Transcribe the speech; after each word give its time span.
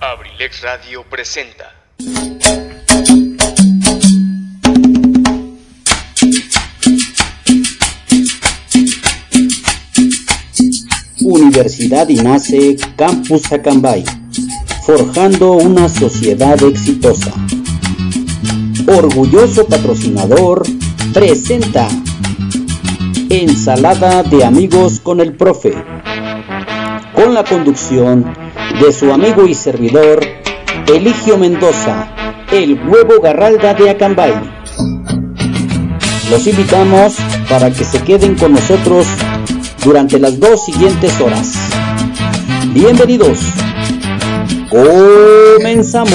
Abrilex 0.00 0.62
Radio 0.62 1.02
presenta. 1.02 1.74
Universidad 11.20 12.08
INACE 12.08 12.76
Campus 12.96 13.52
Acambay, 13.52 14.04
forjando 14.86 15.54
una 15.54 15.88
sociedad 15.88 16.62
exitosa. 16.62 17.32
Orgulloso 18.86 19.66
patrocinador 19.66 20.62
presenta 21.12 21.88
Ensalada 23.30 24.22
de 24.22 24.44
amigos 24.44 25.00
con 25.00 25.20
el 25.20 25.34
profe, 25.34 25.74
con 27.14 27.34
la 27.34 27.42
conducción 27.42 28.47
de 28.80 28.92
su 28.92 29.12
amigo 29.12 29.46
y 29.46 29.54
servidor 29.54 30.20
Eligio 30.86 31.36
Mendoza, 31.38 32.08
el 32.52 32.74
huevo 32.88 33.20
garralda 33.20 33.74
de 33.74 33.90
Acambay. 33.90 34.32
Los 36.30 36.46
invitamos 36.46 37.16
para 37.48 37.70
que 37.70 37.84
se 37.84 38.02
queden 38.02 38.36
con 38.36 38.52
nosotros 38.52 39.06
durante 39.84 40.18
las 40.18 40.38
dos 40.38 40.64
siguientes 40.64 41.20
horas. 41.20 41.54
Bienvenidos. 42.72 43.38
Comenzamos. 44.70 46.08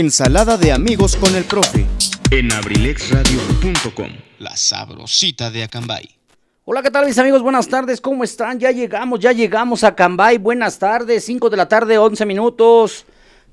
Ensalada 0.00 0.56
de 0.56 0.72
amigos 0.72 1.14
con 1.14 1.36
el 1.36 1.44
profe. 1.44 1.84
en 2.30 2.50
abrilexradio.com. 2.50 4.08
La 4.38 4.56
sabrosita 4.56 5.50
de 5.50 5.64
Acambay. 5.64 6.08
Hola, 6.64 6.80
¿qué 6.80 6.90
tal 6.90 7.04
mis 7.04 7.18
amigos? 7.18 7.42
Buenas 7.42 7.68
tardes, 7.68 8.00
¿cómo 8.00 8.24
están? 8.24 8.58
Ya 8.58 8.70
llegamos, 8.70 9.20
ya 9.20 9.32
llegamos 9.32 9.84
a 9.84 9.94
Cambay. 9.94 10.38
Buenas 10.38 10.78
tardes, 10.78 11.26
5 11.26 11.50
de 11.50 11.56
la 11.58 11.68
tarde, 11.68 11.98
11 11.98 12.24
minutos. 12.24 13.04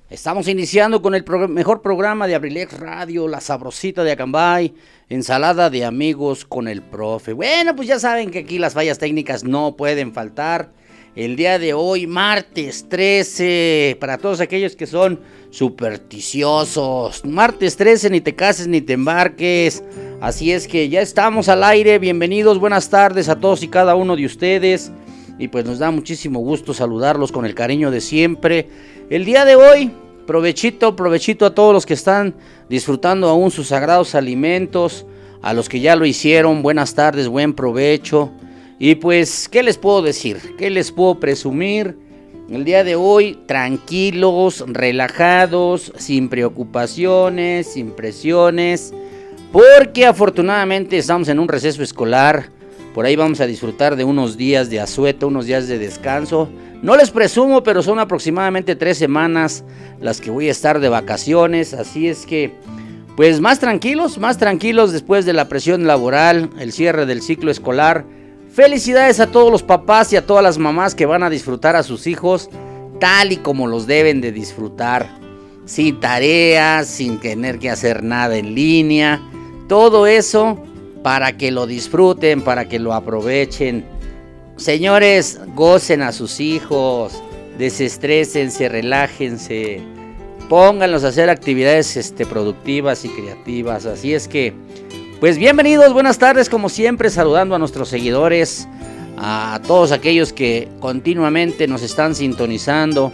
Estamos 0.09 0.47
iniciando 0.47 1.01
con 1.01 1.15
el 1.15 1.25
mejor 1.49 1.81
programa 1.81 2.27
de 2.27 2.35
Abrilex 2.35 2.79
Radio, 2.79 3.27
La 3.27 3.41
Sabrosita 3.41 4.05
de 4.05 4.13
Acambay, 4.13 4.73
ensalada 5.09 5.69
de 5.69 5.83
amigos 5.83 6.45
con 6.45 6.69
el 6.69 6.81
profe. 6.81 7.33
Bueno, 7.33 7.75
pues 7.75 7.89
ya 7.89 7.99
saben 7.99 8.31
que 8.31 8.39
aquí 8.39 8.57
las 8.57 8.73
fallas 8.73 8.99
técnicas 8.99 9.43
no 9.43 9.75
pueden 9.75 10.13
faltar. 10.13 10.71
El 11.17 11.35
día 11.35 11.57
de 11.57 11.73
hoy, 11.73 12.05
martes 12.05 12.85
13, 12.89 13.97
para 13.99 14.19
todos 14.19 14.39
aquellos 14.39 14.75
que 14.75 14.85
son 14.85 15.19
supersticiosos. 15.49 17.25
Martes 17.25 17.75
13, 17.75 18.11
ni 18.11 18.21
te 18.21 18.35
cases 18.35 18.67
ni 18.67 18.81
te 18.81 18.93
embarques. 18.93 19.83
Así 20.21 20.51
es 20.51 20.67
que 20.67 20.89
ya 20.89 21.01
estamos 21.01 21.49
al 21.49 21.63
aire. 21.63 21.97
Bienvenidos, 21.97 22.59
buenas 22.59 22.91
tardes 22.91 23.29
a 23.29 23.39
todos 23.39 23.63
y 23.63 23.67
cada 23.67 23.95
uno 23.95 24.15
de 24.15 24.27
ustedes. 24.27 24.91
Y 25.39 25.47
pues 25.47 25.65
nos 25.65 25.79
da 25.79 25.89
muchísimo 25.89 26.39
gusto 26.41 26.75
saludarlos 26.75 27.31
con 27.31 27.47
el 27.47 27.55
cariño 27.55 27.89
de 27.89 28.01
siempre. 28.01 28.69
El 29.09 29.25
día 29.25 29.43
de 29.43 29.55
hoy, 29.55 29.91
provechito, 30.27 30.95
provechito 30.95 31.47
a 31.47 31.55
todos 31.55 31.73
los 31.73 31.87
que 31.87 31.95
están 31.95 32.35
disfrutando 32.69 33.27
aún 33.27 33.49
sus 33.49 33.69
sagrados 33.69 34.13
alimentos. 34.13 35.07
A 35.41 35.55
los 35.55 35.67
que 35.67 35.79
ya 35.79 35.95
lo 35.95 36.05
hicieron, 36.05 36.61
buenas 36.61 36.93
tardes, 36.93 37.27
buen 37.27 37.55
provecho. 37.55 38.31
Y 38.79 38.95
pues, 38.95 39.49
¿qué 39.49 39.63
les 39.63 39.77
puedo 39.77 40.01
decir? 40.03 40.55
¿Qué 40.57 40.69
les 40.69 40.91
puedo 40.91 41.19
presumir? 41.19 41.97
El 42.49 42.63
día 42.63 42.83
de 42.83 42.95
hoy, 42.95 43.39
tranquilos, 43.47 44.63
relajados, 44.67 45.91
sin 45.97 46.29
preocupaciones, 46.29 47.73
sin 47.73 47.91
presiones, 47.91 48.93
porque 49.51 50.05
afortunadamente 50.05 50.97
estamos 50.97 51.27
en 51.27 51.39
un 51.39 51.47
receso 51.47 51.81
escolar. 51.81 52.51
Por 52.93 53.05
ahí 53.05 53.15
vamos 53.15 53.41
a 53.41 53.47
disfrutar 53.47 53.95
de 53.95 54.03
unos 54.03 54.37
días 54.37 54.69
de 54.69 54.79
asueto, 54.79 55.27
unos 55.27 55.47
días 55.47 55.67
de 55.67 55.79
descanso. 55.79 56.47
No 56.83 56.95
les 56.95 57.09
presumo, 57.09 57.63
pero 57.63 57.81
son 57.81 57.99
aproximadamente 57.99 58.75
tres 58.75 58.97
semanas 58.99 59.63
las 59.99 60.21
que 60.21 60.29
voy 60.29 60.49
a 60.49 60.51
estar 60.51 60.79
de 60.79 60.89
vacaciones. 60.89 61.73
Así 61.73 62.07
es 62.07 62.27
que, 62.27 62.53
pues 63.15 63.41
más 63.41 63.59
tranquilos, 63.59 64.19
más 64.19 64.37
tranquilos 64.37 64.93
después 64.93 65.25
de 65.25 65.33
la 65.33 65.49
presión 65.49 65.87
laboral, 65.87 66.51
el 66.59 66.71
cierre 66.71 67.07
del 67.07 67.23
ciclo 67.23 67.49
escolar. 67.49 68.05
Felicidades 68.57 69.19
a 69.19 69.27
todos 69.27 69.51
los 69.51 69.61
papás 69.61 70.11
y 70.11 70.15
a 70.15 70.25
todas 70.25 70.43
las 70.43 70.57
mamás 70.57 70.95
que 70.95 71.05
van 71.05 71.21
a 71.21 71.29
disfrutar 71.29 71.75
a 71.75 71.83
sus 71.83 72.07
hijos 72.07 72.49
tal 72.99 73.31
y 73.31 73.37
como 73.37 73.67
los 73.67 73.85
deben 73.85 74.19
de 74.19 74.31
disfrutar. 74.31 75.07
Sin 75.65 75.99
tareas, 75.99 76.87
sin 76.87 77.19
tener 77.19 77.59
que 77.59 77.69
hacer 77.69 78.01
nada 78.01 78.35
en 78.35 78.55
línea. 78.55 79.21
Todo 79.69 80.07
eso 80.07 80.57
para 81.03 81.37
que 81.37 81.51
lo 81.51 81.67
disfruten, 81.67 82.41
para 82.41 82.67
que 82.67 82.79
lo 82.79 82.95
aprovechen. 82.95 83.85
Señores, 84.55 85.39
gocen 85.53 86.01
a 86.01 86.11
sus 86.11 86.39
hijos, 86.39 87.13
desestrésense, 87.59 88.69
relájense, 88.69 89.83
pónganlos 90.49 91.03
a 91.03 91.09
hacer 91.09 91.29
actividades 91.29 91.95
este, 91.95 92.25
productivas 92.25 93.05
y 93.05 93.09
creativas. 93.09 93.85
Así 93.85 94.15
es 94.15 94.27
que, 94.27 94.55
pues 95.19 95.39
bienvenidos, 95.39 95.93
buenas 95.93 96.19
tardes, 96.19 96.47
como 96.47 96.69
siempre, 96.69 97.09
saludando 97.09 97.55
a 97.55 97.59
nuestros 97.59 97.89
seguidores, 97.89 98.67
a 99.17 99.59
todos 99.65 99.91
aquellos 99.91 100.31
que 100.31 100.67
continuamente 100.79 101.67
nos 101.67 101.81
están 101.81 102.13
sintonizando. 102.13 103.11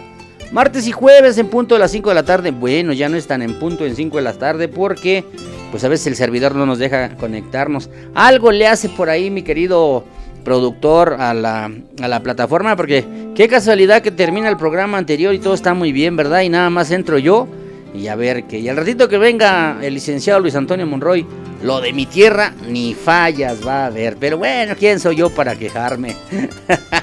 Martes 0.52 0.86
y 0.86 0.92
jueves 0.92 1.38
en 1.38 1.48
punto 1.48 1.74
de 1.74 1.78
las 1.78 1.90
5 1.92 2.10
de 2.10 2.14
la 2.14 2.22
tarde. 2.22 2.50
Bueno, 2.50 2.92
ya 2.92 3.08
no 3.08 3.16
están 3.16 3.40
en 3.40 3.54
punto 3.54 3.86
en 3.86 3.96
5 3.96 4.18
de 4.18 4.22
la 4.22 4.34
tarde 4.34 4.68
porque 4.68 5.24
pues 5.70 5.82
a 5.84 5.88
veces 5.88 6.06
el 6.08 6.16
servidor 6.16 6.54
no 6.54 6.66
nos 6.66 6.78
deja 6.78 7.16
conectarnos. 7.16 7.88
Algo 8.14 8.52
le 8.52 8.66
hace 8.66 8.90
por 8.90 9.08
ahí 9.08 9.30
mi 9.30 9.42
querido 9.42 10.04
productor 10.44 11.14
a 11.18 11.32
la, 11.32 11.72
a 12.02 12.08
la 12.08 12.22
plataforma 12.22 12.76
porque 12.76 13.04
qué 13.34 13.48
casualidad 13.48 14.02
que 14.02 14.10
termina 14.10 14.50
el 14.50 14.58
programa 14.58 14.98
anterior 14.98 15.32
y 15.34 15.38
todo 15.38 15.54
está 15.54 15.72
muy 15.72 15.90
bien, 15.90 16.16
¿verdad? 16.16 16.42
Y 16.42 16.50
nada 16.50 16.68
más 16.68 16.90
entro 16.90 17.16
yo 17.16 17.48
y 17.94 18.08
a 18.08 18.16
ver 18.16 18.44
que 18.44 18.58
y 18.58 18.68
al 18.68 18.76
ratito 18.76 19.08
que 19.08 19.16
venga 19.18 19.78
el 19.80 19.94
licenciado 19.94 20.40
Luis 20.40 20.54
Antonio 20.54 20.86
Monroy, 20.86 21.26
lo 21.64 21.80
de 21.80 21.94
mi 21.94 22.04
tierra 22.04 22.52
ni 22.68 22.92
fallas 22.92 23.66
va 23.66 23.84
a 23.84 23.86
haber. 23.86 24.18
Pero 24.18 24.36
bueno, 24.36 24.74
¿quién 24.78 25.00
soy 25.00 25.16
yo 25.16 25.30
para 25.30 25.56
quejarme? 25.56 26.14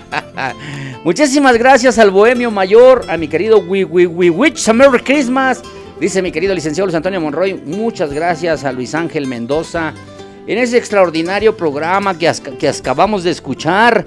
Muchísimas 1.03 1.57
gracias 1.57 1.97
al 1.97 2.11
Bohemio 2.11 2.51
Mayor, 2.51 3.03
a 3.09 3.17
mi 3.17 3.27
querido 3.27 3.57
We, 3.57 3.83
We, 3.83 4.05
We 4.05 4.29
Witch, 4.29 4.69
a 4.69 4.73
Merry 4.73 4.99
Christmas. 4.99 5.63
Dice 5.99 6.21
mi 6.21 6.31
querido 6.31 6.53
licenciado 6.53 6.85
Luis 6.85 6.95
Antonio 6.95 7.19
Monroy, 7.19 7.55
muchas 7.55 8.13
gracias 8.13 8.63
a 8.63 8.71
Luis 8.71 8.93
Ángel 8.93 9.25
Mendoza 9.25 9.95
en 10.45 10.57
ese 10.59 10.77
extraordinario 10.77 11.57
programa 11.57 12.17
que, 12.19 12.31
que 12.59 12.69
acabamos 12.69 13.23
de 13.23 13.31
escuchar, 13.31 14.05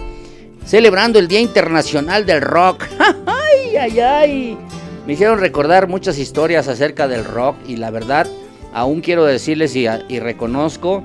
celebrando 0.64 1.18
el 1.18 1.26
Día 1.26 1.40
Internacional 1.40 2.26
del 2.26 2.40
Rock. 2.40 2.84
¡Ay, 3.26 3.76
ay, 3.76 4.00
ay! 4.00 4.58
Me 5.04 5.14
hicieron 5.14 5.40
recordar 5.40 5.88
muchas 5.88 6.16
historias 6.16 6.68
acerca 6.68 7.08
del 7.08 7.24
rock 7.24 7.56
y 7.66 7.76
la 7.76 7.90
verdad, 7.90 8.26
aún 8.74 9.00
quiero 9.00 9.24
decirles 9.24 9.74
y, 9.76 9.86
reconozco 10.18 11.02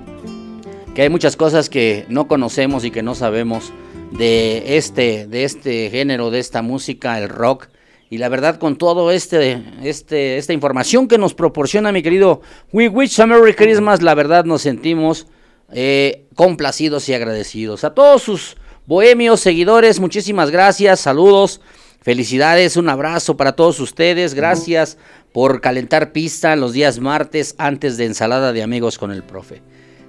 que 0.96 1.04
hay 1.04 1.10
muchas 1.10 1.38
cosas 1.38 1.70
que 1.70 2.06
no 2.10 2.28
conocemos 2.28 2.84
y 2.84 2.92
que 2.92 3.04
no 3.04 3.16
sabemos 3.16 3.72
de 4.12 4.78
este, 4.78 5.28
de 5.28 5.44
este 5.44 5.90
género, 5.92 6.32
de 6.32 6.40
esta 6.40 6.62
música, 6.62 7.20
el 7.20 7.30
rock. 7.30 7.68
Y 8.10 8.18
la 8.18 8.28
verdad, 8.28 8.58
con 8.58 8.76
todo 8.76 9.12
este, 9.12 9.64
este, 9.84 10.38
esta 10.38 10.52
información 10.52 11.08
que 11.08 11.20
nos 11.20 11.36
proporciona 11.36 11.92
mi 11.92 12.02
querido 12.02 12.42
We 12.74 12.90
Wish 12.90 13.22
a 13.22 13.28
Merry 13.28 13.54
Christmas, 13.54 14.02
la 14.02 14.16
verdad 14.16 14.46
nos 14.46 14.64
sentimos 14.64 15.28
eh, 15.72 16.26
complacidos 16.34 17.08
y 17.08 17.14
agradecidos. 17.14 17.84
A 17.84 17.94
todos 17.94 18.24
sus 18.24 18.58
bohemios, 18.88 19.42
seguidores, 19.42 20.00
muchísimas 20.00 20.50
gracias, 20.50 21.02
saludos, 21.02 21.62
felicidades, 22.02 22.78
un 22.78 22.90
abrazo 22.90 23.38
para 23.38 23.54
todos 23.54 23.80
ustedes, 23.80 24.34
gracias 24.34 24.98
por 25.32 25.62
calentar 25.62 26.12
pista 26.12 26.56
los 26.56 26.74
días 26.74 27.00
martes 27.00 27.56
antes 27.58 27.98
de 27.98 28.06
ensalada 28.06 28.54
de 28.54 28.64
amigos 28.64 28.98
con 28.98 29.12
el 29.12 29.24
profe. 29.24 29.62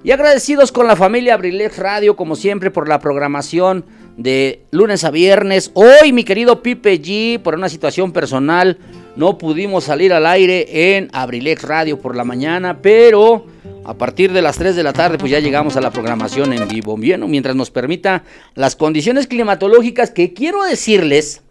Y 0.02 0.12
agradecidos 0.12 0.72
con 0.72 0.87
la 0.87 0.96
familia 0.96 1.34
Abrilex 1.34 1.76
Radio, 1.76 2.16
como 2.16 2.34
siempre, 2.34 2.70
por 2.70 2.88
la 2.88 3.00
programación 3.00 3.84
de 4.16 4.62
lunes 4.70 5.04
a 5.04 5.10
viernes. 5.10 5.70
Hoy, 5.75 6.12
mi 6.14 6.25
querido 6.25 6.62
Pipe 6.62 7.02
G, 7.02 7.38
por 7.38 7.54
una 7.54 7.69
situación 7.69 8.10
personal, 8.12 8.78
no 9.16 9.37
pudimos 9.37 9.84
salir 9.84 10.14
al 10.14 10.25
aire 10.26 10.96
en 10.96 11.10
Abrilex 11.12 11.64
Radio 11.64 11.98
por 11.98 12.16
la 12.16 12.25
mañana, 12.25 12.81
pero 12.81 13.44
a 13.84 13.94
partir 13.94 14.32
de 14.32 14.40
las 14.40 14.56
3 14.56 14.75
de 14.75 14.82
la 14.82 14.94
tarde, 14.94 15.19
pues 15.19 15.32
ya 15.32 15.40
llegamos 15.40 15.76
a 15.76 15.82
la 15.82 15.90
programación 15.90 16.54
en 16.54 16.66
vivo. 16.66 16.96
Bien, 16.96 17.28
mientras 17.28 17.54
nos 17.54 17.70
permita 17.70 18.25
las 18.54 18.76
condiciones 18.76 19.26
climatológicas 19.26 20.10
que 20.10 20.32
quiero 20.32 20.64
decirles 20.64 21.42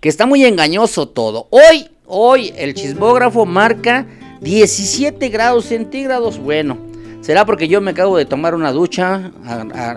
que 0.00 0.08
está 0.08 0.26
muy 0.26 0.44
engañoso 0.44 1.08
todo. 1.08 1.48
Hoy, 1.50 1.88
hoy 2.06 2.52
el 2.56 2.74
chismógrafo 2.74 3.46
marca 3.46 4.06
17 4.40 5.28
grados 5.28 5.66
centígrados. 5.66 6.38
Bueno, 6.38 6.78
será 7.20 7.44
porque 7.44 7.68
yo 7.68 7.80
me 7.80 7.90
acabo 7.90 8.16
de 8.16 8.24
tomar 8.24 8.54
una 8.54 8.72
ducha 8.72 9.32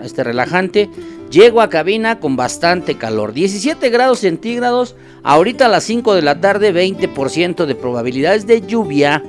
este 0.02 0.24
relajante. 0.24 0.90
Llego 1.30 1.62
a 1.62 1.70
cabina 1.70 2.20
con 2.20 2.36
bastante 2.36 2.98
calor, 2.98 3.32
17 3.32 3.88
grados 3.88 4.18
centígrados, 4.18 4.96
ahorita 5.22 5.64
a 5.64 5.68
las 5.70 5.84
5 5.84 6.14
de 6.14 6.20
la 6.22 6.40
tarde 6.40 6.74
20% 6.74 7.64
de 7.64 7.74
probabilidades 7.74 8.46
de 8.46 8.60
lluvia, 8.60 9.22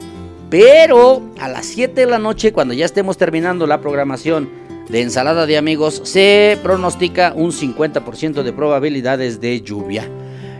pero 0.50 1.22
a 1.40 1.48
las 1.48 1.66
7 1.68 2.02
de 2.02 2.08
la 2.08 2.20
noche 2.20 2.52
cuando 2.52 2.74
ya 2.74 2.84
estemos 2.84 3.18
terminando 3.18 3.68
la 3.68 3.80
programación 3.80 4.50
de 4.90 5.02
ensalada 5.02 5.46
de 5.46 5.58
amigos 5.58 6.02
se 6.04 6.60
pronostica 6.62 7.31
un 7.38 7.52
50% 7.54 8.44
de 8.44 8.52
probabilidades 8.52 9.40
de 9.40 9.62
lluvia. 9.62 10.10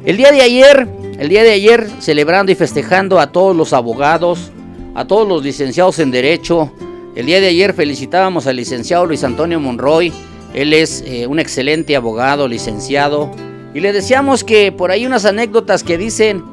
El 0.06 0.18
día 0.18 0.34
de 0.34 0.42
ayer, 0.42 0.86
el 1.18 1.30
día 1.30 1.44
de 1.44 1.52
ayer 1.52 1.88
celebrando 2.00 2.52
y 2.52 2.56
festejando 2.56 3.22
a 3.22 3.32
todos 3.32 3.56
los 3.56 3.72
abogados, 3.72 4.52
a 4.96 5.06
todos 5.06 5.26
los 5.26 5.42
licenciados 5.42 5.98
en 6.00 6.12
derecho. 6.12 6.74
El 7.16 7.26
día 7.26 7.40
de 7.40 7.48
ayer 7.48 7.74
felicitábamos 7.74 8.46
al 8.46 8.58
licenciado 8.58 9.06
Luis 9.06 9.24
Antonio 9.24 9.62
Monroy. 9.62 10.12
Él 10.54 10.74
es 10.74 11.06
eh, 11.08 11.26
un 11.26 11.40
excelente 11.40 11.96
abogado, 11.96 12.50
licenciado. 12.50 13.32
Y 13.74 13.80
le 13.80 13.94
decíamos 13.94 14.44
que 14.44 14.74
por 14.74 14.92
ahí 14.92 15.06
unas 15.06 15.24
anécdotas 15.24 15.84
que 15.84 15.98
dicen 15.98 16.44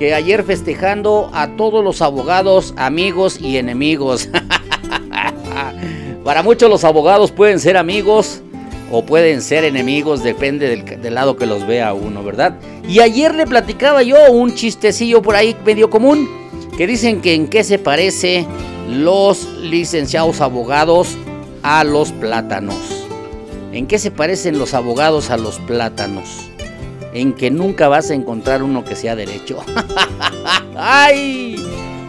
que 0.00 0.12
ayer 0.12 0.42
festejando 0.42 1.30
a 1.32 1.54
todos 1.56 1.84
los 1.84 2.02
abogados, 2.02 2.74
amigos 2.76 3.40
y 3.40 3.56
enemigos. 3.56 4.28
Para 6.24 6.42
muchos 6.42 6.68
los 6.68 6.82
abogados 6.82 7.30
pueden 7.30 7.60
ser 7.60 7.76
amigos 7.76 8.42
o 8.90 9.04
pueden 9.04 9.42
ser 9.42 9.64
enemigos, 9.64 10.22
depende 10.22 10.76
del, 10.76 11.14
lado 11.14 11.36
que 11.36 11.46
los 11.46 11.66
vea 11.66 11.92
uno, 11.92 12.22
¿verdad? 12.22 12.56
Y 12.88 13.00
ayer 13.00 13.34
le 13.34 13.46
platicaba 13.46 14.02
yo 14.02 14.30
un 14.30 14.54
chistecillo 14.54 15.22
por 15.22 15.34
ahí 15.34 15.56
medio 15.64 15.90
común, 15.90 16.28
que 16.76 16.86
dicen 16.86 17.20
que 17.20 17.34
en 17.34 17.48
qué 17.48 17.64
se 17.64 17.78
parece 17.78 18.46
los 18.88 19.48
licenciados 19.60 20.40
abogados 20.40 21.16
a 21.62 21.82
los 21.84 22.12
plátanos. 22.12 22.76
¿En 23.72 23.86
qué 23.86 23.98
se 23.98 24.10
parecen 24.10 24.58
los 24.58 24.72
abogados 24.72 25.30
a 25.30 25.36
los 25.36 25.58
plátanos? 25.58 26.50
En 27.12 27.32
que 27.32 27.50
nunca 27.50 27.88
vas 27.88 28.10
a 28.10 28.14
encontrar 28.14 28.62
uno 28.62 28.84
que 28.84 28.94
sea 28.94 29.16
derecho. 29.16 29.58
¡Ay! 30.76 31.56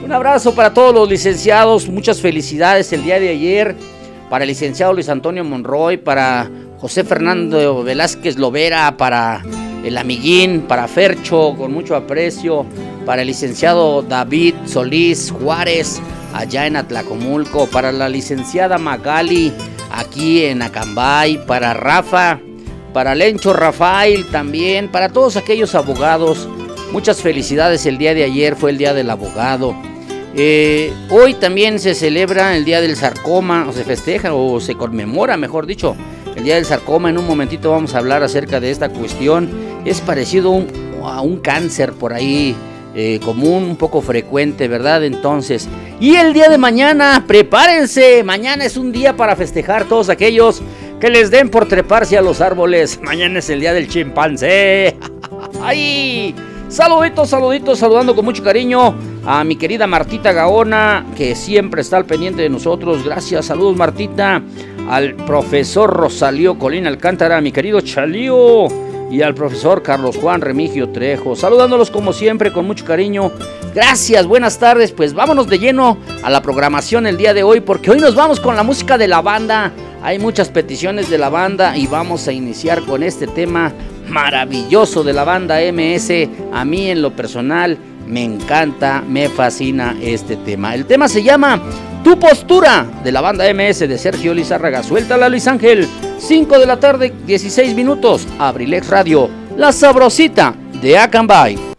Un 0.04 0.12
abrazo 0.12 0.54
para 0.54 0.74
todos 0.74 0.94
los 0.94 1.10
licenciados, 1.10 1.90
muchas 1.90 2.22
felicidades 2.22 2.94
el 2.94 3.04
día 3.04 3.20
de 3.20 3.30
ayer 3.30 3.76
para 4.30 4.44
el 4.44 4.50
licenciado 4.50 4.94
Luis 4.94 5.10
Antonio 5.10 5.44
Monroy, 5.44 5.98
para 5.98 6.50
José 6.80 7.04
Fernando 7.04 7.84
Velázquez 7.84 8.38
Lovera, 8.38 8.98
para 8.98 9.42
el 9.84 9.98
amiguín, 9.98 10.62
para 10.68 10.88
Fercho, 10.88 11.56
con 11.58 11.74
mucho 11.74 11.96
aprecio, 11.96 12.68
para 13.04 13.24
el 13.24 13.30
licenciado 13.30 14.04
David 14.04 14.54
Solís 14.66 15.32
Juárez, 15.32 16.00
allá 16.34 16.68
en 16.68 16.76
Atlacomulco, 16.76 17.66
para 17.68 17.92
la 17.92 18.08
licenciada 18.10 18.78
Magali, 18.78 19.52
aquí 19.92 20.44
en 20.44 20.62
Acambay, 20.62 21.44
para 21.48 21.74
Rafa, 21.74 22.40
para 22.94 23.16
Lencho 23.16 23.54
Rafael 23.54 24.28
también, 24.28 24.90
para 24.90 25.10
todos 25.10 25.36
aquellos 25.36 25.74
abogados. 25.74 26.48
Muchas 26.92 27.24
felicidades, 27.24 27.88
el 27.88 27.98
día 27.98 28.14
de 28.14 28.24
ayer 28.24 28.56
fue 28.56 28.70
el 28.70 28.78
día 28.78 28.94
del 28.94 29.10
abogado. 29.10 29.76
Eh, 30.36 30.94
hoy 31.10 31.34
también 31.34 31.80
se 31.80 31.96
celebra 31.96 32.56
el 32.56 32.64
Día 32.64 32.82
del 32.82 32.96
Sarcoma, 32.96 33.66
o 33.68 33.74
se 33.74 33.84
festeja, 33.84 34.36
o 34.36 34.60
se 34.60 34.76
conmemora, 34.76 35.36
mejor 35.38 35.66
dicho, 35.66 35.96
el 36.38 36.44
Día 36.44 36.56
del 36.56 36.66
Sarcoma. 36.66 37.10
En 37.10 37.18
un 37.18 37.28
momentito 37.28 37.72
vamos 37.72 37.96
a 37.96 37.98
hablar 37.98 38.24
acerca 38.24 38.60
de 38.60 38.72
esta 38.72 38.90
cuestión. 38.90 39.50
Es 39.84 40.02
parecido 40.02 40.64
a 41.04 41.22
un 41.22 41.40
cáncer 41.40 41.94
por 41.94 42.14
ahí 42.14 42.56
eh, 42.96 43.20
común, 43.24 43.64
un 43.64 43.76
poco 43.76 44.02
frecuente, 44.02 44.68
¿verdad? 44.68 45.04
Entonces, 45.04 45.68
y 46.00 46.16
el 46.16 46.34
día 46.34 46.50
de 46.50 46.58
mañana, 46.58 47.26
prepárense. 47.28 48.24
Mañana 48.24 48.66
es 48.66 48.78
un 48.78 48.92
día 48.92 49.18
para 49.18 49.36
festejar 49.36 49.86
todos 49.86 50.10
aquellos 50.10 50.62
que 51.00 51.10
les 51.10 51.32
den 51.32 51.50
por 51.50 51.68
treparse 51.68 52.18
a 52.18 52.22
los 52.22 52.40
árboles. 52.40 53.00
Mañana 53.04 53.40
es 53.40 53.50
el 53.50 53.60
día 53.60 53.74
del 53.74 53.88
chimpancé. 53.88 54.96
¡Ay! 55.62 56.36
Saluditos, 56.70 57.30
saluditos, 57.30 57.80
saludando 57.80 58.14
con 58.14 58.26
mucho 58.26 58.44
cariño 58.44 58.94
a 59.26 59.44
mi 59.46 59.56
querida 59.56 59.88
Martita 59.88 60.34
Gaona, 60.34 61.06
que 61.16 61.34
siempre 61.34 61.82
está 61.82 61.98
al 61.98 62.06
pendiente 62.06 62.42
de 62.42 62.50
nosotros. 62.50 63.06
Gracias, 63.06 63.46
saludos 63.46 63.78
Martita. 63.78 64.42
Al 64.90 65.16
profesor 65.16 65.90
Rosalío 65.90 66.58
Colina 66.58 66.88
Alcántara, 66.88 67.42
mi 67.42 67.52
querido 67.52 67.82
Chalío. 67.82 68.68
Y 69.12 69.22
al 69.22 69.34
profesor 69.34 69.84
Carlos 69.84 70.18
Juan 70.18 70.42
Remigio 70.42 70.90
Trejo. 70.90 71.36
Saludándolos 71.36 71.92
como 71.92 72.12
siempre 72.12 72.52
con 72.52 72.68
mucho 72.68 72.84
cariño. 72.84 73.32
Gracias, 73.74 74.26
buenas 74.26 74.60
tardes. 74.60 74.92
Pues 74.92 75.14
vámonos 75.14 75.48
de 75.48 75.60
lleno 75.60 75.98
a 76.24 76.30
la 76.30 76.42
programación 76.42 77.08
el 77.08 77.16
día 77.16 77.34
de 77.34 77.44
hoy, 77.44 77.62
porque 77.62 77.92
hoy 77.92 78.00
nos 78.00 78.16
vamos 78.16 78.40
con 78.40 78.56
la 78.56 78.64
música 78.64 78.98
de 78.98 79.08
la 79.08 79.22
banda. 79.22 79.72
Hay 80.04 80.20
muchas 80.20 80.50
peticiones 80.50 81.10
de 81.10 81.18
la 81.18 81.30
banda 81.30 81.78
y 81.78 81.88
vamos 81.88 82.28
a 82.28 82.34
iniciar 82.34 82.82
con 82.84 83.02
este 83.02 83.28
tema 83.28 83.72
maravilloso 84.10 85.04
de 85.04 85.14
la 85.14 85.24
banda 85.24 85.60
MS. 85.72 86.30
A 86.54 86.66
mí 86.66 86.90
en 86.90 87.02
lo 87.02 87.16
personal 87.16 87.78
me 88.06 88.24
encanta, 88.24 89.04
me 89.08 89.30
fascina 89.30 89.96
este 90.02 90.38
tema. 90.38 90.74
El 90.76 90.86
tema 90.86 91.08
se 91.08 91.24
llama 91.24 91.62
Tu 92.08 92.18
postura 92.18 92.88
de 93.04 93.12
la 93.12 93.20
banda 93.20 93.44
MS 93.54 93.80
de 93.80 93.98
Sergio 93.98 94.34
Lizárraga. 94.34 94.82
Suéltala 94.82 95.28
Luis 95.28 95.46
Ángel. 95.46 95.86
5 96.20 96.58
de 96.58 96.66
la 96.66 96.80
tarde, 96.80 97.14
16 97.26 97.76
minutos. 97.76 98.26
Abrilex 98.40 98.88
Radio, 98.88 99.30
la 99.58 99.74
sabrosita 99.74 100.56
de 100.82 100.98
Acambay. 100.98 101.77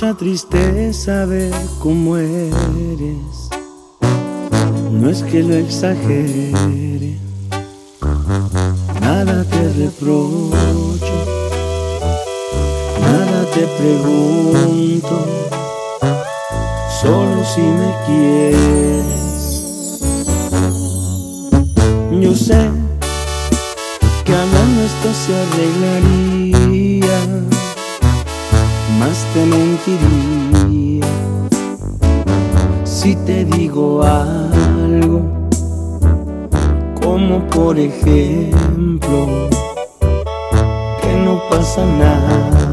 Mucha 0.00 0.14
tristeza 0.14 1.26
ver 1.26 1.52
cómo 1.80 2.16
eres. 2.16 3.50
No 4.92 5.10
es 5.10 5.24
que 5.24 5.42
lo 5.42 5.56
exagere, 5.56 6.52
nada 9.00 9.42
te 9.42 9.72
reprocho, 9.72 11.16
nada 13.00 13.44
te 13.52 13.66
pregunto, 13.76 15.26
solo 17.02 17.44
si 17.52 17.62
me 17.62 17.92
quieres. 18.06 19.50
Yo 22.20 22.36
sé 22.36 22.70
que 24.24 24.32
hablando 24.32 24.82
esto 24.84 25.12
se 25.12 25.34
arreglaría 25.34 26.27
más 28.98 29.24
te 29.32 29.46
mentiría 29.46 31.06
si 32.84 33.14
te 33.14 33.44
digo 33.44 34.02
algo, 34.02 35.20
como 37.00 37.46
por 37.48 37.78
ejemplo 37.78 39.48
que 41.00 41.12
no 41.24 41.40
pasa 41.48 41.86
nada. 41.86 42.67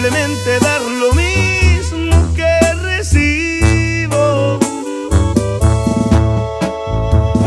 simplemente 0.00 0.60
dar 0.60 0.80
lo 0.80 1.12
mismo 1.12 2.32
que 2.36 2.74
recibo. 2.82 4.60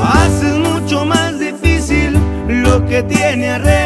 Haces 0.03 0.57
mucho 0.57 1.05
más 1.05 1.39
difícil 1.39 2.13
lo 2.49 2.85
que 2.85 3.03
tiene 3.03 3.51
arreglo. 3.51 3.80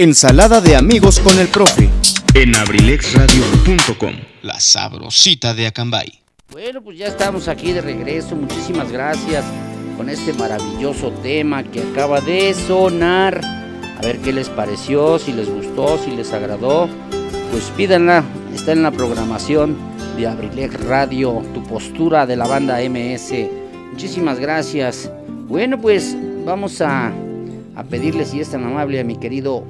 Ensalada 0.00 0.60
de 0.60 0.76
amigos 0.76 1.18
con 1.18 1.36
el 1.40 1.48
profe. 1.48 1.90
en 2.32 2.54
abrilexradio.com. 2.54 4.14
La 4.42 4.60
sabrosita 4.60 5.54
de 5.54 5.66
Acambay. 5.66 6.20
Bueno, 6.52 6.80
pues 6.82 6.98
ya 6.98 7.08
estamos 7.08 7.48
aquí 7.48 7.72
de 7.72 7.80
regreso. 7.80 8.36
Muchísimas 8.36 8.92
gracias 8.92 9.44
con 9.96 10.08
este 10.08 10.34
maravilloso 10.34 11.10
tema 11.20 11.64
que 11.64 11.80
acaba 11.80 12.20
de 12.20 12.54
sonar. 12.54 13.40
A 13.44 14.00
ver 14.00 14.18
qué 14.20 14.32
les 14.32 14.48
pareció, 14.48 15.18
si 15.18 15.32
les 15.32 15.48
gustó, 15.48 15.98
si 15.98 16.12
les 16.12 16.32
agradó. 16.32 16.88
Pues 17.50 17.64
pídanla, 17.76 18.22
está 18.54 18.70
en 18.70 18.84
la 18.84 18.92
programación 18.92 19.76
de 20.16 20.28
Abrilex 20.28 20.80
Radio, 20.84 21.42
tu 21.52 21.64
postura 21.64 22.24
de 22.24 22.36
la 22.36 22.46
banda 22.46 22.78
MS. 22.88 23.32
Muchísimas 23.90 24.38
gracias. 24.38 25.10
Bueno, 25.48 25.80
pues 25.80 26.16
vamos 26.44 26.80
a, 26.82 27.12
a 27.74 27.82
pedirle, 27.82 28.24
si 28.24 28.38
es 28.38 28.50
tan 28.50 28.62
amable, 28.62 29.00
a 29.00 29.02
mi 29.02 29.16
querido 29.16 29.64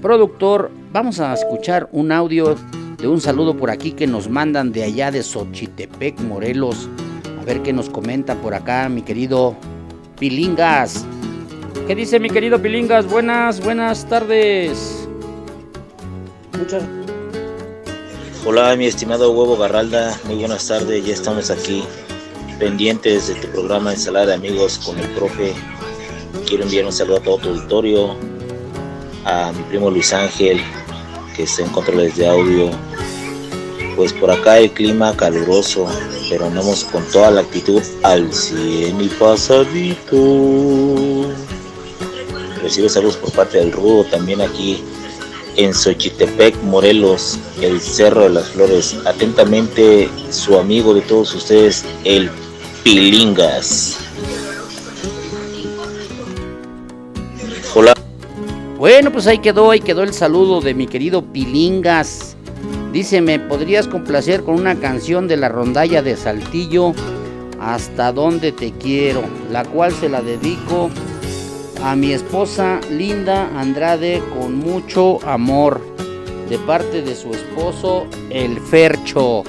productor, 0.00 0.70
vamos 0.92 1.20
a 1.20 1.34
escuchar 1.34 1.88
un 1.92 2.12
audio 2.12 2.56
de 2.98 3.08
un 3.08 3.20
saludo 3.20 3.56
por 3.56 3.70
aquí 3.70 3.92
que 3.92 4.06
nos 4.06 4.28
mandan 4.28 4.72
de 4.72 4.84
allá 4.84 5.10
de 5.10 5.22
Xochitepec, 5.22 6.20
Morelos. 6.20 6.88
A 7.40 7.44
ver 7.44 7.62
qué 7.62 7.72
nos 7.72 7.88
comenta 7.88 8.34
por 8.36 8.54
acá 8.54 8.88
mi 8.88 9.02
querido 9.02 9.56
Pilingas. 10.18 11.04
¿Qué 11.86 11.94
dice 11.94 12.20
mi 12.20 12.30
querido 12.30 12.60
Pilingas? 12.60 13.06
Buenas, 13.06 13.60
buenas 13.60 14.08
tardes. 14.08 15.08
Muchas 16.58 16.82
Hola, 18.46 18.74
mi 18.76 18.86
estimado 18.86 19.30
Huevo 19.32 19.58
Garralda, 19.58 20.18
muy 20.24 20.36
buenas 20.36 20.66
tardes, 20.66 21.04
ya 21.04 21.12
estamos 21.12 21.50
aquí 21.50 21.82
pendientes 22.58 23.28
de 23.28 23.34
tu 23.34 23.48
programa 23.48 23.92
Ensalada 23.92 24.26
de 24.26 24.34
Amigos 24.34 24.78
con 24.78 24.98
el 24.98 25.06
profe. 25.10 25.52
Quiero 26.46 26.64
enviar 26.64 26.86
un 26.86 26.92
saludo 26.92 27.18
a 27.18 27.20
todo 27.20 27.38
tu 27.38 27.48
auditorio, 27.50 28.16
a 29.28 29.52
mi 29.52 29.62
primo 29.64 29.90
Luis 29.90 30.12
Ángel, 30.12 30.58
que 31.36 31.42
está 31.42 31.62
en 31.62 31.68
controles 31.68 32.16
de 32.16 32.26
audio. 32.26 32.70
Pues 33.94 34.12
por 34.12 34.30
acá 34.30 34.58
el 34.58 34.70
clima 34.70 35.14
caluroso, 35.16 35.86
pero 36.30 36.46
andamos 36.46 36.84
con 36.84 37.04
toda 37.08 37.30
la 37.30 37.42
actitud 37.42 37.82
al 38.02 38.32
100 38.32 39.00
y 39.00 39.08
pasadito. 39.08 40.16
Recibo 42.62 42.88
saludos 42.88 43.16
por 43.16 43.32
parte 43.32 43.58
del 43.58 43.72
Rudo, 43.72 44.04
también 44.04 44.40
aquí 44.40 44.82
en 45.56 45.74
Xochitepec, 45.74 46.56
Morelos, 46.62 47.38
el 47.60 47.80
Cerro 47.80 48.22
de 48.22 48.30
las 48.30 48.48
Flores. 48.48 48.96
Atentamente, 49.04 50.08
su 50.30 50.58
amigo 50.58 50.94
de 50.94 51.02
todos 51.02 51.34
ustedes, 51.34 51.84
el 52.04 52.30
Pilingas. 52.82 54.07
Bueno, 58.78 59.10
pues 59.10 59.26
ahí 59.26 59.40
quedó, 59.40 59.72
ahí 59.72 59.80
quedó 59.80 60.04
el 60.04 60.14
saludo 60.14 60.60
de 60.60 60.72
mi 60.72 60.86
querido 60.86 61.20
Pilingas. 61.20 62.36
Dice, 62.92 63.20
¿me 63.20 63.40
podrías 63.40 63.88
complacer 63.88 64.44
con 64.44 64.54
una 64.54 64.76
canción 64.76 65.26
de 65.26 65.36
la 65.36 65.48
rondalla 65.48 66.00
de 66.00 66.16
Saltillo? 66.16 66.92
Hasta 67.60 68.12
donde 68.12 68.52
te 68.52 68.70
quiero, 68.70 69.24
la 69.50 69.64
cual 69.64 69.90
se 69.90 70.08
la 70.08 70.22
dedico 70.22 70.90
a 71.82 71.96
mi 71.96 72.12
esposa 72.12 72.78
Linda 72.88 73.50
Andrade 73.58 74.22
con 74.38 74.54
mucho 74.54 75.18
amor, 75.28 75.80
de 76.48 76.56
parte 76.58 77.02
de 77.02 77.16
su 77.16 77.32
esposo 77.32 78.06
el 78.30 78.60
Fercho. 78.60 79.42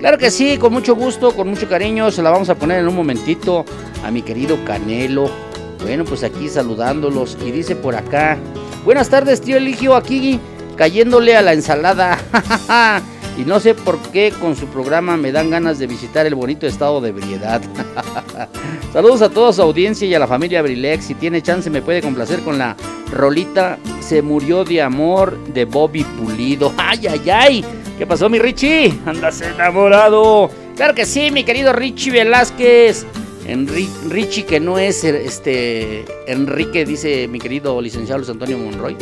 Claro 0.00 0.18
que 0.18 0.30
sí, 0.30 0.58
con 0.58 0.74
mucho 0.74 0.94
gusto, 0.94 1.34
con 1.34 1.48
mucho 1.48 1.66
cariño, 1.66 2.10
se 2.10 2.22
la 2.22 2.28
vamos 2.28 2.50
a 2.50 2.54
poner 2.54 2.80
en 2.80 2.88
un 2.88 2.96
momentito 2.96 3.64
a 4.04 4.10
mi 4.10 4.20
querido 4.20 4.58
Canelo. 4.66 5.30
Bueno, 5.80 6.04
pues 6.04 6.22
aquí 6.24 6.50
saludándolos 6.50 7.38
y 7.42 7.52
dice 7.52 7.74
por 7.74 7.94
acá, 7.94 8.38
buenas 8.86 9.10
tardes 9.10 9.40
tío 9.40 9.56
Eligio, 9.56 9.96
aquí 9.96 10.38
cayéndole 10.76 11.36
a 11.36 11.42
la 11.42 11.52
ensalada. 11.52 12.18
y 13.36 13.42
no 13.42 13.58
sé 13.58 13.74
por 13.74 13.98
qué 13.98 14.32
con 14.40 14.54
su 14.54 14.68
programa 14.68 15.16
me 15.16 15.32
dan 15.32 15.50
ganas 15.50 15.80
de 15.80 15.88
visitar 15.88 16.24
el 16.24 16.36
bonito 16.36 16.68
estado 16.68 17.00
de 17.00 17.08
ebriedad. 17.08 17.60
Saludos 18.92 19.22
a 19.22 19.28
toda 19.28 19.52
su 19.52 19.60
audiencia 19.60 20.06
y 20.06 20.14
a 20.14 20.20
la 20.20 20.28
familia 20.28 20.60
Abrilex. 20.60 21.06
Si 21.06 21.14
tiene 21.14 21.42
chance 21.42 21.68
me 21.68 21.82
puede 21.82 22.00
complacer 22.00 22.40
con 22.40 22.58
la 22.58 22.76
rolita 23.12 23.78
Se 24.00 24.22
murió 24.22 24.64
de 24.64 24.80
amor 24.80 25.36
de 25.48 25.64
Bobby 25.64 26.04
Pulido. 26.04 26.72
¡Ay, 26.78 27.08
ay, 27.08 27.30
ay! 27.30 27.64
¿Qué 27.98 28.06
pasó 28.06 28.28
mi 28.28 28.38
Richie? 28.38 28.96
Andas 29.04 29.40
enamorado. 29.40 30.48
Claro 30.76 30.94
que 30.94 31.06
sí, 31.06 31.32
mi 31.32 31.42
querido 31.42 31.72
Richie 31.72 32.12
Velázquez. 32.12 33.04
Enri- 33.46 33.88
Richie 34.08 34.44
que 34.44 34.58
no 34.58 34.78
es 34.78 35.04
este 35.04 36.04
Enrique, 36.26 36.84
dice 36.84 37.28
mi 37.28 37.38
querido 37.38 37.80
licenciado 37.80 38.18
Luis 38.18 38.30
Antonio 38.30 38.58
Monroy. 38.58 38.96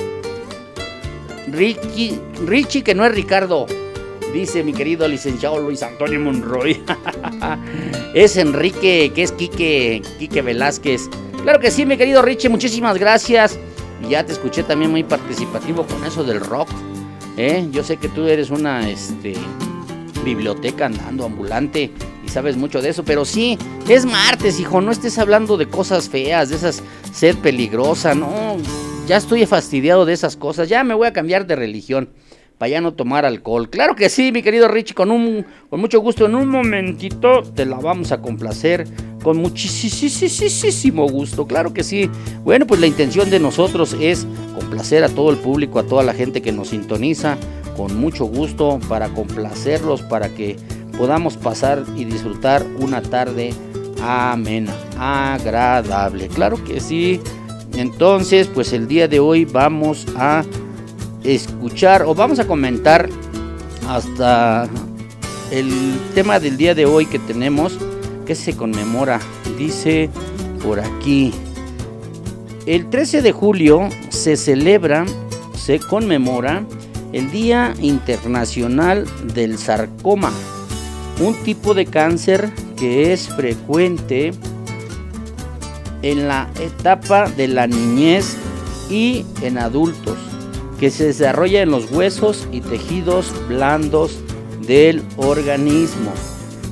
Ricky, 1.51 2.19
Richie 2.47 2.83
que 2.83 2.95
no 2.95 3.05
es 3.07 3.15
Ricardo, 3.15 3.67
dice 4.33 4.63
mi 4.63 4.73
querido 4.73 5.07
licenciado 5.09 5.61
Luis 5.61 5.83
Antonio 5.83 6.21
Monroy. 6.21 6.83
es 8.15 8.37
Enrique, 8.37 9.13
que 9.15 9.23
es 9.23 9.33
Quique, 9.33 10.03
Quique 10.19 10.43
Velázquez. 10.43 11.09
Claro 11.43 11.61
que 11.61 11.71
sí, 11.71 11.87
mi 11.87 11.97
querido 11.97 12.23
Richie, 12.23 12.49
muchísimas 12.49 12.99
gracias. 12.99 13.59
Ya 14.09 14.25
te 14.27 14.33
escuché 14.33 14.63
también 14.63 14.91
muy 14.91 15.05
participativo 15.05 15.87
con 15.87 16.05
eso 16.05 16.25
del 16.25 16.41
rock. 16.41 16.69
¿eh? 17.37 17.67
Yo 17.71 17.83
sé 17.83 17.97
que 17.97 18.09
tú 18.09 18.27
eres 18.27 18.51
una 18.51 18.89
este, 18.91 19.35
biblioteca 20.25 20.87
andando 20.87 21.25
ambulante 21.25 21.91
y 22.25 22.29
sabes 22.29 22.57
mucho 22.57 22.81
de 22.83 22.91
eso, 22.91 23.05
pero 23.05 23.25
sí, 23.25 23.59
es 23.89 24.07
martes, 24.07 24.59
hijo, 24.61 24.81
no 24.81 24.91
estés 24.91 25.19
hablando 25.19 25.57
de 25.57 25.67
cosas 25.67 26.09
feas, 26.09 26.49
de 26.49 26.57
esas 26.57 26.83
sed 27.13 27.37
peligrosa, 27.39 28.15
no, 28.15 28.57
ya 29.07 29.17
estoy 29.17 29.45
fastidiado 29.47 30.05
de 30.05 30.13
esas 30.13 30.37
cosas, 30.37 30.69
ya 30.69 30.85
me 30.85 30.95
voy 30.95 31.07
a 31.07 31.13
cambiar 31.13 31.47
de 31.47 31.57
religión 31.57 32.09
para 32.59 32.69
ya 32.69 32.81
no 32.81 32.95
tomar 32.95 33.25
alcohol. 33.25 33.69
Claro 33.69 33.97
que 33.97 34.09
sí, 34.09 34.31
mi 34.33 34.43
querido 34.43 34.69
Richie, 34.69 34.95
con 34.95 35.11
un 35.11 35.45
con 35.69 35.81
mucho 35.81 36.01
gusto, 36.01 36.27
en 36.27 36.35
un 36.35 36.49
momentito 36.49 37.43
te 37.43 37.67
la 37.67 37.77
vamos 37.77 38.13
a 38.13 38.21
complacer 38.21 38.87
con 39.23 39.39
muchísimo 39.39 41.09
gusto, 41.09 41.47
claro 41.47 41.75
que 41.75 41.83
sí. 41.83 42.11
Bueno, 42.45 42.67
pues 42.67 42.81
la 42.81 42.87
intención 42.87 43.31
de 43.31 43.41
nosotros 43.41 43.97
es 44.01 44.27
complacer 44.55 45.03
a 45.03 45.09
todo 45.09 45.31
el 45.31 45.37
público, 45.37 45.79
a 45.79 45.85
toda 45.85 46.03
la 46.03 46.15
gente 46.15 46.43
que 46.43 46.53
nos 46.53 46.69
sintoniza 46.69 47.37
con 47.77 47.97
mucho 47.97 48.25
gusto 48.27 48.79
para 48.89 49.09
complacerlos, 49.09 50.03
para 50.03 50.29
que 50.29 50.57
podamos 50.99 51.37
pasar 51.37 51.85
y 51.97 52.05
disfrutar 52.05 52.65
una 52.79 53.03
tarde 53.03 53.53
amena, 54.03 54.75
agradable. 54.99 56.29
Claro 56.29 56.63
que 56.65 56.81
sí. 56.81 57.21
Entonces, 57.77 58.49
pues 58.49 58.73
el 58.73 58.87
día 58.87 59.09
de 59.09 59.21
hoy 59.21 59.45
vamos 59.45 60.07
a 60.17 60.45
escuchar 61.25 62.03
o 62.03 62.15
vamos 62.15 62.39
a 62.39 62.47
comentar 62.47 63.09
hasta 63.89 64.69
el 65.51 65.71
tema 66.15 66.39
del 66.41 66.57
día 66.57 66.75
de 66.75 66.87
hoy 66.87 67.07
que 67.07 67.19
tenemos 67.19 67.79
que 68.27 68.35
se 68.35 68.57
conmemora. 68.57 69.21
Dice 69.59 70.11
por 70.63 70.81
aquí. 70.81 71.33
El 72.67 72.89
13 72.89 73.23
de 73.23 73.33
julio 73.33 73.89
se 74.09 74.37
celebra, 74.37 75.05
se 75.55 75.79
conmemora 75.79 76.65
el 77.13 77.31
Día 77.31 77.75
Internacional 77.81 79.07
del 79.35 79.59
Sarcoma, 79.59 80.33
un 81.21 81.35
tipo 81.45 81.75
de 81.75 81.87
cáncer 81.87 82.51
que 82.77 83.13
es 83.13 83.29
frecuente 83.29 84.33
en 86.03 86.29
la 86.29 86.51
etapa 86.61 87.29
de 87.31 87.49
la 87.49 87.67
niñez 87.67 88.37
y 88.91 89.25
en 89.43 89.59
adultos, 89.59 90.19
que 90.79 90.91
se 90.91 91.07
desarrolla 91.07 91.63
en 91.63 91.71
los 91.71 91.91
huesos 91.91 92.47
y 92.53 92.61
tejidos 92.61 93.33
blandos 93.49 94.19
del 94.67 95.03
organismo. 95.17 96.13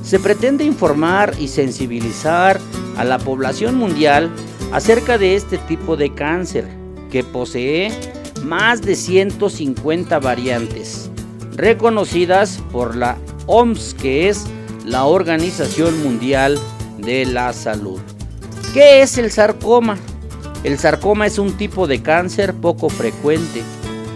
Se 0.03 0.19
pretende 0.19 0.63
informar 0.65 1.33
y 1.39 1.47
sensibilizar 1.47 2.59
a 2.97 3.03
la 3.03 3.17
población 3.17 3.75
mundial 3.75 4.29
acerca 4.71 5.17
de 5.17 5.35
este 5.35 5.57
tipo 5.57 5.95
de 5.95 6.13
cáncer, 6.13 6.67
que 7.09 7.23
posee 7.23 7.91
más 8.43 8.81
de 8.81 8.95
150 8.95 10.19
variantes, 10.19 11.09
reconocidas 11.55 12.61
por 12.71 12.95
la 12.95 13.17
OMS, 13.47 13.93
que 13.95 14.29
es 14.29 14.45
la 14.85 15.05
Organización 15.05 16.01
Mundial 16.03 16.59
de 16.97 17.25
la 17.25 17.53
Salud. 17.53 17.99
¿Qué 18.73 19.01
es 19.01 19.17
el 19.17 19.31
sarcoma? 19.31 19.97
El 20.63 20.79
sarcoma 20.79 21.27
es 21.27 21.37
un 21.37 21.53
tipo 21.53 21.87
de 21.87 22.01
cáncer 22.01 22.53
poco 22.53 22.89
frecuente, 22.89 23.61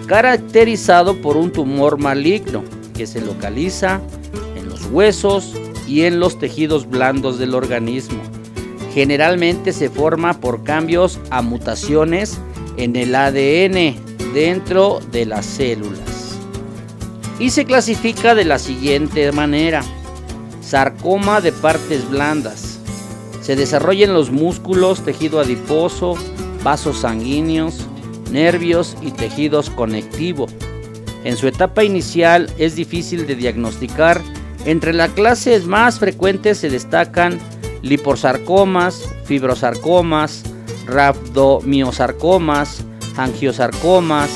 caracterizado 0.07 1.21
por 1.21 1.37
un 1.37 1.51
tumor 1.51 1.99
maligno 1.99 2.63
que 2.95 3.05
se 3.05 3.21
localiza 3.21 4.01
en 4.55 4.69
los 4.69 4.85
huesos 4.85 5.53
y 5.87 6.03
en 6.03 6.19
los 6.19 6.39
tejidos 6.39 6.89
blandos 6.89 7.37
del 7.37 7.53
organismo. 7.53 8.21
Generalmente 8.93 9.73
se 9.73 9.89
forma 9.89 10.33
por 10.39 10.63
cambios 10.63 11.19
a 11.29 11.41
mutaciones 11.41 12.39
en 12.77 12.95
el 12.95 13.13
ADN 13.13 13.95
dentro 14.33 14.99
de 15.11 15.25
las 15.25 15.45
células. 15.45 16.16
Y 17.39 17.51
se 17.51 17.65
clasifica 17.65 18.35
de 18.35 18.45
la 18.45 18.59
siguiente 18.59 19.31
manera. 19.31 19.83
Sarcoma 20.61 21.39
de 21.41 21.51
partes 21.51 22.09
blandas. 22.09 22.79
Se 23.41 23.55
desarrolla 23.55 24.05
en 24.05 24.13
los 24.13 24.31
músculos, 24.31 25.05
tejido 25.05 25.39
adiposo, 25.39 26.15
vasos 26.63 26.99
sanguíneos, 26.99 27.85
nervios 28.31 28.97
y 29.01 29.11
tejidos 29.11 29.69
conectivo. 29.69 30.47
En 31.23 31.37
su 31.37 31.47
etapa 31.47 31.83
inicial 31.83 32.51
es 32.57 32.75
difícil 32.75 33.27
de 33.27 33.35
diagnosticar. 33.35 34.21
Entre 34.65 34.93
las 34.93 35.11
clases 35.11 35.65
más 35.65 35.99
frecuentes 35.99 36.57
se 36.57 36.69
destacan 36.69 37.39
liposarcomas, 37.81 39.03
fibrosarcomas, 39.25 40.43
rhabdomiosarcomas, 40.85 42.83
angiosarcomas, 43.15 44.29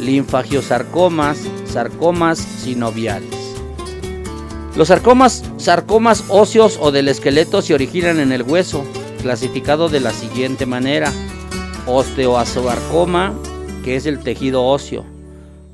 linfagiosarcomas, 0.00 1.38
sarcomas 1.72 2.38
sinoviales. 2.38 3.34
Los 4.76 4.88
sarcomas, 4.88 5.42
sarcomas 5.56 6.24
óseos 6.28 6.78
o 6.80 6.92
del 6.92 7.08
esqueleto 7.08 7.62
se 7.62 7.74
originan 7.74 8.20
en 8.20 8.32
el 8.32 8.42
hueso, 8.42 8.84
clasificado 9.22 9.88
de 9.88 10.00
la 10.00 10.12
siguiente 10.12 10.66
manera: 10.66 11.10
osteosarcoma, 11.86 13.34
que 13.84 13.96
es 13.96 14.06
el 14.06 14.20
tejido 14.20 14.64
óseo, 14.64 15.04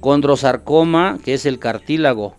condrosarcoma, 0.00 1.18
que 1.24 1.34
es 1.34 1.46
el 1.46 1.58
cartílago, 1.58 2.36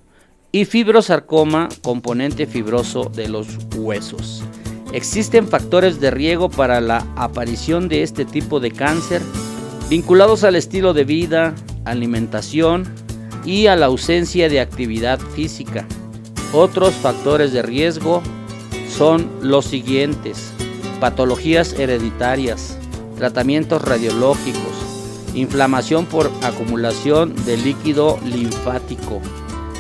y 0.51 0.65
fibrosarcoma, 0.65 1.69
componente 1.81 2.47
fibroso 2.47 3.05
de 3.05 3.29
los 3.29 3.47
huesos. 3.75 4.41
Existen 4.93 5.47
factores 5.47 5.99
de 5.99 6.11
riesgo 6.11 6.49
para 6.49 6.81
la 6.81 7.05
aparición 7.15 7.89
de 7.89 8.03
este 8.03 8.25
tipo 8.25 8.59
de 8.59 8.71
cáncer 8.71 9.21
vinculados 9.89 10.43
al 10.43 10.55
estilo 10.55 10.93
de 10.93 11.03
vida, 11.03 11.53
alimentación 11.85 12.91
y 13.45 13.67
a 13.67 13.75
la 13.75 13.87
ausencia 13.87 14.49
de 14.49 14.59
actividad 14.59 15.19
física. 15.19 15.85
Otros 16.53 16.93
factores 16.95 17.53
de 17.53 17.61
riesgo 17.61 18.21
son 18.89 19.29
los 19.41 19.65
siguientes. 19.65 20.51
Patologías 20.99 21.73
hereditarias, 21.73 22.77
tratamientos 23.17 23.81
radiológicos, 23.81 24.89
inflamación 25.33 26.05
por 26.05 26.31
acumulación 26.41 27.35
de 27.45 27.57
líquido 27.57 28.19
linfático, 28.25 29.21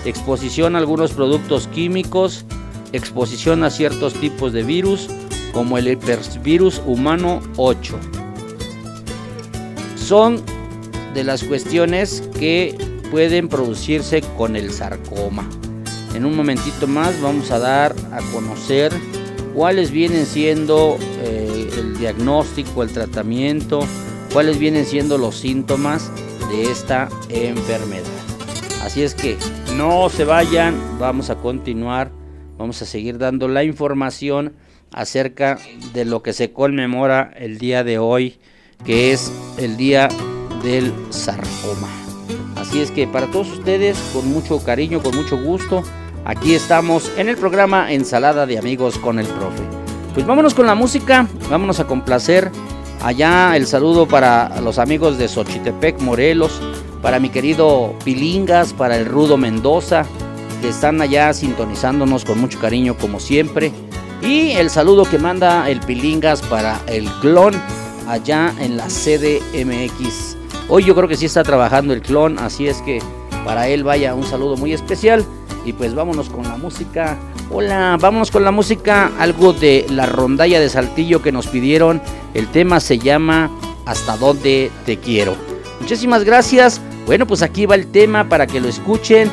exposición 0.05 0.75
a 0.75 0.79
algunos 0.79 1.11
productos 1.11 1.67
químicos, 1.67 2.45
exposición 2.93 3.63
a 3.63 3.69
ciertos 3.69 4.13
tipos 4.13 4.53
de 4.53 4.63
virus 4.63 5.09
como 5.53 5.77
el 5.77 5.87
hipervirus 5.87 6.81
humano 6.85 7.41
8. 7.57 7.99
Son 9.95 10.41
de 11.13 11.23
las 11.23 11.43
cuestiones 11.43 12.23
que 12.39 12.75
pueden 13.11 13.47
producirse 13.47 14.21
con 14.37 14.55
el 14.55 14.71
sarcoma. 14.71 15.49
En 16.15 16.25
un 16.25 16.35
momentito 16.35 16.87
más 16.87 17.21
vamos 17.21 17.51
a 17.51 17.59
dar 17.59 17.95
a 18.11 18.19
conocer 18.33 18.91
cuáles 19.53 19.91
vienen 19.91 20.25
siendo 20.25 20.97
eh, 21.21 21.69
el 21.77 21.97
diagnóstico, 21.97 22.83
el 22.83 22.91
tratamiento, 22.91 23.81
cuáles 24.33 24.59
vienen 24.59 24.85
siendo 24.85 25.17
los 25.17 25.37
síntomas 25.37 26.11
de 26.49 26.71
esta 26.71 27.09
enfermedad. 27.29 28.05
Así 28.83 29.03
es 29.03 29.13
que 29.13 29.37
no 29.75 30.09
se 30.09 30.25
vayan, 30.25 30.75
vamos 30.99 31.29
a 31.29 31.35
continuar, 31.35 32.11
vamos 32.57 32.81
a 32.81 32.85
seguir 32.85 33.17
dando 33.17 33.47
la 33.47 33.63
información 33.63 34.53
acerca 34.91 35.59
de 35.93 36.05
lo 36.05 36.23
que 36.23 36.33
se 36.33 36.51
conmemora 36.51 37.31
el 37.35 37.59
día 37.59 37.83
de 37.83 37.99
hoy, 37.99 38.39
que 38.85 39.11
es 39.11 39.31
el 39.57 39.77
día 39.77 40.09
del 40.63 40.91
sarcoma. 41.11 42.08
Así 42.59 42.81
es 42.81 42.91
que 42.91 43.07
para 43.07 43.27
todos 43.27 43.49
ustedes, 43.51 43.97
con 44.13 44.29
mucho 44.29 44.61
cariño, 44.63 45.01
con 45.01 45.15
mucho 45.15 45.41
gusto, 45.41 45.81
aquí 46.25 46.53
estamos 46.53 47.09
en 47.17 47.29
el 47.29 47.37
programa 47.37 47.91
Ensalada 47.91 48.45
de 48.45 48.57
Amigos 48.57 48.97
con 48.97 49.17
el 49.17 49.25
Profe. 49.25 49.63
Pues 50.13 50.25
vámonos 50.25 50.53
con 50.53 50.65
la 50.65 50.75
música, 50.75 51.27
vámonos 51.49 51.79
a 51.79 51.87
complacer. 51.87 52.51
Allá 53.01 53.55
el 53.55 53.65
saludo 53.65 54.07
para 54.07 54.59
los 54.59 54.77
amigos 54.77 55.17
de 55.17 55.29
Xochitepec, 55.29 56.01
Morelos, 56.01 56.59
para 57.01 57.19
mi 57.19 57.29
querido 57.29 57.95
Pilingas, 58.03 58.73
para 58.73 58.97
el 58.97 59.05
Rudo 59.05 59.37
Mendoza, 59.37 60.05
que 60.61 60.67
están 60.67 61.01
allá 61.01 61.33
sintonizándonos 61.33 62.25
con 62.25 62.41
mucho 62.41 62.59
cariño 62.59 62.97
como 62.97 63.21
siempre. 63.21 63.71
Y 64.21 64.51
el 64.51 64.69
saludo 64.69 65.05
que 65.05 65.17
manda 65.17 65.69
el 65.69 65.79
Pilingas 65.79 66.41
para 66.41 66.81
el 66.87 67.05
clon 67.21 67.53
allá 68.05 68.53
en 68.59 68.75
la 68.75 68.87
CDMX. 68.87 70.28
Hoy 70.71 70.83
yo 70.83 70.93
creo 70.93 71.07
que 71.07 71.17
sí 71.17 71.25
está 71.25 71.41
trabajando 71.41 71.93
el 71.93 72.03
clon, 72.03 72.37
así 72.37 72.67
es 72.67 72.83
que 72.83 73.01
para 73.43 73.67
él 73.67 73.83
vaya 73.83 74.13
un 74.13 74.23
saludo 74.23 74.55
muy 74.55 74.71
especial. 74.71 75.25
Y 75.65 75.73
pues 75.73 75.95
vámonos 75.95 76.29
con 76.29 76.43
la 76.43 76.57
música. 76.57 77.17
Hola, 77.49 77.97
vámonos 77.99 78.29
con 78.29 78.43
la 78.43 78.51
música. 78.51 79.11
Algo 79.17 79.51
de 79.51 79.87
la 79.89 80.05
rondalla 80.05 80.59
de 80.59 80.69
Saltillo 80.69 81.23
que 81.23 81.31
nos 81.31 81.47
pidieron. 81.47 82.01
El 82.35 82.47
tema 82.47 82.79
se 82.79 82.99
llama 82.99 83.49
Hasta 83.85 84.15
dónde 84.17 84.71
te 84.85 84.97
quiero. 84.97 85.35
Muchísimas 85.81 86.23
gracias. 86.23 86.79
Bueno, 87.07 87.25
pues 87.25 87.41
aquí 87.41 87.65
va 87.65 87.73
el 87.73 87.87
tema 87.87 88.29
para 88.29 88.45
que 88.45 88.59
lo 88.59 88.67
escuchen. 88.67 89.29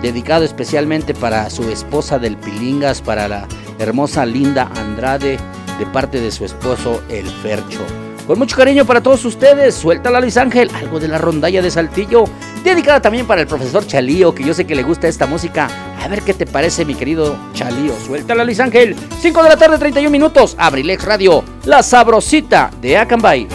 Dedicado 0.00 0.44
especialmente 0.44 1.12
para 1.14 1.50
su 1.50 1.68
esposa 1.68 2.18
del 2.18 2.38
Pilingas, 2.38 3.02
para 3.02 3.28
la 3.28 3.46
hermosa 3.78 4.24
Linda 4.24 4.70
Andrade, 4.74 5.38
de 5.78 5.86
parte 5.86 6.20
de 6.20 6.30
su 6.30 6.46
esposo 6.46 7.02
El 7.10 7.26
Fercho. 7.26 7.84
Con 8.28 8.38
mucho 8.38 8.58
cariño 8.58 8.84
para 8.84 9.02
todos 9.02 9.24
ustedes, 9.24 9.74
suéltala 9.74 10.20
Luis 10.20 10.36
Ángel, 10.36 10.70
algo 10.74 11.00
de 11.00 11.08
la 11.08 11.16
rondalla 11.16 11.62
de 11.62 11.70
Saltillo, 11.70 12.24
dedicada 12.62 13.00
también 13.00 13.26
para 13.26 13.40
el 13.40 13.46
profesor 13.46 13.86
Chalío, 13.86 14.34
que 14.34 14.44
yo 14.44 14.52
sé 14.52 14.66
que 14.66 14.74
le 14.74 14.82
gusta 14.82 15.08
esta 15.08 15.24
música. 15.24 15.66
A 15.98 16.06
ver 16.08 16.20
qué 16.20 16.34
te 16.34 16.44
parece, 16.44 16.84
mi 16.84 16.94
querido 16.94 17.34
Chalío. 17.54 17.94
Suéltala 18.04 18.44
Luis 18.44 18.60
Ángel, 18.60 18.94
5 19.22 19.42
de 19.42 19.48
la 19.48 19.56
tarde, 19.56 19.78
31 19.78 20.10
minutos, 20.10 20.56
Abrilex 20.58 21.06
Radio, 21.06 21.42
la 21.64 21.82
sabrosita 21.82 22.70
de 22.82 22.98
Acambay. 22.98 23.48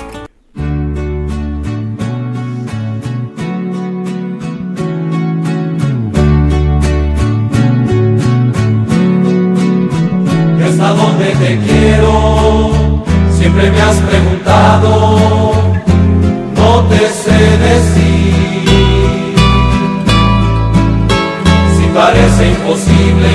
Imposible 22.45 23.34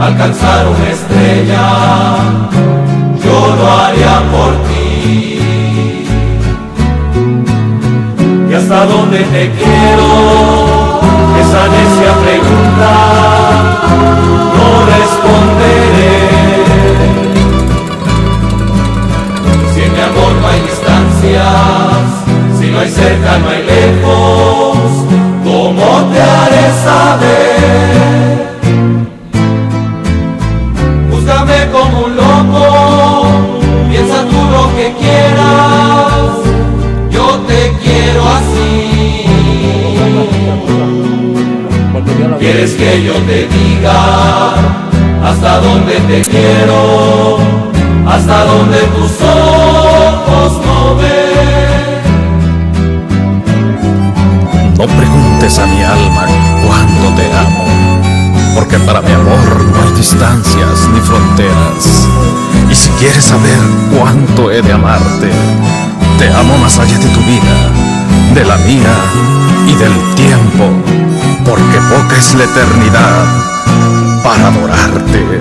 alcanzar 0.00 0.66
una 0.68 0.90
estrella, 0.90 1.66
yo 3.24 3.56
lo 3.56 3.70
haría 3.70 4.22
por 4.32 4.52
ti. 4.68 5.40
¿Y 8.50 8.54
hasta 8.54 8.86
dónde 8.86 9.18
te 9.18 9.50
quiero? 9.52 11.00
Esa 11.40 11.62
necia 11.76 12.12
pregunta 12.24 12.92
no 14.56 14.66
responderé. 14.94 16.16
Si 19.74 19.80
en 19.82 19.92
mi 19.92 20.00
amor 20.00 20.32
no 20.40 20.48
hay 20.48 20.60
distancias, 20.60 22.04
si 22.58 22.70
no 22.70 22.80
hay 22.80 22.90
cerca, 22.90 23.38
no 23.38 23.48
hay 23.50 23.62
lejos, 23.64 24.56
¿cómo 24.56 24.65
te 26.16 26.62
saber? 26.84 27.96
Búscame 31.10 31.58
como 31.72 32.06
un 32.06 32.16
loco, 32.16 33.26
piensa 33.90 34.24
tú 34.30 34.40
lo 34.56 34.64
que 34.76 34.86
quieras, 35.00 36.30
yo 37.10 37.26
te 37.48 37.60
quiero 37.82 38.22
así. 38.38 39.24
¿Quieres 42.38 42.74
que 42.74 43.02
yo 43.02 43.14
te 43.28 43.48
diga 43.48 44.54
hasta 45.24 45.60
dónde 45.60 45.94
te 46.10 46.20
quiero? 46.22 47.38
Hasta 48.06 48.44
dónde 48.44 48.78
tus 48.94 49.20
ojos 49.20 50.52
no 50.64 50.96
ven. 50.96 51.55
No 54.78 54.86
preguntes 54.86 55.58
a 55.58 55.64
mi 55.64 55.82
alma 55.82 56.26
cuánto 56.66 57.08
te 57.14 57.32
amo, 57.32 57.64
porque 58.54 58.78
para 58.80 59.00
mi 59.00 59.10
amor 59.10 59.64
no 59.72 59.82
hay 59.82 59.92
distancias 59.96 60.86
ni 60.92 61.00
fronteras. 61.00 62.06
Y 62.70 62.74
si 62.74 62.90
quieres 62.90 63.24
saber 63.24 63.58
cuánto 63.96 64.50
he 64.50 64.60
de 64.60 64.74
amarte, 64.74 65.30
te 66.18 66.28
amo 66.28 66.58
más 66.58 66.78
allá 66.78 66.98
de 66.98 67.08
tu 67.08 67.20
vida, 67.20 67.56
de 68.34 68.44
la 68.44 68.58
mía 68.58 68.94
y 69.66 69.72
del 69.76 69.94
tiempo, 70.14 70.64
porque 71.46 71.78
poca 71.88 72.16
es 72.18 72.34
la 72.34 72.44
eternidad 72.44 73.24
para 74.22 74.48
adorarte. 74.48 75.40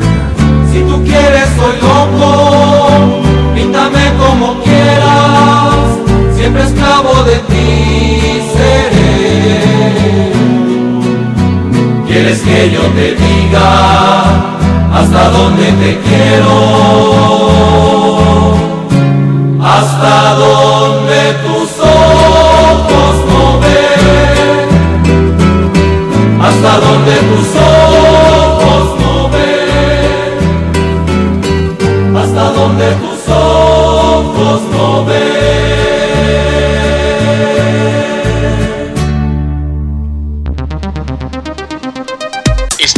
Si 0.72 0.80
tú 0.80 1.04
quieres 1.04 1.50
soy 1.58 1.82
loco, 1.82 3.22
píntame 3.54 4.14
como 4.18 4.64
quieras, 4.64 5.76
siempre 6.38 6.64
esclavo 6.64 7.24
de 7.26 7.36
ti 7.40 7.56
¿Quieres 12.08 12.40
que 12.42 12.72
yo 12.72 12.82
te 12.98 13.16
diga 13.16 13.70
hasta 14.94 15.30
dónde 15.30 15.66
te 15.66 16.00
quiero? 16.08 16.56
Hasta 19.62 20.36
donde 20.36 21.22
tus 21.46 21.70
ojos 21.82 23.16
no 23.30 23.60
ven, 23.60 24.68
hasta 26.42 26.72
donde 26.80 27.16
tus 27.30 27.48
ojos 27.56 28.84
no 29.02 29.16
ven, 29.34 30.38
hasta 32.18 32.44
donde 32.52 32.88
tus 33.04 33.22
ojos 33.30 34.62
no 34.72 35.06
ven. 35.06 35.75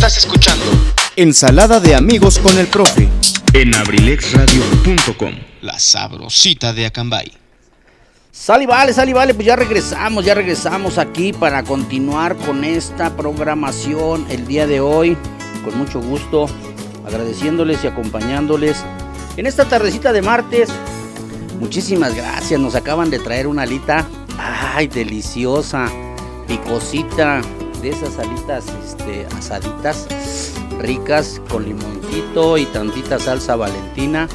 Estás 0.08 0.24
escuchando 0.24 0.64
Ensalada 1.18 1.82
de 1.82 1.94
amigos 1.94 2.40
con 2.40 2.58
el 2.58 2.68
profe. 2.68 3.10
en 3.52 3.76
abrilexradio.com. 3.76 5.36
La 5.60 5.78
sabrosita 5.80 6.72
de 6.72 6.86
Acambay. 6.86 7.34
Sale 8.32 8.64
y 8.64 8.68
vale, 8.68 8.94
sale 8.94 9.12
y 9.12 9.14
vale, 9.14 9.34
pues 9.34 9.46
ya 9.46 9.58
regresamos, 9.58 10.24
ya 10.24 10.34
regresamos 10.34 10.98
aquí 10.98 11.34
para 11.34 11.62
continuar 11.64 12.38
con 12.38 12.64
esta 12.64 13.18
programación 13.18 14.26
el 14.30 14.48
día 14.48 14.66
de 14.66 14.80
hoy. 14.80 15.18
Con 15.66 15.78
mucho 15.78 16.00
gusto, 16.00 16.46
agradeciéndoles 17.06 17.84
y 17.84 17.88
acompañándoles 17.88 18.78
en 19.36 19.46
esta 19.46 19.66
tardecita 19.66 20.14
de 20.14 20.22
martes. 20.22 20.70
Muchísimas 21.60 22.16
gracias, 22.16 22.58
nos 22.62 22.76
acaban 22.76 23.10
de 23.10 23.20
traer 23.20 23.46
una 23.46 23.64
alita, 23.64 24.08
ay, 24.40 24.88
deliciosa, 24.88 25.92
picosita, 26.48 27.42
de 27.82 27.90
esas 27.90 28.18
alitas 28.20 28.66
este, 28.86 29.26
asaditas, 29.38 30.08
ricas, 30.80 31.42
con 31.50 31.66
limoncito 31.66 32.58
y 32.58 32.66
tantita 32.66 33.20
salsa 33.20 33.56
valentina. 33.56 34.28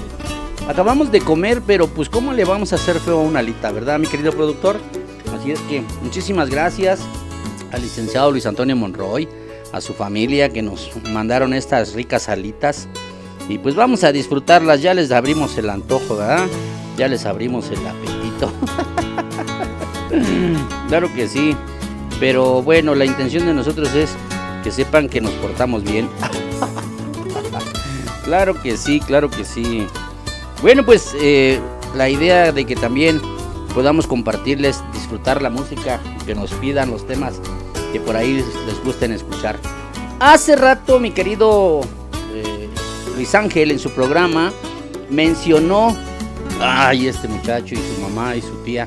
Acabamos 0.68 1.10
de 1.10 1.20
comer, 1.20 1.62
pero 1.66 1.88
pues 1.88 2.08
¿cómo 2.08 2.32
le 2.32 2.44
vamos 2.44 2.72
a 2.72 2.76
hacer 2.76 2.98
feo 3.00 3.18
a 3.18 3.22
una 3.22 3.40
alita, 3.40 3.72
verdad, 3.72 3.98
mi 3.98 4.06
querido 4.06 4.32
productor? 4.32 4.78
Así 5.34 5.50
es 5.50 5.60
que 5.60 5.82
muchísimas 6.02 6.50
gracias 6.50 7.00
al 7.72 7.82
licenciado 7.82 8.30
Luis 8.30 8.46
Antonio 8.46 8.76
Monroy, 8.76 9.28
a 9.72 9.80
su 9.80 9.94
familia 9.94 10.50
que 10.50 10.62
nos 10.62 10.90
mandaron 11.10 11.54
estas 11.54 11.94
ricas 11.94 12.28
alitas. 12.28 12.86
Y 13.48 13.58
pues 13.58 13.74
vamos 13.74 14.04
a 14.04 14.12
disfrutarlas, 14.12 14.82
ya 14.82 14.94
les 14.94 15.10
abrimos 15.10 15.58
el 15.58 15.68
antojo, 15.68 16.16
¿verdad? 16.16 16.46
Ya 16.96 17.08
les 17.08 17.24
abrimos 17.24 17.70
el 17.70 17.84
apetito. 17.86 18.52
claro 20.88 21.12
que 21.12 21.26
sí. 21.26 21.56
Pero 22.22 22.62
bueno, 22.62 22.94
la 22.94 23.04
intención 23.04 23.46
de 23.46 23.52
nosotros 23.52 23.92
es 23.96 24.14
que 24.62 24.70
sepan 24.70 25.08
que 25.08 25.20
nos 25.20 25.32
portamos 25.32 25.82
bien. 25.82 26.08
claro 28.24 28.54
que 28.62 28.76
sí, 28.76 29.00
claro 29.00 29.28
que 29.28 29.44
sí. 29.44 29.88
Bueno, 30.60 30.84
pues 30.86 31.16
eh, 31.20 31.58
la 31.96 32.08
idea 32.08 32.52
de 32.52 32.64
que 32.64 32.76
también 32.76 33.20
podamos 33.74 34.06
compartirles, 34.06 34.80
disfrutar 34.92 35.42
la 35.42 35.50
música, 35.50 35.98
que 36.24 36.36
nos 36.36 36.52
pidan 36.52 36.92
los 36.92 37.04
temas 37.08 37.40
que 37.92 37.98
por 37.98 38.14
ahí 38.14 38.34
les 38.66 38.84
gusten 38.84 39.10
escuchar. 39.10 39.58
Hace 40.20 40.54
rato 40.54 41.00
mi 41.00 41.10
querido 41.10 41.80
eh, 42.32 42.68
Luis 43.16 43.34
Ángel 43.34 43.72
en 43.72 43.80
su 43.80 43.90
programa 43.90 44.52
mencionó, 45.10 45.96
ay, 46.60 47.08
este 47.08 47.26
muchacho 47.26 47.74
y 47.74 47.78
su 47.78 48.00
mamá 48.00 48.36
y 48.36 48.42
su 48.42 48.54
tía, 48.62 48.86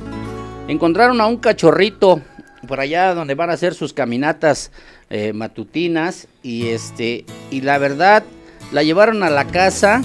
encontraron 0.70 1.20
a 1.20 1.28
un 1.28 1.36
cachorrito 1.36 2.22
por 2.66 2.80
allá 2.80 3.14
donde 3.14 3.36
van 3.36 3.50
a 3.50 3.54
hacer 3.54 3.74
sus 3.74 3.94
caminatas 3.94 4.72
eh, 5.10 5.34
matutinas 5.34 6.28
y 6.44 6.68
este 6.68 7.26
y 7.52 7.62
la 7.62 7.78
verdad 7.78 8.24
la 8.72 8.84
llevaron 8.84 9.24
a 9.24 9.30
la 9.30 9.46
casa 9.46 10.02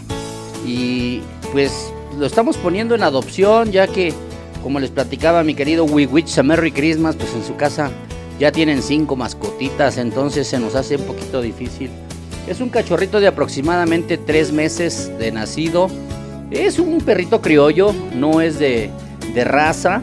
y 0.67 1.21
pues 1.53 1.93
lo 2.19 2.27
estamos 2.27 2.57
poniendo 2.57 2.95
en 2.95 3.03
adopción 3.03 3.73
ya 3.73 3.87
que 3.87 4.13
como 4.63 4.79
les 4.79 4.91
platicaba 4.91 5.43
mi 5.43 5.55
querido 5.55 5.85
We 5.85 6.07
Wish 6.07 6.39
a 6.39 6.43
Merry 6.43 6.73
Christmas 6.73 7.17
pues 7.17 7.35
en 7.35 7.45
su 7.45 7.57
casa 7.57 7.91
ya 8.39 8.53
tienen 8.53 8.83
cinco 8.83 9.17
mascotitas 9.17 9.99
entonces 9.99 10.47
se 10.49 10.59
nos 10.59 10.75
hace 10.75 10.97
un 10.97 11.05
poquito 11.05 11.43
difícil. 11.43 11.91
Es 12.49 12.61
un 12.61 12.71
cachorrito 12.71 13.21
de 13.21 13.27
aproximadamente 13.27 14.17
tres 14.17 14.51
meses 14.51 15.13
de 15.19 15.31
nacido. 15.31 15.89
Es 16.51 16.79
un 16.79 16.99
perrito 16.99 17.41
criollo 17.41 17.95
no 18.15 18.41
es 18.41 18.59
de, 18.59 18.91
de 19.35 19.45
raza 19.45 20.03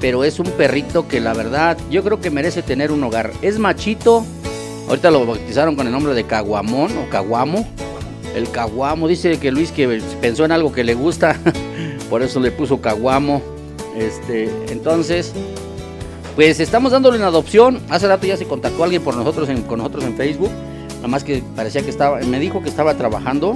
pero 0.00 0.24
es 0.24 0.38
un 0.38 0.46
perrito 0.52 1.08
que 1.08 1.20
la 1.20 1.32
verdad 1.32 1.76
yo 1.90 2.02
creo 2.04 2.20
que 2.20 2.30
merece 2.30 2.62
tener 2.62 2.92
un 2.92 3.02
hogar. 3.04 3.32
Es 3.42 3.58
machito, 3.58 4.24
ahorita 4.88 5.10
lo 5.10 5.24
bautizaron 5.26 5.76
con 5.76 5.86
el 5.86 5.92
nombre 5.92 6.14
de 6.14 6.24
Caguamón 6.24 6.96
o 6.98 7.08
Caguamo. 7.10 7.66
El 8.34 8.50
Caguamo, 8.50 9.08
dice 9.08 9.38
que 9.38 9.50
Luis 9.50 9.72
que 9.72 10.00
pensó 10.20 10.44
en 10.44 10.52
algo 10.52 10.70
que 10.72 10.84
le 10.84 10.94
gusta, 10.94 11.36
por 12.10 12.22
eso 12.22 12.40
le 12.40 12.50
puso 12.50 12.80
Caguamo. 12.80 13.40
Este, 13.96 14.50
entonces, 14.70 15.32
pues 16.34 16.60
estamos 16.60 16.92
dándole 16.92 17.16
una 17.16 17.28
adopción. 17.28 17.80
Hace 17.88 18.08
rato 18.08 18.26
ya 18.26 18.36
se 18.36 18.44
contactó 18.44 18.84
alguien 18.84 19.02
por 19.02 19.16
nosotros 19.16 19.48
en- 19.48 19.62
con 19.62 19.78
nosotros 19.78 20.04
en 20.04 20.14
Facebook. 20.16 20.50
Nada 20.96 21.08
más 21.08 21.24
que 21.24 21.42
parecía 21.54 21.80
que 21.82 21.88
estaba, 21.90 22.18
me 22.20 22.38
dijo 22.38 22.62
que 22.62 22.68
estaba 22.68 22.94
trabajando, 22.94 23.54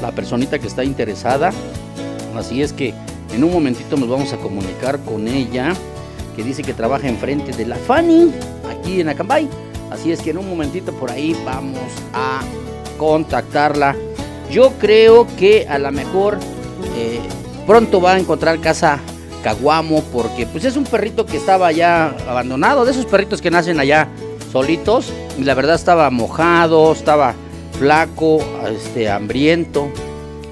la 0.00 0.12
personita 0.12 0.58
que 0.58 0.66
está 0.66 0.82
interesada. 0.82 1.52
Así 2.34 2.62
es 2.62 2.72
que 2.72 2.94
en 3.32 3.44
un 3.44 3.52
momentito 3.52 3.96
nos 3.96 4.08
vamos 4.08 4.32
a 4.32 4.36
comunicar 4.36 4.98
con 5.00 5.28
ella, 5.28 5.74
que 6.36 6.42
dice 6.42 6.62
que 6.62 6.74
trabaja 6.74 7.08
enfrente 7.08 7.52
de 7.52 7.66
la 7.66 7.76
Fanny, 7.76 8.32
aquí 8.70 9.00
en 9.00 9.08
Acambay. 9.08 9.48
Así 9.90 10.10
es 10.10 10.20
que 10.20 10.30
en 10.30 10.38
un 10.38 10.48
momentito 10.48 10.92
por 10.92 11.10
ahí 11.10 11.36
vamos 11.44 11.78
a 12.14 12.40
contactarla. 12.98 13.96
Yo 14.50 14.72
creo 14.78 15.26
que 15.36 15.66
a 15.68 15.78
lo 15.78 15.92
mejor 15.92 16.38
eh, 16.96 17.20
pronto 17.66 18.00
va 18.00 18.14
a 18.14 18.18
encontrar 18.18 18.60
casa 18.60 19.00
Caguamo, 19.42 20.02
porque 20.12 20.46
pues 20.46 20.64
es 20.64 20.76
un 20.76 20.84
perrito 20.84 21.26
que 21.26 21.36
estaba 21.36 21.72
ya 21.72 22.14
abandonado, 22.28 22.84
de 22.84 22.92
esos 22.92 23.06
perritos 23.06 23.42
que 23.42 23.50
nacen 23.50 23.80
allá 23.80 24.08
solitos, 24.52 25.12
y 25.36 25.42
la 25.42 25.54
verdad 25.54 25.74
estaba 25.74 26.08
mojado, 26.10 26.92
estaba 26.92 27.34
flaco, 27.78 28.38
este, 28.70 29.10
hambriento. 29.10 29.88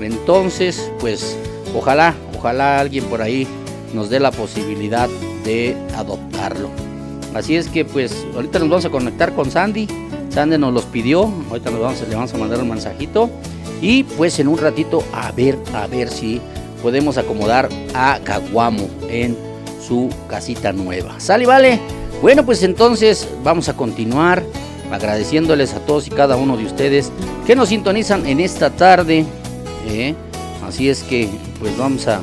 Entonces, 0.01 0.91
pues 0.99 1.37
ojalá, 1.77 2.15
ojalá 2.41 2.81
alguien 2.81 3.05
por 3.05 3.21
ahí 3.21 3.47
nos 3.93 4.09
dé 4.09 4.19
la 4.19 4.31
posibilidad 4.31 5.09
de 5.45 5.77
adoptarlo. 5.95 6.71
Así 7.35 7.55
es 7.55 7.69
que 7.69 7.85
pues 7.85 8.27
ahorita 8.35 8.59
nos 8.59 8.69
vamos 8.69 8.85
a 8.87 8.91
conectar 8.91 9.35
con 9.35 9.51
Sandy. 9.51 9.87
Sandy 10.31 10.57
nos 10.59 10.73
los 10.73 10.85
pidió. 10.87 11.31
Ahorita 11.51 11.71
nos 11.71 11.81
vamos, 11.81 12.05
le 12.09 12.15
vamos 12.15 12.33
a 12.33 12.39
mandar 12.39 12.61
un 12.61 12.71
mensajito. 12.71 13.31
Y 13.83 14.05
pues 14.05 14.39
en 14.41 14.49
un 14.49 14.59
ratito 14.59 15.05
a 15.13 15.31
ver, 15.33 15.59
a 15.75 15.87
ver 15.87 16.09
si 16.09 16.41
podemos 16.83 17.19
acomodar 17.19 17.69
a 17.95 18.19
Caguamo 18.25 18.89
en 19.09 19.37
su 19.87 20.09
casita 20.29 20.73
nueva. 20.73 21.21
¿Sale, 21.21 21.47
vale? 21.47 21.79
Bueno, 22.23 22.45
pues 22.45 22.63
entonces 22.63 23.29
vamos 23.45 23.69
a 23.69 23.77
continuar 23.77 24.43
agradeciéndoles 24.91 25.75
a 25.75 25.81
todos 25.81 26.07
y 26.07 26.11
cada 26.11 26.37
uno 26.37 26.57
de 26.57 26.65
ustedes 26.65 27.13
que 27.47 27.55
nos 27.55 27.69
sintonizan 27.69 28.27
en 28.27 28.41
esta 28.41 28.71
tarde. 28.71 29.25
¿eh? 29.89 30.15
Así 30.67 30.89
es 30.89 31.03
que 31.03 31.29
pues 31.61 31.77
vamos 31.77 32.09
a 32.09 32.21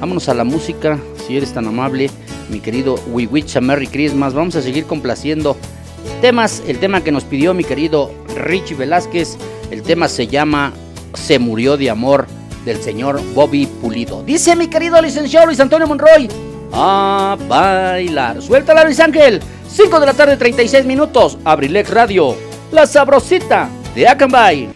vámonos 0.00 0.28
a 0.28 0.34
la 0.34 0.44
música, 0.44 0.98
si 1.26 1.36
eres 1.36 1.54
tan 1.54 1.66
amable, 1.66 2.10
mi 2.50 2.60
querido 2.60 2.96
We 3.08 3.26
Wish 3.26 3.56
a 3.56 3.60
Merry 3.60 3.86
Christmas. 3.86 4.34
Vamos 4.34 4.56
a 4.56 4.62
seguir 4.62 4.84
complaciendo 4.84 5.56
temas, 6.20 6.62
el 6.66 6.78
tema 6.78 7.02
que 7.02 7.12
nos 7.12 7.24
pidió 7.24 7.54
mi 7.54 7.64
querido 7.64 8.10
Richie 8.34 8.74
Velázquez, 8.74 9.38
el 9.70 9.82
tema 9.82 10.08
se 10.08 10.26
llama 10.26 10.72
Se 11.14 11.38
murió 11.38 11.76
de 11.76 11.90
amor 11.90 12.26
del 12.64 12.82
señor 12.82 13.20
Bobby 13.34 13.66
Pulido. 13.66 14.22
Dice 14.24 14.56
mi 14.56 14.68
querido 14.68 15.00
licenciado 15.00 15.46
Luis 15.46 15.60
Antonio 15.60 15.86
Monroy, 15.86 16.28
a 16.72 17.36
bailar. 17.48 18.42
Suéltala 18.42 18.84
Luis 18.84 19.00
Ángel, 19.00 19.40
5 19.68 20.00
de 20.00 20.06
la 20.06 20.14
tarde 20.14 20.36
36 20.36 20.84
minutos, 20.84 21.38
Abrilex 21.44 21.90
Radio, 21.90 22.34
la 22.72 22.86
sabrosita 22.86 23.68
de 23.94 24.08
Acambay. 24.08 24.70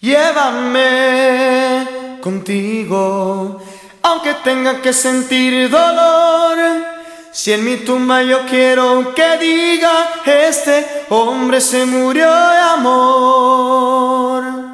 Llévame 0.00 1.71
contigo, 2.22 3.60
aunque 4.02 4.32
tenga 4.42 4.80
que 4.80 4.94
sentir 4.94 5.68
dolor. 5.68 6.56
Si 7.30 7.52
en 7.52 7.64
mi 7.64 7.76
tumba 7.76 8.22
yo 8.22 8.46
quiero 8.46 9.14
que 9.14 9.38
diga, 9.38 10.22
este 10.24 11.04
hombre 11.10 11.60
se 11.60 11.84
murió 11.84 12.30
de 12.30 12.58
amor. 12.58 14.71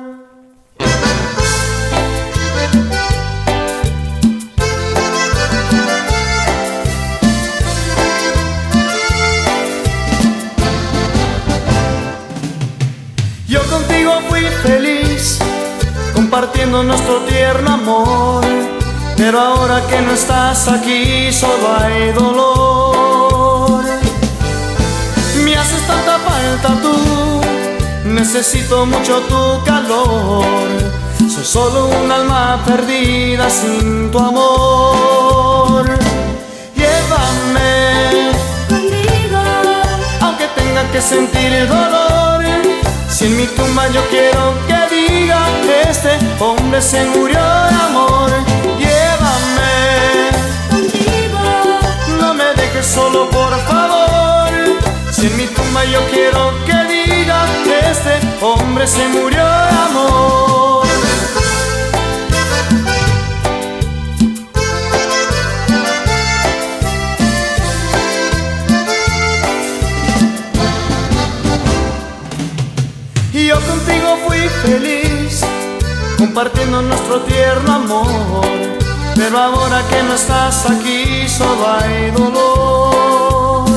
Compartiendo 16.29 16.83
nuestro 16.83 17.21
tierno 17.21 17.73
amor. 17.73 18.45
Pero 19.17 19.41
ahora 19.41 19.81
que 19.88 19.99
no 20.03 20.12
estás 20.12 20.69
aquí, 20.69 21.33
solo 21.33 21.67
hay 21.81 22.12
dolor. 22.12 23.83
Me 25.43 25.57
haces 25.57 25.87
tanta 25.87 26.19
falta 26.19 26.69
tú, 26.83 27.41
necesito 28.05 28.85
mucho 28.85 29.21
tu 29.21 29.64
calor. 29.64 30.45
Soy 31.35 31.45
solo 31.45 31.87
un 31.87 32.12
alma 32.12 32.62
perdida 32.67 33.49
sin 33.49 34.11
tu 34.11 34.19
amor. 34.19 35.87
Llévame 36.77 38.33
contigo, 38.69 39.41
aunque 40.21 40.47
tenga 40.55 40.83
que 40.93 41.01
sentir 41.01 41.67
dolor. 41.69 42.45
Si 43.09 43.25
en 43.25 43.37
mi 43.38 43.47
tumba 43.47 43.88
yo 43.88 44.03
quiero 44.11 44.55
que 44.67 44.88
este 45.90 46.18
hombre 46.40 46.81
se 46.81 47.05
murió 47.07 47.38
de 47.38 47.74
amor. 47.88 48.31
Llévame 48.79 50.31
contigo, 50.70 51.40
no 52.20 52.35
me 52.35 52.44
dejes 52.55 52.87
solo 52.87 53.29
por 53.31 53.53
favor. 53.66 54.48
Si 55.11 55.27
en 55.27 55.37
mi 55.37 55.46
tumba 55.46 55.85
yo 55.85 56.01
quiero 56.11 56.53
que 56.64 56.85
diga 56.94 57.44
que 57.64 57.79
este 57.90 58.44
hombre 58.44 58.87
se 58.87 59.09
murió 59.09 59.44
de 59.44 59.77
amor. 59.88 60.78
Compartiendo 76.38 76.83
nuestro 76.83 77.20
tierno 77.22 77.72
amor. 77.72 78.46
Pero 79.16 79.38
ahora 79.38 79.83
que 79.90 80.01
no 80.05 80.14
estás 80.14 80.66
aquí, 80.70 81.29
solo 81.29 81.66
hay 81.68 82.12
dolor. 82.12 83.68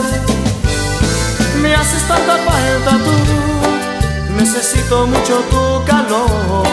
Me 1.59 1.73
haces 1.73 2.07
tanta 2.07 2.37
falta 2.37 2.91
tú, 3.05 4.33
necesito 4.37 5.07
mucho 5.07 5.43
tu 5.49 5.83
calor. 5.87 6.67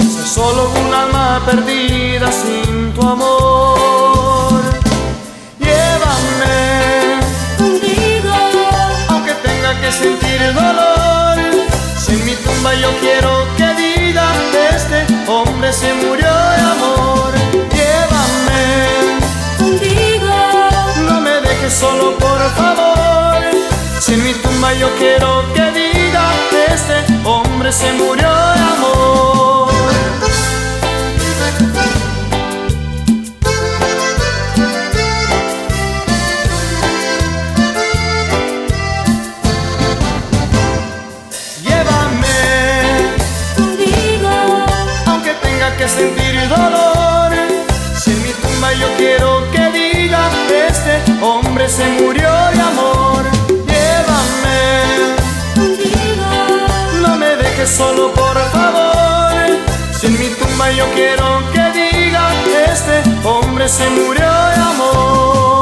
Soy 0.00 0.26
solo 0.26 0.68
un 0.84 0.92
alma 0.92 1.40
perdida 1.46 2.28
sin 2.32 2.92
tu 2.92 3.02
amor. 3.06 4.60
Llévame 5.60 7.20
contigo, 7.58 8.34
aunque 9.08 9.34
tenga 9.34 9.80
que 9.80 9.92
sentir 9.92 10.52
dolor. 10.52 11.38
Si 11.96 12.12
en 12.12 12.24
mi 12.24 12.34
tumba 12.34 12.74
yo 12.74 12.90
quiero 13.00 13.46
que 13.56 13.66
diga 13.74 14.26
este 14.74 15.11
hombre 15.32 15.72
se 15.72 15.92
murió 15.94 16.32
de 16.54 16.60
amor. 16.74 17.32
Llévame 17.76 18.62
contigo, 19.58 20.34
no 21.08 21.20
me 21.20 21.34
dejes 21.40 21.72
solo 21.72 22.16
por 22.18 22.40
favor. 22.60 23.42
Si 24.00 24.14
en 24.14 24.24
mi 24.24 24.32
tumba 24.34 24.74
yo 24.74 24.88
quiero 24.98 25.28
que 25.54 25.64
diga 25.80 26.24
que 26.50 26.74
este 26.74 26.96
hombre 27.24 27.72
se 27.72 27.92
murió 27.92 28.30
de 28.56 28.60
amor. 28.74 29.61
Se 51.72 51.88
murió 51.88 52.30
de 52.54 52.60
amor. 52.60 53.24
Llévame 53.70 55.16
no 57.00 57.16
me 57.16 57.34
dejes 57.36 57.70
solo 57.70 58.12
por 58.12 58.36
favor. 58.50 59.32
Si 59.98 60.06
en 60.08 60.18
mi 60.18 60.28
tumba 60.38 60.70
yo 60.72 60.84
quiero 60.94 61.42
que 61.54 61.64
diga 61.78 62.24
este 62.70 63.02
hombre 63.26 63.66
se 63.68 63.88
murió 63.88 64.30
de 64.54 64.60
amor. 64.72 65.61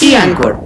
y 0.00 0.14
Anchor. 0.14 0.60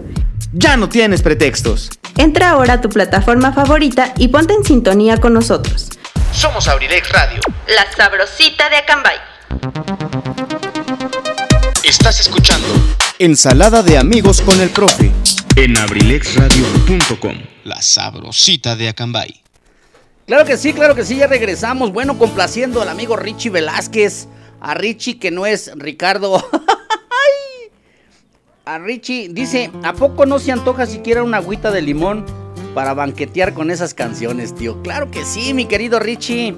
Ya 0.53 0.77
no 0.77 0.89
tienes 0.89 1.23
pretextos. 1.23 1.91
Entra 2.19 2.51
ahora 2.51 2.75
a 2.75 2.81
tu 2.81 2.89
plataforma 2.89 3.53
favorita 3.53 4.13
y 4.19 4.29
ponte 4.29 4.53
en 4.55 4.65
sintonía 4.65 5.19
con 5.19 5.33
nosotros. 5.33 5.89
Somos 6.33 6.69
Abrilex 6.69 7.11
Radio. 7.11 7.41
La 7.69 7.91
sabrosita 7.97 8.69
de 8.69 8.77
Acambay. 8.77 9.17
Estás 11.85 12.21
escuchando 12.21 12.67
Ensalada 13.19 13.83
de 13.83 13.99
amigos 13.99 14.41
con 14.41 14.61
el 14.61 14.71
profe. 14.71 15.11
en 15.57 15.77
abrilexradio.com. 15.77 17.37
La 17.65 17.81
sabrosita 17.81 18.77
de 18.77 18.89
Acambay. 18.89 19.43
Claro 20.27 20.45
que 20.45 20.57
sí, 20.57 20.73
claro 20.73 20.95
que 20.95 21.05
sí, 21.05 21.17
ya 21.17 21.27
regresamos. 21.27 21.93
Bueno, 21.93 22.19
complaciendo 22.19 22.81
al 22.83 22.89
amigo 22.89 23.17
Richie 23.17 23.51
Velázquez. 23.51 24.29
A 24.61 24.75
Richie 24.75 25.19
que 25.19 25.31
no 25.31 25.47
es 25.47 25.71
Ricardo. 25.77 26.45
a 28.65 28.79
Richie 28.79 29.29
dice, 29.29 29.71
¿a 29.83 29.93
poco 29.93 30.27
no 30.27 30.39
se 30.39 30.53
antoja 30.53 30.87
siquiera 30.87 31.23
una 31.23 31.39
agüita 31.39 31.71
de 31.71 31.83
limón 31.83 32.25
para 32.75 32.95
banquetear 32.95 33.55
con 33.55 33.71
esas 33.71 33.95
canciones, 33.95 34.55
tío? 34.55 34.81
Claro 34.83 35.11
que 35.11 35.25
sí, 35.25 35.53
mi 35.55 35.67
querido 35.67 35.99
Richie. 35.99 36.57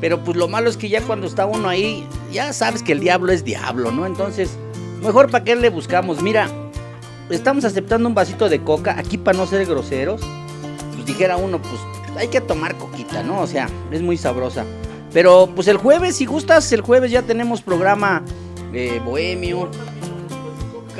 Pero 0.00 0.22
pues 0.22 0.36
lo 0.36 0.46
malo 0.46 0.68
es 0.68 0.76
que 0.76 0.90
ya 0.90 1.00
cuando 1.00 1.26
está 1.26 1.46
uno 1.46 1.68
ahí, 1.68 2.06
ya 2.30 2.52
sabes 2.52 2.82
que 2.82 2.92
el 2.92 3.00
diablo 3.00 3.32
es 3.32 3.44
diablo, 3.44 3.90
¿no? 3.90 4.04
Entonces, 4.04 4.58
mejor 5.02 5.30
para 5.30 5.42
qué 5.42 5.56
le 5.56 5.70
buscamos. 5.70 6.22
Mira, 6.22 6.50
estamos 7.30 7.64
aceptando 7.64 8.06
un 8.06 8.14
vasito 8.14 8.50
de 8.50 8.62
coca 8.62 8.98
aquí 8.98 9.16
para 9.16 9.38
no 9.38 9.46
ser 9.46 9.64
groseros. 9.64 10.20
Pues 10.92 11.06
dijera 11.06 11.38
uno, 11.38 11.62
pues 11.62 11.80
hay 12.18 12.28
que 12.28 12.42
tomar 12.42 12.76
coquita, 12.76 13.22
¿no? 13.22 13.40
O 13.40 13.46
sea, 13.46 13.70
es 13.90 14.02
muy 14.02 14.18
sabrosa. 14.18 14.66
Pero 15.14 15.48
pues 15.54 15.66
el 15.68 15.78
jueves, 15.78 16.16
si 16.16 16.26
gustas, 16.26 16.70
el 16.72 16.82
jueves 16.82 17.10
ya 17.10 17.22
tenemos 17.22 17.62
programa 17.62 18.22
eh, 18.74 19.00
bohemio. 19.02 19.70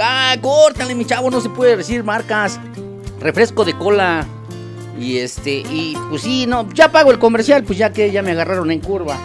Ah, 0.01 0.37
córtale, 0.41 0.95
mi 0.95 1.05
chavo, 1.05 1.31
no 1.31 1.41
se 1.41 1.49
puede 1.49 1.77
decir 1.77 2.05
marcas. 2.05 2.61
Refresco 3.21 3.65
de 3.65 3.77
cola. 3.77 4.27
Y 4.99 5.19
este, 5.19 5.59
y 5.59 5.97
pues 6.09 6.23
sí, 6.23 6.47
no, 6.47 6.69
ya 6.73 6.91
pago 6.91 7.11
el 7.11 7.19
comercial, 7.19 7.65
pues 7.65 7.79
ya 7.79 7.93
que 7.93 8.11
ya 8.11 8.23
me 8.23 8.31
agarraron 8.31 8.71
en 8.71 8.81
curva. 8.81 9.17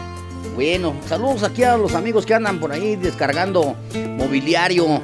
Bueno, 0.56 0.94
saludos 1.08 1.44
aquí 1.44 1.64
a 1.64 1.78
los 1.78 1.96
amigos 1.96 2.26
que 2.26 2.34
andan 2.34 2.60
por 2.60 2.74
ahí 2.74 2.98
descargando 2.98 3.76
mobiliario, 4.18 5.02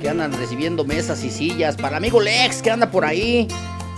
que 0.00 0.08
andan 0.08 0.32
recibiendo 0.32 0.84
mesas 0.84 1.24
y 1.24 1.30
sillas. 1.30 1.76
Para 1.76 1.96
amigo 1.96 2.20
Lex, 2.20 2.62
que 2.62 2.70
anda 2.70 2.90
por 2.90 3.04
ahí. 3.04 3.48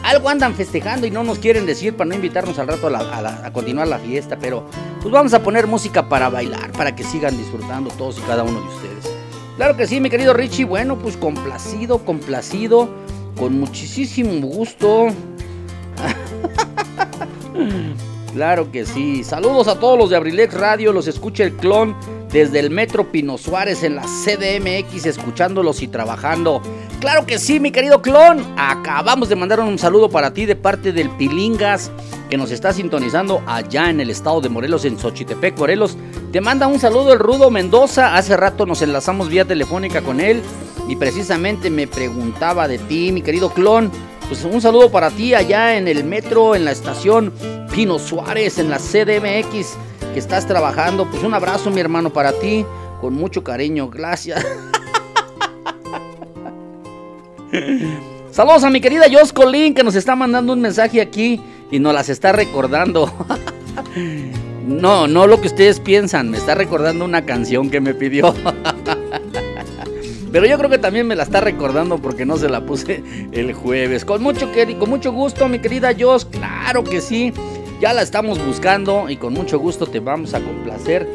Algo 0.05 0.29
andan 0.29 0.55
festejando 0.55 1.07
y 1.07 1.11
no 1.11 1.25
nos 1.25 1.39
quieren 1.39 1.67
decir 1.67 1.97
para 1.97 2.09
no 2.11 2.15
invitarnos 2.15 2.59
al 2.59 2.69
rato 2.69 2.89
a, 2.95 3.51
continuar 3.53 3.89
la 3.89 3.99
fiesta. 3.99 4.39
Pero 4.39 4.69
pues 5.01 5.11
vamos 5.11 5.35
a 5.35 5.43
poner 5.43 5.67
música 5.67 6.09
para 6.09 6.29
bailar, 6.29 6.71
para 6.73 6.95
que 6.95 7.03
sigan 7.03 7.37
disfrutando 7.37 7.91
todos 7.91 8.19
y 8.19 8.21
cada 8.23 8.45
uno 8.45 8.61
de 8.61 8.69
ustedes. 8.69 9.14
Claro 9.57 9.77
que 9.77 9.87
sí, 9.87 10.01
mi 10.01 10.11
querido 10.11 10.33
Richie. 10.35 10.65
Bueno, 10.65 10.99
pues 10.99 11.17
complacido, 11.17 11.99
complacido, 12.05 12.89
con 13.37 13.59
muchísimo 13.61 14.47
gusto. 14.47 15.09
Claro 18.35 18.73
que 18.73 18.85
sí. 18.85 19.23
Saludos 19.23 19.69
a 19.69 19.79
todos 19.79 19.97
los 19.97 20.11
de 20.11 20.17
Abrilex 20.17 20.55
Radio. 20.55 20.93
Los 20.93 21.07
escucha 21.07 21.45
el 21.45 21.53
clon 21.53 21.95
desde 22.35 22.59
el 22.59 22.71
Metro 22.71 23.13
Pino 23.13 23.39
Suárez 23.39 23.85
en 23.85 23.95
la 23.95 24.03
CDMX, 24.03 25.07
escuchándolos 25.07 25.81
y 25.83 25.87
trabajando. 25.87 26.61
Claro 26.99 27.27
que 27.27 27.39
sí, 27.39 27.61
mi 27.61 27.71
querido 27.71 28.03
clon. 28.03 28.45
Acabamos 28.57 29.29
de 29.29 29.37
mandar 29.37 29.61
un 29.61 29.79
saludo 29.79 30.11
para 30.11 30.35
ti 30.35 30.45
de 30.45 30.57
parte 30.57 30.93
del 30.93 31.11
Pilingas 31.11 31.93
que 32.29 32.37
nos 32.37 32.51
está 32.51 32.73
sintonizando 32.73 33.41
allá 33.47 33.89
en 33.89 34.01
el 34.01 34.11
estado 34.11 34.41
de 34.41 34.49
Morelos, 34.49 34.85
en 34.85 34.99
Xochitepec, 34.99 35.57
Morelos. 35.57 35.97
Te 36.33 36.41
manda 36.41 36.67
un 36.67 36.81
saludo 36.81 37.13
el 37.13 37.21
Rudo 37.21 37.53
Mendoza. 37.53 38.17
Hace 38.17 38.37
rato 38.37 38.67
nos 38.67 38.83
enlazamos 38.83 39.29
vía 39.29 39.45
telefónica 39.45 40.03
con 40.03 40.19
él 40.19 40.43
y 40.89 40.97
precisamente 40.97 41.71
me 41.71 41.87
preguntaba 41.87 42.67
de 42.67 42.79
ti, 42.79 43.13
mi 43.13 43.23
querido 43.23 43.51
clon. 43.51 43.93
Pues 44.27 44.43
un 44.43 44.61
saludo 44.61 44.91
para 44.91 45.13
ti 45.13 45.35
allá 45.35 45.77
en 45.77 45.87
el 45.87 46.03
metro, 46.03 46.57
en 46.57 46.65
la 46.65 46.73
estación 46.73 47.33
Pino 47.73 48.01
Suárez, 48.01 48.59
en 48.59 48.71
la 48.71 48.79
CDMX, 48.79 49.77
que 50.15 50.21
estás 50.21 50.47
trabajando. 50.47 51.11
Pues 51.11 51.23
un 51.25 51.35
abrazo, 51.35 51.71
mi 51.71 51.81
hermano, 51.81 52.11
para 52.11 52.33
ti, 52.33 52.65
con 53.01 53.15
mucho 53.15 53.43
cariño. 53.45 53.91
Gracias. 53.91 54.47
Saludos 58.31 58.65
a 58.65 58.71
mi 58.71 58.81
querida 58.81 59.05
Jos 59.13 59.33
Colín, 59.33 59.75
que 59.75 59.85
nos 59.85 59.97
está 59.97 60.17
mandando 60.17 60.53
un 60.53 60.61
mensaje 60.61 61.01
aquí 61.01 61.41
y 61.71 61.79
nos 61.79 61.93
las 61.93 62.09
está 62.09 62.33
recordando. 62.33 63.13
No, 64.67 65.07
no 65.07 65.27
lo 65.27 65.43
que 65.43 65.49
ustedes 65.49 65.79
piensan, 65.79 66.31
me 66.31 66.39
está 66.39 66.55
recordando 66.55 67.05
una 67.05 67.27
canción 67.27 67.69
que 67.69 67.83
me 67.83 67.93
pidió. 67.93 68.35
Pero 70.33 70.47
yo 70.47 70.57
creo 70.57 70.71
que 70.71 70.79
también 70.79 71.07
me 71.07 71.15
la 71.15 71.25
está 71.25 71.43
recordando 71.43 71.99
porque 71.99 72.25
no 72.25 72.39
se 72.39 72.49
la 72.49 72.65
puse 72.65 73.05
el 73.33 73.53
jueves. 73.53 74.07
Con 74.07 74.23
mucho, 74.23 74.49
con 74.79 74.89
mucho 74.89 75.13
gusto, 75.13 75.49
mi 75.51 75.59
querida 75.59 75.91
Jos, 75.99 76.25
claro 76.25 76.83
que 76.83 77.03
sí. 77.03 77.35
Ya 77.81 77.93
la 77.93 78.03
estamos 78.03 78.45
buscando 78.45 79.11
y 79.11 79.17
con 79.17 79.35
mucho 79.35 79.59
gusto 79.59 79.87
te 79.87 80.01
vamos 80.01 80.35
a 80.35 80.41
complacer. 80.41 81.09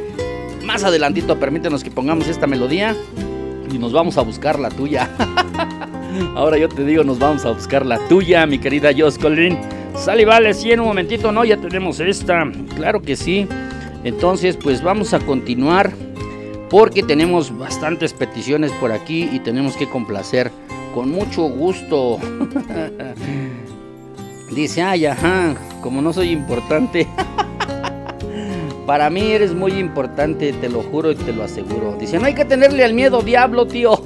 Más 0.64 0.84
adelantito, 0.84 1.40
permítenos 1.40 1.84
que 1.84 1.90
pongamos 1.90 2.28
esta 2.28 2.48
melodía 2.48 2.96
y 3.72 3.78
nos 3.80 3.94
vamos 3.94 4.18
a 4.18 4.22
buscar 4.22 4.60
la 4.60 4.70
tuya. 4.70 5.10
Ahora 6.36 6.58
yo 6.58 6.70
te 6.70 6.84
digo, 6.84 7.04
nos 7.04 7.18
vamos 7.18 7.46
a 7.46 7.52
buscar 7.52 7.86
la 7.86 7.98
tuya, 8.08 8.46
mi 8.46 8.60
querida 8.60 8.92
Jos 8.96 9.18
Colin. 9.18 9.58
Sale, 9.96 10.26
vale, 10.26 10.54
sí, 10.54 10.72
en 10.72 10.82
un 10.82 10.88
momentito, 10.88 11.32
¿no? 11.32 11.44
Ya 11.44 11.58
tenemos 11.58 12.00
esta. 12.00 12.50
Claro 12.76 13.02
que 13.02 13.16
sí. 13.16 13.48
Entonces, 14.04 14.58
pues 14.58 14.84
vamos 14.84 15.14
a 15.14 15.20
continuar 15.20 15.92
porque 16.70 17.04
tenemos 17.04 17.58
bastantes 17.58 18.14
peticiones 18.14 18.72
por 18.74 18.92
aquí 18.92 19.30
y 19.32 19.40
tenemos 19.40 19.76
que 19.76 19.90
complacer 19.90 20.52
con 20.94 21.10
mucho 21.10 21.44
gusto. 21.44 22.20
Dice, 24.52 24.82
ay, 24.82 25.06
ajá, 25.06 25.56
como 25.82 26.02
no 26.02 26.14
soy 26.14 26.32
importante. 26.32 27.08
Para 28.86 29.10
mí 29.10 29.32
eres 29.32 29.54
muy 29.54 29.74
importante, 29.74 30.52
te 30.54 30.70
lo 30.70 30.82
juro 30.82 31.12
y 31.12 31.16
te 31.16 31.32
lo 31.32 31.44
aseguro. 31.44 31.96
Dice, 32.00 32.18
no 32.18 32.26
hay 32.26 32.34
que 32.34 32.46
tenerle 32.46 32.84
al 32.84 32.94
miedo, 32.94 33.22
diablo, 33.22 33.68
tío. 33.68 34.02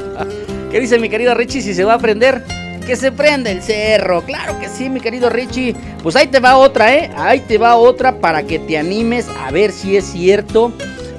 ¿Qué 0.70 0.80
dice 0.80 0.98
mi 0.98 1.08
querido 1.08 1.34
Richie 1.34 1.62
si 1.62 1.72
se 1.74 1.84
va 1.84 1.94
a 1.94 1.98
prender? 1.98 2.44
Que 2.84 2.96
se 2.96 3.12
prenda 3.12 3.50
el 3.50 3.62
cerro. 3.62 4.22
Claro 4.22 4.58
que 4.58 4.68
sí, 4.68 4.90
mi 4.90 5.00
querido 5.00 5.30
Richie. 5.30 5.76
Pues 6.02 6.16
ahí 6.16 6.26
te 6.26 6.40
va 6.40 6.56
otra, 6.56 6.94
¿eh? 6.94 7.10
Ahí 7.16 7.40
te 7.40 7.58
va 7.58 7.76
otra 7.76 8.18
para 8.18 8.42
que 8.42 8.58
te 8.58 8.76
animes 8.76 9.28
a 9.28 9.50
ver 9.52 9.70
si 9.70 9.96
es 9.96 10.06
cierto 10.06 10.72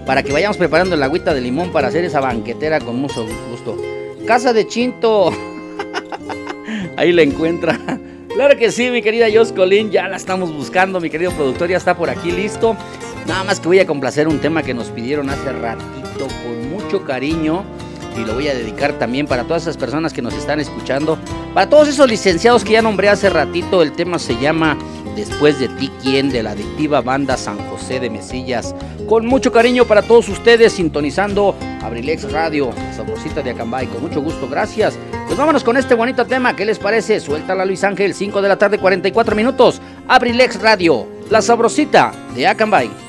para 0.10 0.24
que 0.24 0.34
vayamos 0.34 0.58
preparando 0.58 0.96
la 0.96 1.06
agüita 1.06 1.36
de 1.36 1.42
limón 1.42 1.72
para 1.72 1.90
hacer 1.90 2.04
esa 2.04 2.20
banquetera 2.20 2.80
con 2.80 2.96
mucho 2.96 3.28
gusto. 3.52 3.78
Casa 4.26 4.54
de 4.54 4.66
Chinto. 4.66 5.32
Ahí 6.98 7.12
la 7.12 7.22
encuentra. 7.22 7.80
Claro 8.40 8.56
que 8.56 8.72
sí, 8.72 8.90
mi 8.90 9.02
querida 9.02 9.28
Jos 9.30 9.52
Colín, 9.52 9.92
ya 9.92 10.08
la 10.08 10.16
estamos 10.16 10.54
buscando, 10.54 11.02
mi 11.02 11.10
querido 11.10 11.30
productor 11.34 11.68
ya 11.68 11.76
está 11.76 11.98
por 11.98 12.10
aquí 12.10 12.32
listo. 12.32 12.74
Nada 13.28 13.44
más 13.44 13.60
que 13.60 13.68
voy 13.68 13.80
a 13.80 13.86
complacer 13.86 14.30
un 14.30 14.40
tema 14.40 14.64
que 14.64 14.74
nos 14.74 14.88
pidieron 14.92 15.30
hace 15.30 15.52
ratito 15.52 16.26
con 16.42 16.70
mucho 16.70 17.04
cariño 17.04 17.66
y 18.16 18.24
lo 18.24 18.36
voy 18.36 18.48
a 18.48 18.54
dedicar 18.54 18.94
también 18.94 19.28
para 19.28 19.44
todas 19.44 19.64
esas 19.64 19.76
personas 19.76 20.14
que 20.14 20.22
nos 20.22 20.34
están 20.36 20.62
escuchando. 20.62 21.20
Para 21.54 21.70
todos 21.70 21.90
esos 21.90 22.10
licenciados 22.10 22.64
que 22.64 22.72
ya 22.72 22.82
nombré 22.82 23.10
hace 23.10 23.30
ratito, 23.30 23.82
el 23.82 23.92
tema 23.92 24.18
se 24.18 24.40
llama 24.40 24.78
Después 25.20 25.60
de 25.60 25.68
ti, 25.68 25.92
¿quién? 26.02 26.30
de 26.30 26.42
la 26.44 26.52
adictiva 26.52 27.02
banda 27.02 27.36
San 27.36 27.58
José 27.70 28.00
de 28.00 28.10
Mesillas. 28.10 28.74
Con 29.06 29.26
mucho 29.26 29.52
cariño 29.52 29.84
para 29.84 30.02
todos 30.02 30.30
ustedes, 30.30 30.72
sintonizando 30.72 31.56
Abrilex 31.82 32.32
Radio, 32.32 32.72
sabrosita 32.96 33.42
de 33.42 33.52
Acambay. 33.52 33.88
Con 33.88 34.02
mucho 34.02 34.22
gusto, 34.22 34.48
gracias. 34.48 34.98
Pues 35.26 35.38
vámonos 35.38 35.66
con 35.66 35.76
este 35.76 35.94
bonito 35.94 36.26
tema, 36.26 36.56
¿qué 36.56 36.66
les 36.66 36.80
parece? 36.80 37.20
Suéltala 37.20 37.66
Luis 37.66 37.84
Ángel, 37.84 38.14
5 38.14 38.42
de 38.42 38.48
la 38.48 38.58
tarde, 38.58 38.78
44 38.78 39.36
minutos. 39.36 39.82
Abrilex 40.08 40.62
Radio, 40.62 41.06
la 41.30 41.42
sabrosita 41.42 42.14
de 42.34 42.48
Acambay. 42.48 43.09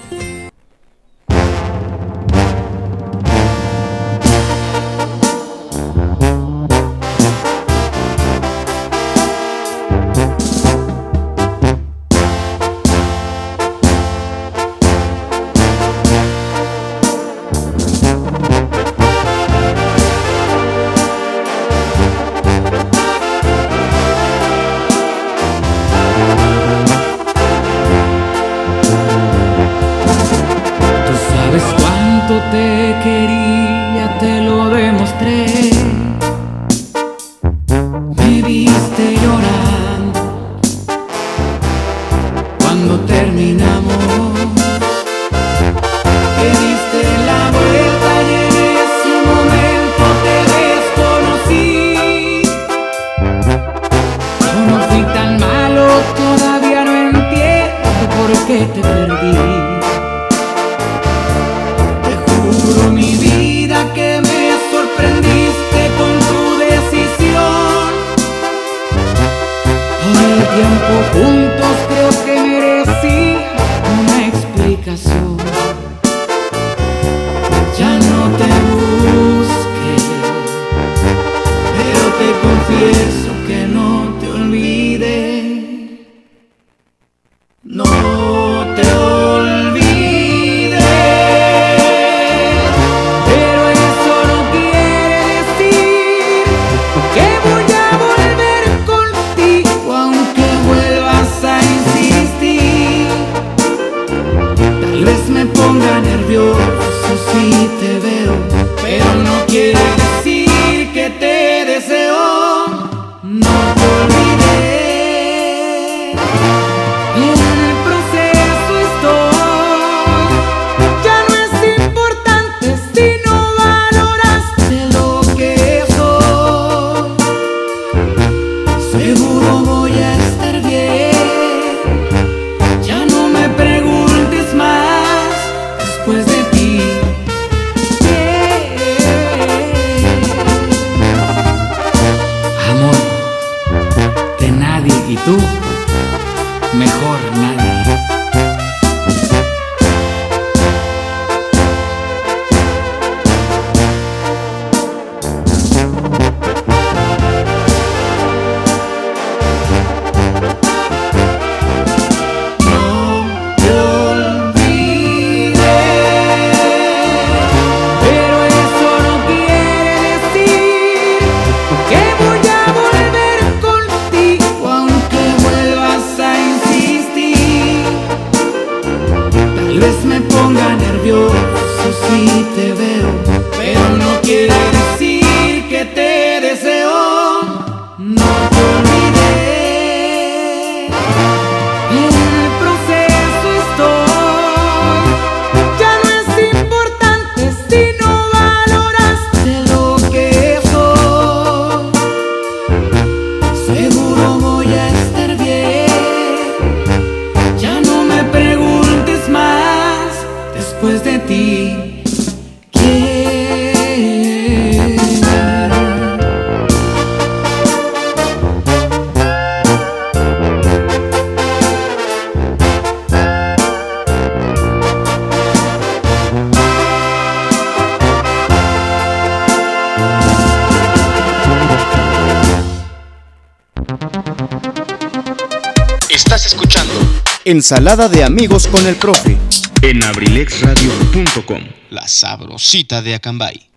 Ensalada 237.51 238.09
de 238.09 238.23
amigos 238.23 238.69
con 238.69 238.87
el 238.87 238.95
profe. 238.95 239.37
en 239.83 240.05
abrilexradio.com. 240.05 241.61
La 241.91 242.07
sabrosita 242.07 243.03
de 243.03 243.15
Acambay. 243.15 243.69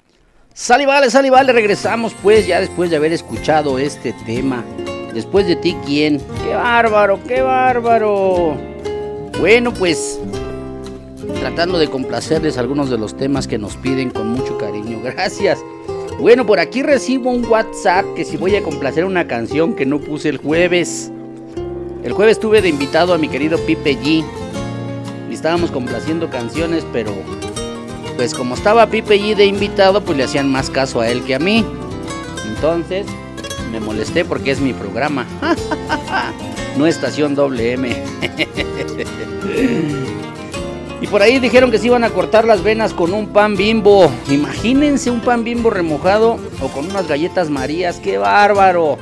Sale, 0.53 0.85
vale, 0.85 1.09
sale, 1.09 1.31
vale, 1.31 1.53
regresamos 1.53 2.13
pues 2.21 2.45
ya 2.45 2.59
después 2.59 2.91
de 2.91 2.97
haber 2.97 3.13
escuchado 3.13 3.79
este 3.79 4.13
tema. 4.27 4.63
Después 5.11 5.47
de 5.47 5.55
ti, 5.55 5.75
¿quién? 5.87 6.21
¡Qué 6.43 6.53
bárbaro, 6.53 7.19
qué 7.27 7.41
bárbaro! 7.41 8.55
Bueno, 9.39 9.73
pues 9.73 10.19
tratando 11.39 11.79
de 11.79 11.89
complacerles 11.89 12.59
algunos 12.59 12.91
de 12.91 12.99
los 12.99 13.17
temas 13.17 13.47
que 13.47 13.57
nos 13.57 13.75
piden 13.77 14.11
con 14.11 14.27
mucho 14.27 14.55
cariño. 14.59 15.01
Gracias. 15.03 15.57
Bueno, 16.19 16.45
por 16.45 16.59
aquí 16.59 16.83
recibo 16.83 17.31
un 17.31 17.43
WhatsApp 17.43 18.05
que 18.15 18.23
si 18.23 18.37
voy 18.37 18.55
a 18.55 18.61
complacer 18.61 19.03
una 19.03 19.25
canción 19.25 19.73
que 19.75 19.87
no 19.87 19.99
puse 19.99 20.29
el 20.29 20.37
jueves. 20.37 21.11
El 22.03 22.11
jueves 22.11 22.37
tuve 22.39 22.61
de 22.61 22.67
invitado 22.67 23.13
a 23.13 23.17
mi 23.17 23.29
querido 23.29 23.57
Pipe 23.59 23.97
G. 23.97 24.25
Y 25.29 25.33
estábamos 25.33 25.71
complaciendo 25.71 26.29
canciones, 26.29 26.85
pero 26.91 27.13
pues 28.17 28.33
como 28.33 28.55
estaba 28.55 28.87
Pipe 28.87 29.17
G 29.19 29.35
de 29.35 29.45
invitado, 29.45 30.01
pues 30.01 30.17
le 30.17 30.25
hacían 30.25 30.51
más 30.51 30.69
caso 30.69 30.99
a 30.99 31.07
él 31.07 31.23
que 31.23 31.35
a 31.35 31.39
mí. 31.39 31.65
Entonces 32.45 33.07
me 33.71 33.79
molesté 33.79 34.25
porque 34.25 34.51
es 34.51 34.59
mi 34.59 34.73
programa. 34.73 35.25
no 36.77 36.85
estación 36.85 37.35
doble 37.35 37.71
M. 37.71 37.89
y 41.01 41.07
por 41.07 41.21
ahí 41.21 41.39
dijeron 41.39 41.71
que 41.71 41.79
se 41.79 41.87
iban 41.87 42.03
a 42.03 42.09
cortar 42.09 42.43
las 42.43 42.63
venas 42.63 42.93
con 42.93 43.13
un 43.13 43.27
pan 43.27 43.55
bimbo. 43.55 44.11
Imagínense 44.29 45.09
un 45.09 45.21
pan 45.21 45.45
bimbo 45.45 45.69
remojado 45.69 46.37
o 46.61 46.67
con 46.67 46.89
unas 46.89 47.07
galletas 47.07 47.49
marías. 47.49 47.99
¡Qué 47.99 48.17
bárbaro! 48.17 48.97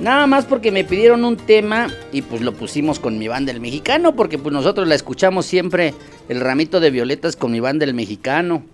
Nada 0.00 0.26
más 0.26 0.44
porque 0.44 0.72
me 0.72 0.84
pidieron 0.84 1.24
un 1.24 1.36
tema 1.36 1.88
y 2.12 2.22
pues 2.22 2.42
lo 2.42 2.52
pusimos 2.52 2.98
con 2.98 3.18
mi 3.18 3.28
banda 3.28 3.52
el 3.52 3.60
mexicano, 3.60 4.16
porque 4.16 4.38
pues 4.38 4.52
nosotros 4.52 4.88
la 4.88 4.94
escuchamos 4.94 5.46
siempre 5.46 5.94
el 6.28 6.40
ramito 6.40 6.80
de 6.80 6.90
violetas 6.90 7.36
con 7.36 7.52
mi 7.52 7.60
banda 7.60 7.84
el 7.84 7.94
mexicano. 7.94 8.64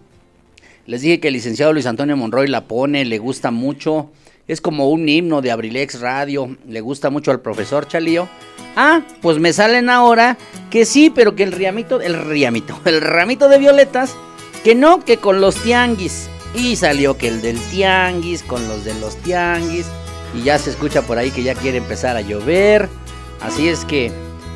Les 0.87 1.03
dije 1.03 1.21
que 1.21 1.29
el 1.29 1.35
licenciado 1.35 1.73
Luis 1.73 1.87
Antonio 1.87 2.17
Monroy 2.17 2.49
la 2.49 2.65
pone, 2.65 3.05
le 3.05 3.19
gusta 3.19 3.51
mucho. 3.51 4.11
Es 4.49 4.61
como 4.61 4.89
un 4.91 5.09
himno 5.09 5.43
de 5.43 5.53
Abrilex 5.53 6.01
Radio, 6.01 6.57
le 6.67 6.81
gusta 6.81 7.11
mucho 7.11 7.31
al 7.31 7.41
profesor 7.41 7.87
Chalío. 7.87 8.29
Ah, 8.75 9.03
pues 9.21 9.39
me 9.39 9.53
salen 9.53 9.91
ahora 9.91 10.39
que 10.71 10.85
sí, 10.85 11.11
pero 11.11 11.37
que 11.37 11.43
el 11.43 11.53
riamito, 11.53 12.01
el 12.01 12.15
riamito, 12.15 12.81
el 12.87 13.01
ramito 13.01 13.49
de 13.49 13.59
violetas, 13.59 14.17
que 14.65 14.75
no, 14.75 15.05
que 15.05 15.19
con 15.19 15.41
los 15.41 15.55
tianguis. 15.57 16.29
Y 16.55 16.75
salió 16.75 17.17
que 17.17 17.29
el 17.29 17.43
del 17.43 17.61
tianguis, 17.71 18.43
con 18.43 18.67
los 18.67 18.85
de 18.85 18.95
los 18.95 19.17
tianguis. 19.19 19.87
Y 20.35 20.43
ya 20.43 20.59
se 20.59 20.71
escucha 20.71 21.03
por 21.03 21.19
ahí 21.19 21.31
que 21.31 21.43
ya 21.43 21.55
quiere 21.55 21.79
empezar 21.79 22.17
a 22.17 22.21
llover. 22.21 22.89
Así 23.41 23.69
es 23.69 23.85
que, 23.85 24.13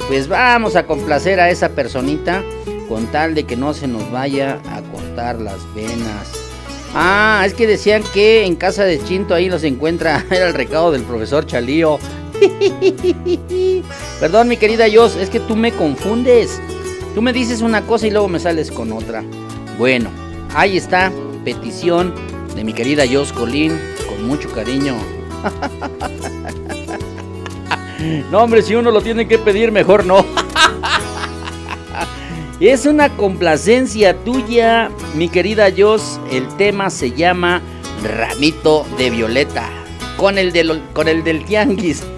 pues 0.09 0.29
vamos 0.29 0.77
a 0.77 0.87
complacer 0.87 1.41
a 1.41 1.51
esa 1.51 1.71
personita 1.71 2.43
con 2.89 3.07
tal 3.07 3.35
de 3.35 3.45
que 3.45 3.57
no 3.57 3.75
se 3.75 3.89
nos 3.89 4.11
vaya 4.11 4.61
a 4.71 4.83
cortar 4.93 5.41
las 5.41 5.59
venas. 5.75 6.33
Ah, 6.95 7.43
es 7.45 7.55
que 7.55 7.67
decían 7.67 8.05
que 8.13 8.45
en 8.45 8.55
casa 8.55 8.85
de 8.85 9.03
Chinto 9.03 9.35
ahí 9.35 9.49
los 9.49 9.65
encuentra. 9.65 10.25
Era 10.31 10.47
el 10.47 10.55
recado 10.55 10.93
del 10.93 11.03
profesor 11.03 11.45
Chalío. 11.47 11.99
Perdón, 14.21 14.49
mi 14.49 14.57
querida 14.57 14.87
Jos, 14.93 15.17
es 15.17 15.29
que 15.29 15.41
tú 15.41 15.57
me 15.57 15.73
confundes. 15.73 16.61
Tú 17.15 17.23
me 17.23 17.33
dices 17.33 17.63
una 17.63 17.83
cosa 17.83 18.07
y 18.07 18.11
luego 18.11 18.29
me 18.29 18.39
sales 18.39 18.71
con 18.71 18.93
otra. 18.93 19.25
Bueno, 19.79 20.11
ahí 20.55 20.77
está, 20.77 21.13
petición 21.45 22.15
de 22.55 22.65
mi 22.65 22.73
querida 22.73 23.05
Jos 23.11 23.33
Colín, 23.33 23.79
con 24.09 24.27
mucho 24.27 24.49
cariño. 24.51 24.95
No, 28.31 28.43
hombre, 28.43 28.61
si 28.63 28.75
uno 28.75 28.91
lo 28.91 29.01
tiene 29.01 29.27
que 29.27 29.39
pedir, 29.39 29.73
mejor 29.73 30.05
no. 30.05 30.25
Es 32.61 32.87
una 32.87 33.09
complacencia 33.17 34.15
tuya, 34.25 34.91
mi 35.15 35.29
querida 35.29 35.69
Jos. 35.77 36.21
El 36.31 36.47
tema 36.57 36.89
se 36.91 37.11
llama 37.13 37.61
Ramito 38.03 38.87
de 38.99 39.11
Violeta. 39.11 39.69
Con 40.17 40.39
el, 40.39 40.53
del- 40.53 40.83
con 40.93 41.09
el 41.09 41.25
del 41.25 41.45
tianguis. 41.45 42.03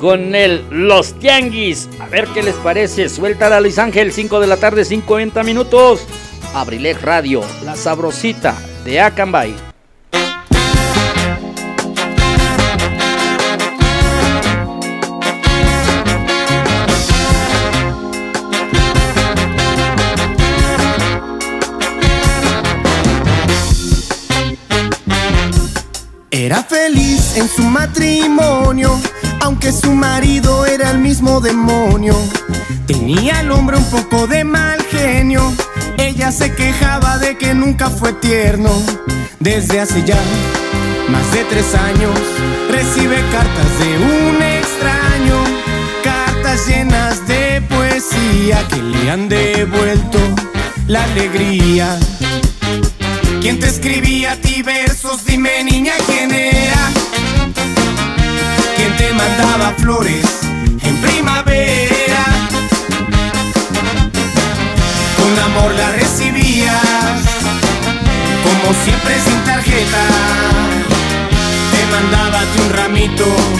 Con 0.00 0.34
el 0.34 0.64
Los 0.70 1.14
Tianguis. 1.18 1.88
A 2.00 2.06
ver 2.06 2.26
qué 2.28 2.42
les 2.42 2.54
parece. 2.56 3.08
Suelta 3.08 3.54
a 3.56 3.60
Luis 3.60 3.78
Ángel, 3.78 4.12
5 4.12 4.40
de 4.40 4.46
la 4.46 4.56
tarde, 4.58 4.84
50 4.84 5.42
minutos. 5.42 6.06
Abrilec 6.54 7.02
Radio, 7.02 7.40
la 7.64 7.74
sabrosita 7.76 8.54
de 8.84 9.00
Acambay. 9.00 9.54
En 27.36 27.48
su 27.48 27.62
matrimonio, 27.62 28.98
aunque 29.40 29.70
su 29.70 29.92
marido 29.92 30.64
era 30.64 30.90
el 30.90 30.98
mismo 30.98 31.40
demonio. 31.40 32.16
Tenía 32.86 33.40
al 33.40 33.50
hombre 33.52 33.76
un 33.76 33.84
poco 33.90 34.26
de 34.26 34.42
mal 34.42 34.82
genio, 34.90 35.52
ella 35.98 36.32
se 36.32 36.54
quejaba 36.54 37.18
de 37.18 37.36
que 37.36 37.54
nunca 37.54 37.90
fue 37.90 38.14
tierno. 38.14 38.70
Desde 39.38 39.80
hace 39.80 40.02
ya 40.04 40.18
más 41.10 41.30
de 41.32 41.44
tres 41.44 41.74
años, 41.74 42.18
recibe 42.70 43.16
cartas 43.30 43.78
de 43.80 43.98
un 43.98 44.42
extraño, 44.42 45.44
cartas 46.02 46.66
llenas 46.66 47.26
de 47.28 47.60
poesía 47.68 48.66
que 48.68 48.82
le 48.82 49.10
han 49.10 49.28
devuelto 49.28 50.18
la 50.86 51.04
alegría. 51.04 51.98
¿Quién 53.42 53.60
te 53.60 53.66
escribía 53.66 54.32
a 54.32 54.36
ti 54.36 54.62
versos? 54.62 55.24
Dime 55.24 55.62
niña 55.64 55.92
quién 56.06 56.32
era. 56.32 56.90
¿Quién 59.66 59.74
te 59.74 59.82
mandaba 59.82 59.82
flores 59.82 60.24
en 60.80 60.96
primavera? 60.98 62.24
Con 65.16 65.38
amor 65.44 65.74
la 65.74 65.90
recibías, 65.90 67.24
como 68.44 68.74
siempre 68.84 69.14
sin 69.24 69.44
tarjeta. 69.44 70.06
Te 71.72 71.86
mandaba 71.90 72.40
un 72.62 72.72
ramito 72.74 73.55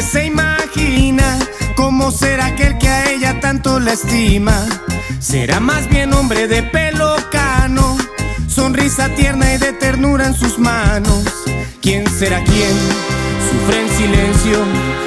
se 0.00 0.24
imagina 0.24 1.38
cómo 1.76 2.10
será 2.10 2.46
aquel 2.46 2.78
que 2.78 2.88
a 2.88 3.10
ella 3.10 3.40
tanto 3.40 3.78
la 3.78 3.92
estima. 3.92 4.66
Será 5.18 5.60
más 5.60 5.88
bien 5.88 6.14
hombre 6.14 6.48
de 6.48 6.62
pelo 6.62 7.16
cano, 7.30 7.98
sonrisa 8.48 9.10
tierna 9.10 9.52
y 9.52 9.58
de 9.58 9.72
ternura 9.74 10.26
en 10.26 10.34
sus 10.34 10.58
manos. 10.58 11.24
¿Quién 11.82 12.08
será 12.08 12.42
quién? 12.44 12.76
Sufre 13.50 13.82
en 13.82 13.96
silencio. 13.96 14.64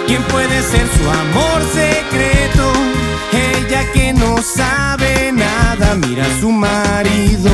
¿Quién 0.08 0.22
puede 0.24 0.62
ser 0.62 0.88
su 0.98 1.10
amor 1.10 1.62
secreto? 1.74 2.72
Ella 3.32 4.14
no 4.14 4.38
sabe 4.42 5.32
nada 5.32 5.96
mira 5.96 6.26
a 6.26 6.40
su 6.40 6.52
marido, 6.52 7.50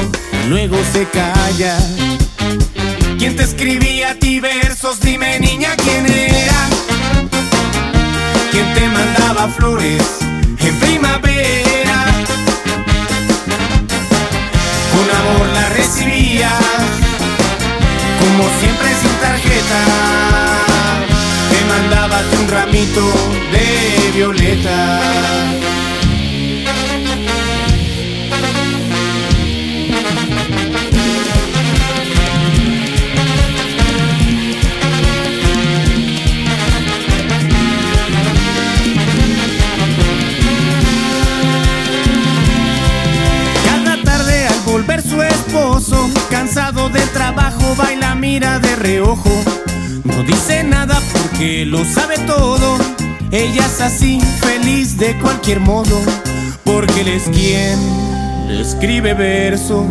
luego 0.49 0.75
se 0.91 1.05
calla. 1.05 1.77
¿Quién 3.17 3.35
te 3.35 3.43
escribía 3.43 4.11
a 4.11 4.15
ti 4.15 4.39
versos? 4.39 4.99
Dime 4.99 5.39
niña 5.39 5.69
quién 5.77 6.05
era. 6.05 6.30
Flores 9.47 10.19
en 10.59 10.79
primavera? 10.79 12.05
Con 14.91 15.09
amor 15.19 15.47
la 15.53 15.69
recibía, 15.69 16.51
como 18.19 18.43
siempre 18.59 18.89
sin 19.01 19.11
tarjeta. 19.19 19.81
Te 21.49 21.65
mandaba 21.65 22.21
un 22.39 22.47
ramito 22.49 23.01
de 23.51 24.11
violeta. 24.13 25.70
Trabajo, 47.71 47.75
baila, 47.75 48.15
mira 48.15 48.59
de 48.59 48.75
reojo. 48.75 49.29
No 50.03 50.23
dice 50.23 50.63
nada 50.63 50.99
porque 51.13 51.65
lo 51.65 51.83
sabe 51.85 52.17
todo. 52.19 52.77
Ella 53.31 53.65
es 53.65 53.81
así, 53.81 54.19
feliz 54.41 54.97
de 54.97 55.17
cualquier 55.19 55.59
modo, 55.59 55.97
porque 56.63 57.01
él 57.01 57.07
es 57.07 57.23
quien 57.23 57.79
escribe 58.49 59.13
versos. 59.13 59.87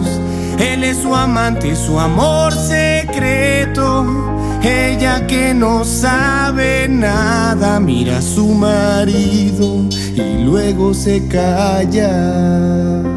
Él 0.59 0.85
es 0.85 0.99
su 0.99 1.15
amante, 1.15 1.75
su 1.75 1.99
amor 1.99 2.53
secreto. 2.53 4.07
Ella 4.63 5.27
que 5.27 5.55
no 5.55 5.85
sabe 5.85 6.87
nada, 6.89 7.81
mira 7.81 8.19
a 8.19 8.23
su 8.23 8.49
marido 8.49 9.87
y 10.15 10.45
luego 10.45 10.93
se 10.93 11.27
calla. 11.29 13.10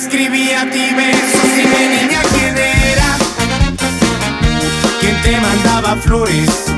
Escribía 0.00 0.62
a 0.62 0.70
ti 0.70 0.94
besos? 0.94 1.54
Dime 1.56 1.80
niña 1.88 2.22
quién 2.32 2.56
era. 2.56 3.18
¿Quién 5.00 5.22
te 5.22 5.40
mandaba 5.40 5.96
flores 5.96 6.69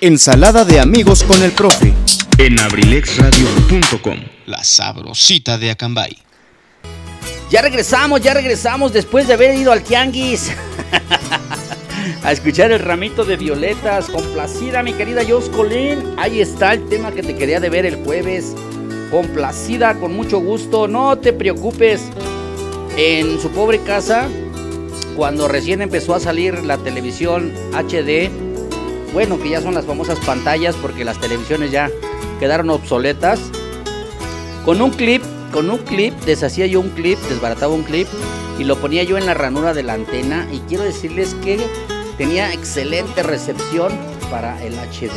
Ensalada 0.00 0.64
de 0.64 0.78
amigos 0.78 1.24
con 1.24 1.42
el 1.42 1.50
profe. 1.50 1.92
en 2.38 2.56
abrilexradio.com. 2.60 4.16
La 4.46 4.62
sabrosita 4.62 5.58
de 5.58 5.72
Acambay. 5.72 6.16
Ya 7.50 7.62
regresamos, 7.62 8.20
ya 8.20 8.32
regresamos 8.32 8.92
después 8.92 9.26
de 9.26 9.34
haber 9.34 9.56
ido 9.56 9.72
al 9.72 9.82
tianguis. 9.82 10.52
A 12.22 12.30
escuchar 12.30 12.70
el 12.70 12.78
ramito 12.78 13.24
de 13.24 13.36
violetas. 13.36 14.06
Complacida, 14.08 14.84
mi 14.84 14.92
querida 14.92 15.22
Colín. 15.52 16.14
Ahí 16.16 16.40
está 16.40 16.74
el 16.74 16.88
tema 16.88 17.10
que 17.10 17.24
te 17.24 17.34
quería 17.34 17.58
de 17.58 17.68
ver 17.68 17.84
el 17.84 17.96
jueves. 18.04 18.54
Complacida, 19.10 19.94
con 19.94 20.14
mucho 20.14 20.38
gusto. 20.38 20.86
No 20.86 21.18
te 21.18 21.32
preocupes. 21.32 22.02
En 22.96 23.40
su 23.40 23.50
pobre 23.50 23.82
casa, 23.82 24.28
cuando 25.16 25.48
recién 25.48 25.82
empezó 25.82 26.14
a 26.14 26.20
salir 26.20 26.62
la 26.64 26.78
televisión 26.78 27.52
HD, 27.72 28.30
bueno, 29.12 29.38
que 29.38 29.50
ya 29.50 29.60
son 29.60 29.74
las 29.74 29.86
famosas 29.86 30.18
pantallas 30.20 30.76
porque 30.76 31.04
las 31.04 31.20
televisiones 31.20 31.70
ya 31.70 31.90
quedaron 32.40 32.70
obsoletas. 32.70 33.40
Con 34.64 34.82
un 34.82 34.90
clip, 34.90 35.22
con 35.52 35.70
un 35.70 35.78
clip, 35.78 36.14
deshacía 36.24 36.66
yo 36.66 36.80
un 36.80 36.90
clip, 36.90 37.18
desbarataba 37.28 37.74
un 37.74 37.82
clip 37.82 38.06
y 38.58 38.64
lo 38.64 38.76
ponía 38.76 39.02
yo 39.02 39.16
en 39.16 39.26
la 39.26 39.34
ranura 39.34 39.72
de 39.72 39.82
la 39.82 39.94
antena. 39.94 40.46
Y 40.52 40.58
quiero 40.60 40.84
decirles 40.84 41.34
que 41.42 41.58
tenía 42.16 42.52
excelente 42.52 43.22
recepción 43.22 43.92
para 44.30 44.62
el 44.62 44.74
HD. 44.74 45.12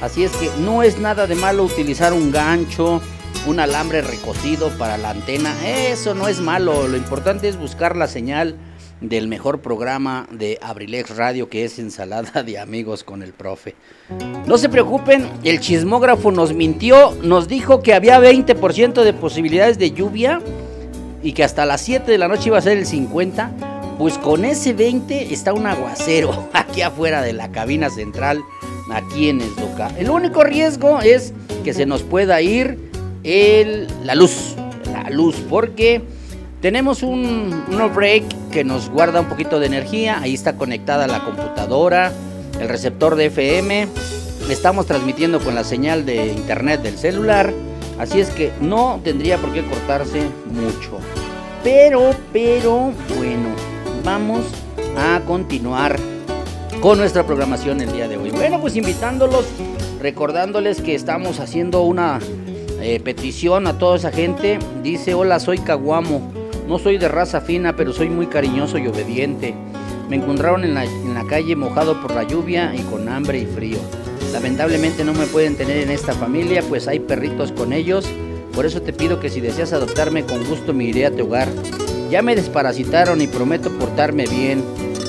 Así 0.00 0.24
es 0.24 0.32
que 0.32 0.50
no 0.60 0.82
es 0.82 0.98
nada 0.98 1.26
de 1.26 1.34
malo 1.34 1.64
utilizar 1.64 2.14
un 2.14 2.32
gancho, 2.32 3.02
un 3.46 3.60
alambre 3.60 4.00
recocido 4.00 4.70
para 4.78 4.96
la 4.96 5.10
antena. 5.10 5.54
Eso 5.66 6.14
no 6.14 6.26
es 6.26 6.40
malo. 6.40 6.88
Lo 6.88 6.96
importante 6.96 7.48
es 7.48 7.56
buscar 7.58 7.96
la 7.96 8.08
señal 8.08 8.56
del 9.00 9.28
mejor 9.28 9.60
programa 9.60 10.26
de 10.30 10.58
Abrilex 10.62 11.16
Radio 11.16 11.48
que 11.48 11.64
es 11.64 11.78
Ensalada 11.78 12.42
de 12.42 12.58
Amigos 12.58 13.04
con 13.04 13.22
el 13.22 13.32
Profe. 13.32 13.74
No 14.46 14.58
se 14.58 14.68
preocupen, 14.68 15.28
el 15.44 15.60
chismógrafo 15.60 16.30
nos 16.30 16.52
mintió, 16.52 17.12
nos 17.22 17.48
dijo 17.48 17.82
que 17.82 17.94
había 17.94 18.20
20% 18.20 19.02
de 19.02 19.12
posibilidades 19.12 19.78
de 19.78 19.92
lluvia 19.92 20.40
y 21.22 21.32
que 21.32 21.44
hasta 21.44 21.66
las 21.66 21.80
7 21.82 22.10
de 22.10 22.18
la 22.18 22.28
noche 22.28 22.48
iba 22.48 22.58
a 22.58 22.62
ser 22.62 22.78
el 22.78 22.86
50. 22.86 23.50
Pues 23.98 24.16
con 24.16 24.46
ese 24.46 24.72
20 24.72 25.32
está 25.32 25.52
un 25.52 25.66
aguacero 25.66 26.48
aquí 26.52 26.82
afuera 26.82 27.22
de 27.22 27.32
la 27.32 27.52
cabina 27.52 27.90
central, 27.90 28.42
aquí 28.90 29.28
en 29.28 29.40
Esdoca. 29.40 29.90
El 29.98 30.10
único 30.10 30.42
riesgo 30.42 31.00
es 31.00 31.34
que 31.64 31.74
se 31.74 31.84
nos 31.84 32.02
pueda 32.02 32.40
ir 32.40 32.78
el, 33.24 33.86
la 34.04 34.14
luz, 34.14 34.56
la 34.90 35.10
luz, 35.10 35.36
porque 35.50 36.00
tenemos 36.62 37.02
un, 37.02 37.64
un 37.68 37.94
break 37.94 38.24
que 38.50 38.64
nos 38.64 38.90
guarda 38.90 39.20
un 39.20 39.28
poquito 39.28 39.60
de 39.60 39.66
energía. 39.66 40.20
Ahí 40.20 40.34
está 40.34 40.56
conectada 40.56 41.06
la 41.06 41.24
computadora, 41.24 42.12
el 42.60 42.68
receptor 42.68 43.16
de 43.16 43.26
FM. 43.26 43.88
Estamos 44.50 44.86
transmitiendo 44.86 45.40
con 45.40 45.54
la 45.54 45.64
señal 45.64 46.04
de 46.04 46.26
internet 46.26 46.82
del 46.82 46.98
celular. 46.98 47.52
Así 47.98 48.20
es 48.20 48.30
que 48.30 48.52
no 48.60 49.00
tendría 49.04 49.38
por 49.38 49.52
qué 49.52 49.64
cortarse 49.64 50.22
mucho. 50.46 50.98
Pero, 51.62 52.10
pero, 52.32 52.92
bueno, 53.16 53.48
vamos 54.04 54.44
a 54.96 55.20
continuar 55.26 55.96
con 56.80 56.98
nuestra 56.98 57.24
programación 57.24 57.80
el 57.80 57.92
día 57.92 58.08
de 58.08 58.16
hoy. 58.16 58.30
Bueno, 58.30 58.60
pues 58.60 58.74
invitándolos, 58.76 59.44
recordándoles 60.00 60.80
que 60.80 60.94
estamos 60.94 61.38
haciendo 61.40 61.82
una 61.82 62.18
eh, 62.80 62.98
petición 63.00 63.66
a 63.66 63.78
toda 63.78 63.96
esa 63.96 64.10
gente. 64.10 64.58
Dice, 64.82 65.14
hola, 65.14 65.38
soy 65.38 65.58
Caguamo. 65.58 66.39
No 66.70 66.78
soy 66.78 66.98
de 66.98 67.08
raza 67.08 67.40
fina, 67.40 67.74
pero 67.74 67.92
soy 67.92 68.10
muy 68.10 68.28
cariñoso 68.28 68.78
y 68.78 68.86
obediente. 68.86 69.56
Me 70.08 70.14
encontraron 70.14 70.62
en 70.62 70.74
la, 70.74 71.24
calle 71.28 71.56
mojado 71.56 72.00
por 72.00 72.14
la 72.14 72.22
lluvia 72.22 72.72
y 72.76 72.82
con 72.82 73.08
hambre 73.08 73.40
y 73.40 73.46
frío. 73.46 73.78
Lamentablemente 74.32 75.04
no 75.04 75.12
me 75.12 75.26
pueden 75.26 75.56
tener 75.56 75.78
en 75.78 75.90
esta 75.90 76.12
familia, 76.12 76.62
pues 76.62 76.86
hay 76.86 77.00
perritos 77.00 77.50
con 77.50 77.72
ellos. 77.72 78.08
Por 78.54 78.66
eso 78.66 78.82
te 78.82 78.92
pido 78.92 79.18
que 79.18 79.30
si 79.30 79.40
deseas 79.40 79.72
adoptarme, 79.72 80.24
con 80.24 80.44
gusto 80.44 80.72
me 80.72 80.84
iré 80.84 81.06
a 81.06 81.10
tu 81.10 81.24
hogar. 81.24 81.48
Ya 82.08 82.22
me 82.22 82.36
desparasitaron 82.36 83.20
y 83.20 83.26
prometo 83.26 83.76
portarme 83.76 84.28
bien. 84.28 84.62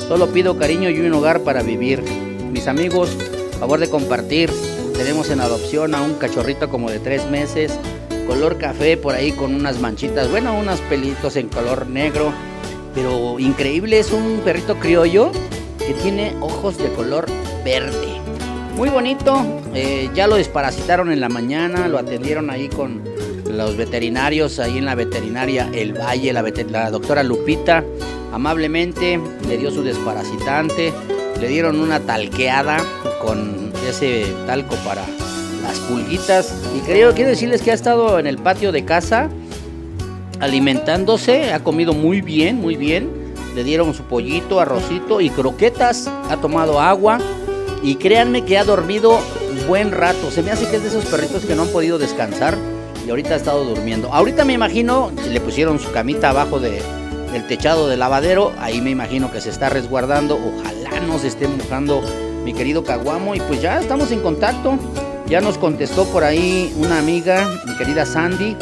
Solo 0.08 0.30
pido 0.30 0.58
cariño 0.58 0.90
y 0.90 1.00
un 1.02 1.14
hogar 1.14 1.42
para 1.42 1.62
vivir. 1.62 2.02
Mis 2.52 2.68
amigos, 2.68 3.16
favor 3.60 3.80
de 3.80 3.88
compartir. 3.88 4.50
Tenemos 4.98 5.30
en 5.30 5.42
adopción 5.42 5.94
a 5.94 6.02
un 6.02 6.16
cachorrito 6.16 6.72
como 6.72 6.90
de 6.90 6.98
tres 6.98 7.30
meses 7.30 7.78
color 8.28 8.58
café 8.58 8.98
por 8.98 9.16
ahí 9.16 9.32
con 9.32 9.54
unas 9.54 9.80
manchitas, 9.80 10.30
bueno, 10.30 10.54
unos 10.58 10.80
pelitos 10.82 11.36
en 11.36 11.50
color 11.50 11.88
negro, 11.88 12.32
pero 12.94 13.40
increíble, 13.40 14.00
es 14.00 14.12
un 14.12 14.42
perrito 14.44 14.78
criollo 14.80 15.32
que 15.78 15.94
tiene 15.94 16.36
ojos 16.42 16.78
de 16.78 16.92
color 16.94 17.26
verde. 17.64 18.20
Muy 18.76 18.90
bonito, 18.90 19.44
eh, 19.74 20.10
ya 20.14 20.28
lo 20.28 20.36
desparasitaron 20.36 21.12
en 21.12 21.20
la 21.20 21.30
mañana, 21.30 21.88
lo 21.88 21.98
atendieron 21.98 22.50
ahí 22.50 22.70
con 22.70 23.04
los 23.50 23.76
veterinarios, 23.76 24.60
ahí 24.60 24.78
en 24.78 24.86
la 24.86 24.96
veterinaria 24.96 25.70
El 25.74 25.94
Valle, 25.94 26.34
la, 26.34 26.44
la 26.70 26.90
doctora 26.90 27.24
Lupita, 27.24 27.84
amablemente 28.32 29.20
le 29.48 29.58
dio 29.58 29.72
su 29.72 29.84
desparasitante, 29.84 30.94
le 31.40 31.48
dieron 31.48 31.80
una 31.80 32.00
talqueada 32.00 32.78
con 33.22 33.72
ese 33.88 34.26
talco 34.48 34.76
para 34.86 35.04
las 35.62 35.80
pulguitas. 35.80 36.54
Y 36.76 36.80
creo, 36.82 37.14
quiero 37.14 37.30
decirles 37.30 37.62
que 37.62 37.72
ha 37.72 37.74
estado 37.74 38.20
en 38.20 38.28
el 38.28 38.38
patio 38.38 38.72
de 38.72 38.86
casa 38.86 39.30
alimentándose, 40.40 41.54
ha 41.54 41.64
comido 41.64 41.94
muy 41.94 42.22
bien, 42.22 42.58
muy 42.58 42.76
bien. 42.76 43.10
Le 43.56 43.64
dieron 43.64 43.94
su 43.94 44.04
pollito, 44.04 44.60
arrocito 44.60 45.22
y 45.22 45.30
croquetas, 45.30 46.08
ha 46.30 46.38
tomado 46.38 46.80
agua 46.80 47.20
y 47.84 47.96
créanme 47.96 48.44
que 48.46 48.58
ha 48.58 48.64
dormido 48.64 49.20
buen 49.68 49.92
rato. 49.92 50.32
Se 50.32 50.42
me 50.42 50.52
hace 50.52 50.68
que 50.70 50.78
es 50.78 50.84
de 50.84 50.90
esos 50.90 51.06
perritos 51.06 51.46
que 51.46 51.56
no 51.56 51.64
han 51.64 51.68
podido 51.70 51.98
descansar 51.98 52.58
y 53.06 53.10
ahorita 53.10 53.34
ha 53.34 53.38
estado 53.38 53.64
durmiendo. 53.64 54.12
Ahorita 54.14 54.46
me 54.46 54.54
imagino, 54.54 55.12
le 55.30 55.40
pusieron 55.40 55.80
su 55.80 55.92
camita 55.92 56.30
abajo 56.30 56.60
de, 56.60 56.82
del 57.32 57.48
techado 57.48 57.88
del 57.88 58.00
lavadero, 58.00 58.54
ahí 58.60 58.82
me 58.82 58.90
imagino 58.90 59.32
que 59.32 59.42
se 59.42 59.50
está 59.50 59.70
resguardando. 59.70 60.36
Ojalá 60.36 61.00
no 61.02 61.20
se 61.20 61.28
esté 61.28 61.48
mojando 61.48 62.02
mi 62.44 62.54
querido 62.54 62.84
Caguamo 62.84 63.36
y 63.36 63.40
pues 63.40 63.62
ya 63.62 63.80
estamos 63.80 64.12
en 64.12 64.22
contacto. 64.22 64.78
Ya 65.32 65.40
nos 65.40 65.58
contestó 65.58 66.04
por 66.12 66.26
ahí 66.26 66.74
una 66.76 67.00
amiga, 67.00 67.48
mi 67.66 67.74
querida 67.78 68.06
Sandy. 68.06 68.58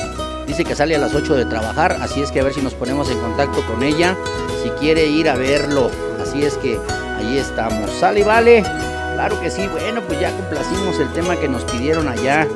Dice 0.46 0.64
que 0.64 0.76
sale 0.76 0.96
a 0.96 1.00
las 1.00 1.16
8 1.16 1.36
de 1.36 1.46
trabajar, 1.46 1.98
así 2.00 2.22
es 2.22 2.32
que 2.32 2.42
a 2.42 2.44
ver 2.44 2.54
si 2.54 2.62
nos 2.62 2.76
ponemos 2.76 3.10
en 3.10 3.18
contacto 3.18 3.66
con 3.66 3.82
ella, 3.82 4.16
si 4.62 4.70
quiere 4.80 5.08
ir 5.08 5.30
a 5.30 5.36
verlo. 5.36 5.90
Así 6.22 6.44
es 6.44 6.58
que 6.58 6.78
ahí 7.18 7.40
estamos. 7.40 7.90
Sale 7.94 8.24
vale. 8.24 8.62
Claro 8.62 9.42
que 9.42 9.50
sí. 9.50 9.68
Bueno, 9.72 10.04
pues 10.06 10.20
ya 10.20 10.30
complacimos 10.30 11.00
el 11.00 11.12
tema 11.12 11.38
que 11.38 11.50
nos 11.50 11.64
pidieron 11.64 12.08
allá 12.08 12.48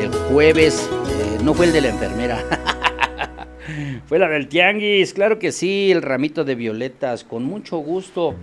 el 0.00 0.10
jueves. 0.30 0.88
Eh, 1.10 1.38
no 1.44 1.52
fue 1.52 1.66
el 1.66 1.74
de 1.74 1.82
la 1.82 1.88
enfermera. 1.90 2.42
fue 4.06 4.18
la 4.18 4.30
del 4.30 4.48
tianguis. 4.48 5.12
Claro 5.12 5.38
que 5.38 5.52
sí. 5.52 5.92
El 5.92 6.00
ramito 6.00 6.42
de 6.42 6.54
violetas. 6.54 7.22
Con 7.22 7.44
mucho 7.44 7.76
gusto. 7.76 8.34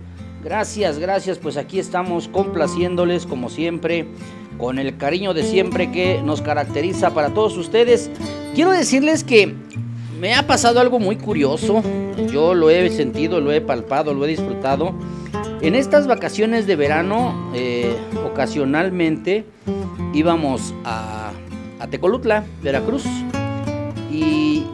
Gracias, 0.44 1.00
gracias. 1.00 1.38
Pues 1.38 1.56
aquí 1.56 1.80
estamos 1.80 2.28
complaciéndoles 2.28 3.26
como 3.26 3.48
siempre. 3.48 4.06
Con 4.58 4.78
el 4.78 4.96
cariño 4.96 5.34
de 5.34 5.42
siempre 5.42 5.90
que 5.90 6.22
nos 6.22 6.42
caracteriza 6.42 7.10
para 7.10 7.30
todos 7.30 7.56
ustedes. 7.56 8.10
Quiero 8.54 8.70
decirles 8.70 9.22
que 9.22 9.54
me 10.18 10.34
ha 10.34 10.46
pasado 10.46 10.80
algo 10.80 10.98
muy 10.98 11.16
curioso. 11.16 11.82
Yo 12.32 12.54
lo 12.54 12.70
he 12.70 12.88
sentido, 12.90 13.40
lo 13.40 13.52
he 13.52 13.60
palpado, 13.60 14.14
lo 14.14 14.24
he 14.24 14.28
disfrutado. 14.28 14.94
En 15.60 15.74
estas 15.74 16.06
vacaciones 16.06 16.66
de 16.66 16.76
verano, 16.76 17.50
eh, 17.54 17.94
ocasionalmente 18.24 19.44
íbamos 20.14 20.74
a, 20.84 21.32
a 21.78 21.86
Tecolutla, 21.88 22.44
Veracruz. 22.62 23.04
Y 24.10 24.64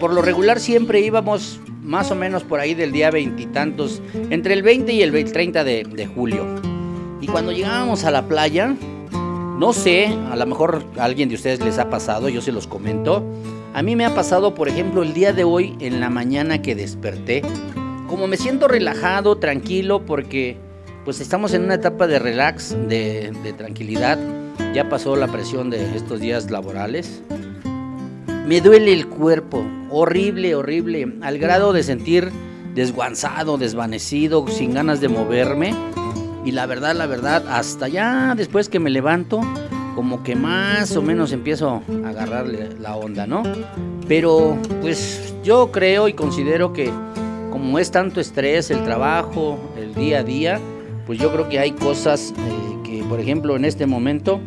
por 0.00 0.12
lo 0.12 0.22
regular 0.22 0.60
siempre 0.60 1.00
íbamos 1.00 1.60
más 1.82 2.10
o 2.10 2.14
menos 2.14 2.44
por 2.44 2.60
ahí 2.60 2.74
del 2.74 2.92
día 2.92 3.10
veintitantos, 3.10 4.02
entre 4.30 4.54
el 4.54 4.62
20 4.62 4.92
y 4.92 5.02
el 5.02 5.32
30 5.32 5.64
de, 5.64 5.84
de 5.84 6.06
julio. 6.06 6.44
Y 7.20 7.26
cuando 7.26 7.50
llegábamos 7.50 8.04
a 8.04 8.10
la 8.10 8.28
playa, 8.28 8.76
no 9.58 9.72
sé, 9.72 10.06
a 10.06 10.36
lo 10.36 10.46
mejor 10.46 10.84
a 10.96 11.04
alguien 11.04 11.28
de 11.28 11.34
ustedes 11.34 11.60
les 11.60 11.78
ha 11.78 11.90
pasado, 11.90 12.28
yo 12.28 12.40
se 12.40 12.52
los 12.52 12.68
comento. 12.68 13.24
A 13.74 13.82
mí 13.82 13.96
me 13.96 14.06
ha 14.06 14.14
pasado, 14.14 14.54
por 14.54 14.68
ejemplo, 14.68 15.02
el 15.02 15.14
día 15.14 15.32
de 15.32 15.42
hoy, 15.42 15.76
en 15.80 15.98
la 15.98 16.10
mañana 16.10 16.62
que 16.62 16.76
desperté, 16.76 17.42
como 18.08 18.28
me 18.28 18.36
siento 18.36 18.68
relajado, 18.68 19.36
tranquilo, 19.38 20.06
porque 20.06 20.56
pues 21.04 21.20
estamos 21.20 21.54
en 21.54 21.64
una 21.64 21.74
etapa 21.74 22.06
de 22.06 22.20
relax, 22.20 22.76
de, 22.88 23.32
de 23.42 23.52
tranquilidad. 23.52 24.16
Ya 24.74 24.88
pasó 24.88 25.16
la 25.16 25.26
presión 25.26 25.70
de 25.70 25.96
estos 25.96 26.20
días 26.20 26.52
laborales. 26.52 27.22
Me 28.46 28.60
duele 28.60 28.92
el 28.92 29.08
cuerpo, 29.08 29.64
horrible, 29.90 30.54
horrible, 30.54 31.16
al 31.20 31.38
grado 31.38 31.72
de 31.72 31.82
sentir 31.82 32.30
desguanzado, 32.74 33.58
desvanecido, 33.58 34.46
sin 34.46 34.72
ganas 34.72 35.00
de 35.00 35.08
moverme. 35.08 35.74
Y 36.48 36.52
la 36.52 36.64
verdad, 36.64 36.96
la 36.96 37.04
verdad, 37.04 37.44
hasta 37.50 37.88
ya 37.88 38.34
después 38.34 38.70
que 38.70 38.78
me 38.78 38.88
levanto, 38.88 39.42
como 39.94 40.22
que 40.22 40.34
más 40.34 40.96
o 40.96 41.02
menos 41.02 41.30
empiezo 41.32 41.82
a 42.02 42.08
agarrarle 42.08 42.70
la 42.80 42.96
onda, 42.96 43.26
¿no? 43.26 43.42
Pero 44.08 44.56
pues 44.80 45.34
yo 45.44 45.70
creo 45.70 46.08
y 46.08 46.14
considero 46.14 46.72
que 46.72 46.90
como 47.50 47.78
es 47.78 47.90
tanto 47.90 48.18
estrés, 48.18 48.70
el 48.70 48.82
trabajo, 48.82 49.58
el 49.76 49.94
día 49.94 50.20
a 50.20 50.22
día, 50.22 50.58
pues 51.06 51.18
yo 51.18 51.30
creo 51.30 51.50
que 51.50 51.58
hay 51.58 51.72
cosas 51.72 52.32
eh, 52.38 52.76
que, 52.82 53.04
por 53.04 53.20
ejemplo, 53.20 53.54
en 53.54 53.66
este 53.66 53.84
momento, 53.84 54.40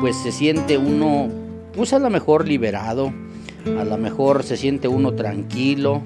pues 0.00 0.16
se 0.16 0.32
siente 0.32 0.76
uno, 0.76 1.30
pues 1.76 1.92
a 1.92 2.00
lo 2.00 2.10
mejor 2.10 2.48
liberado, 2.48 3.12
a 3.78 3.84
lo 3.84 3.96
mejor 3.96 4.42
se 4.42 4.56
siente 4.56 4.88
uno 4.88 5.12
tranquilo, 5.12 6.02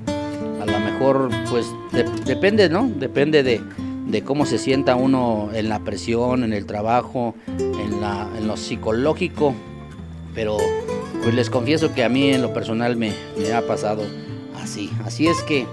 a 0.60 0.66
lo 0.66 0.78
mejor, 0.78 1.30
pues 1.50 1.64
de, 1.92 2.04
depende, 2.26 2.68
¿no? 2.68 2.86
Depende 2.98 3.42
de, 3.42 3.62
de, 4.08 4.22
cómo 4.22 4.46
se 4.46 4.58
sienta 4.58 4.96
uno 4.96 5.50
en 5.52 5.68
la 5.68 5.80
presión, 5.80 6.44
en 6.44 6.52
el 6.52 6.66
trabajo, 6.66 7.34
en, 7.58 8.00
la, 8.00 8.28
en 8.36 8.46
lo 8.46 8.56
psicológico, 8.56 9.54
pero 10.34 10.56
pues 11.22 11.34
les 11.34 11.50
confieso 11.50 11.94
que 11.94 12.04
a 12.04 12.08
mí 12.08 12.30
en 12.30 12.42
lo 12.42 12.52
personal 12.52 12.96
me, 12.96 13.12
ha 13.54 13.62
pasado 13.62 14.02
así. 14.62 14.90
Así 15.04 15.26
es 15.26 15.42
que, 15.42 15.66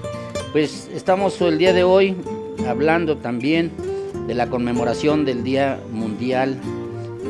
pues 0.51 0.89
estamos 0.93 1.39
el 1.41 1.57
día 1.57 1.73
de 1.73 1.83
hoy 1.83 2.15
hablando 2.67 3.17
también 3.17 3.71
de 4.27 4.33
la 4.33 4.47
conmemoración 4.49 5.25
del 5.25 5.43
Día 5.43 5.79
Mundial 5.91 6.59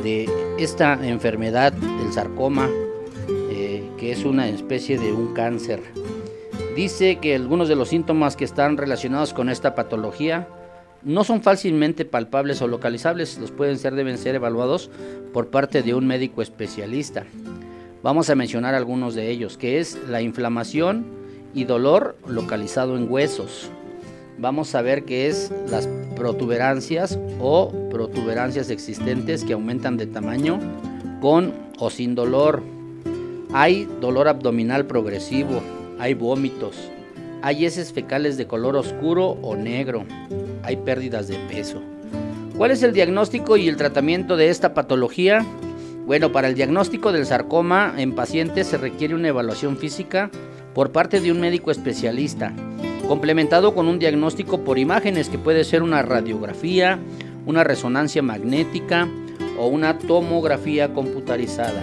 de 0.02 0.30
esta 0.58 0.94
enfermedad, 1.06 1.74
el 2.04 2.12
sarcoma, 2.12 2.68
eh, 3.50 3.88
que 3.98 4.12
es 4.12 4.24
una 4.24 4.48
especie 4.48 4.98
de 4.98 5.12
un 5.12 5.34
cáncer. 5.34 5.82
Dice 6.74 7.16
que 7.16 7.34
algunos 7.34 7.68
de 7.68 7.76
los 7.76 7.88
síntomas 7.88 8.36
que 8.36 8.44
están 8.44 8.76
relacionados 8.76 9.32
con 9.32 9.48
esta 9.48 9.74
patología 9.74 10.48
no 11.06 11.22
son 11.22 11.40
fácilmente 11.40 12.04
palpables 12.04 12.60
o 12.62 12.66
localizables, 12.66 13.38
los 13.38 13.52
pueden 13.52 13.78
ser, 13.78 13.94
deben 13.94 14.18
ser 14.18 14.34
evaluados 14.34 14.90
por 15.32 15.50
parte 15.50 15.84
de 15.84 15.94
un 15.94 16.04
médico 16.04 16.42
especialista. 16.42 17.24
Vamos 18.02 18.28
a 18.28 18.34
mencionar 18.34 18.74
algunos 18.74 19.14
de 19.14 19.30
ellos, 19.30 19.56
que 19.56 19.78
es 19.78 19.96
la 20.08 20.20
inflamación 20.20 21.06
y 21.54 21.62
dolor 21.62 22.16
localizado 22.26 22.96
en 22.96 23.10
huesos. 23.10 23.70
Vamos 24.38 24.74
a 24.74 24.82
ver 24.82 25.04
qué 25.04 25.28
es 25.28 25.52
las 25.70 25.88
protuberancias 26.16 27.18
o 27.38 27.72
protuberancias 27.88 28.68
existentes 28.68 29.44
que 29.44 29.52
aumentan 29.52 29.96
de 29.96 30.08
tamaño 30.08 30.58
con 31.20 31.54
o 31.78 31.88
sin 31.88 32.16
dolor. 32.16 32.64
Hay 33.52 33.88
dolor 34.00 34.26
abdominal 34.26 34.86
progresivo, 34.86 35.62
hay 36.00 36.14
vómitos, 36.14 36.90
hay 37.46 37.64
heces 37.64 37.92
fecales 37.92 38.36
de 38.36 38.48
color 38.48 38.74
oscuro 38.74 39.38
o 39.40 39.54
negro, 39.54 40.04
hay 40.64 40.74
pérdidas 40.78 41.28
de 41.28 41.36
peso. 41.48 41.80
¿Cuál 42.56 42.72
es 42.72 42.82
el 42.82 42.92
diagnóstico 42.92 43.56
y 43.56 43.68
el 43.68 43.76
tratamiento 43.76 44.36
de 44.36 44.48
esta 44.48 44.74
patología? 44.74 45.46
Bueno, 46.06 46.32
para 46.32 46.48
el 46.48 46.56
diagnóstico 46.56 47.12
del 47.12 47.24
sarcoma 47.24 47.94
en 47.98 48.16
pacientes 48.16 48.66
se 48.66 48.78
requiere 48.78 49.14
una 49.14 49.28
evaluación 49.28 49.76
física 49.76 50.28
por 50.74 50.90
parte 50.90 51.20
de 51.20 51.30
un 51.30 51.38
médico 51.38 51.70
especialista, 51.70 52.52
complementado 53.06 53.76
con 53.76 53.86
un 53.86 54.00
diagnóstico 54.00 54.64
por 54.64 54.76
imágenes 54.76 55.28
que 55.28 55.38
puede 55.38 55.62
ser 55.62 55.84
una 55.84 56.02
radiografía, 56.02 56.98
una 57.46 57.62
resonancia 57.62 58.22
magnética 58.22 59.08
o 59.56 59.68
una 59.68 59.98
tomografía 59.98 60.92
computarizada, 60.92 61.80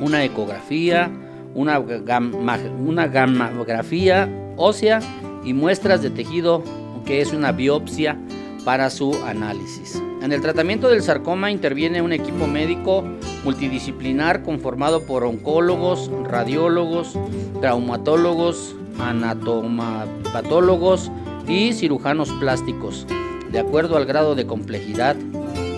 una 0.00 0.22
ecografía, 0.22 1.10
una, 1.56 1.80
una 1.80 3.08
gamografía 3.08 4.44
ósea 4.56 5.00
y 5.44 5.52
muestras 5.52 6.02
de 6.02 6.10
tejido 6.10 6.64
que 7.04 7.20
es 7.20 7.32
una 7.32 7.52
biopsia 7.52 8.18
para 8.64 8.90
su 8.90 9.14
análisis. 9.24 10.02
En 10.22 10.32
el 10.32 10.40
tratamiento 10.40 10.88
del 10.88 11.02
sarcoma 11.02 11.52
interviene 11.52 12.02
un 12.02 12.12
equipo 12.12 12.48
médico 12.48 13.04
multidisciplinar 13.44 14.42
conformado 14.42 15.06
por 15.06 15.22
oncólogos, 15.22 16.10
radiólogos, 16.24 17.16
traumatólogos, 17.60 18.74
anatomopatólogos 18.98 21.12
y 21.46 21.74
cirujanos 21.74 22.32
plásticos. 22.40 23.06
De 23.52 23.60
acuerdo 23.60 23.96
al 23.96 24.06
grado 24.06 24.34
de 24.34 24.46
complejidad, 24.46 25.14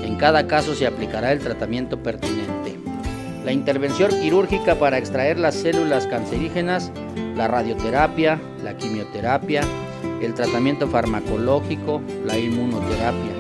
en 0.03 0.16
cada 0.16 0.47
caso 0.47 0.74
se 0.74 0.87
aplicará 0.87 1.33
el 1.33 1.41
tratamiento 1.41 2.03
pertinente. 2.03 2.79
La 3.49 3.55
intervención 3.55 4.11
quirúrgica 4.11 4.74
para 4.74 4.99
extraer 4.99 5.38
las 5.38 5.55
células 5.55 6.07
cancerígenas, 6.07 6.92
la 7.34 7.49
radioterapia, 7.49 8.38
la 8.62 8.76
quimioterapia, 8.76 9.62
el 10.20 10.34
tratamiento 10.34 10.86
farmacológico, 10.86 12.03
la 12.26 12.36
inmunoterapia. 12.36 13.32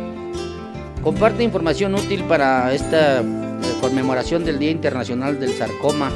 Comparte 1.02 1.42
información 1.42 1.94
útil 1.94 2.24
para 2.24 2.72
esta 2.72 3.22
conmemoración 3.82 4.46
del 4.46 4.58
Día 4.58 4.70
Internacional 4.70 5.38
del 5.38 5.52
Sarcoma. 5.52 6.10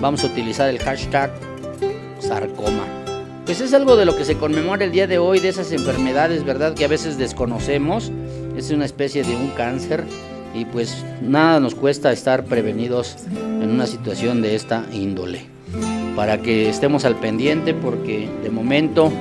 Vamos 0.00 0.24
a 0.24 0.28
utilizar 0.28 0.70
el 0.70 0.78
hashtag 0.78 1.30
sarcoma. 2.18 2.86
Pues 3.44 3.60
es 3.60 3.74
algo 3.74 3.96
de 3.96 4.06
lo 4.06 4.16
que 4.16 4.24
se 4.24 4.38
conmemora 4.38 4.86
el 4.86 4.92
día 4.92 5.06
de 5.06 5.18
hoy, 5.18 5.40
de 5.40 5.50
esas 5.50 5.72
enfermedades, 5.72 6.42
¿verdad? 6.42 6.72
Que 6.72 6.86
a 6.86 6.88
veces 6.88 7.18
desconocemos. 7.18 8.10
Es 8.56 8.70
una 8.70 8.86
especie 8.86 9.24
de 9.24 9.36
un 9.36 9.50
cáncer 9.50 10.04
y 10.56 10.64
pues 10.64 11.04
nada 11.22 11.60
nos 11.60 11.74
cuesta 11.74 12.12
estar 12.12 12.44
prevenidos 12.44 13.16
en 13.30 13.70
una 13.70 13.86
situación 13.86 14.40
de 14.42 14.54
esta 14.54 14.84
índole. 14.92 15.44
Para 16.14 16.40
que 16.40 16.70
estemos 16.70 17.04
al 17.04 17.16
pendiente 17.16 17.74
porque 17.74 18.28
de 18.42 18.50
momento, 18.50 19.12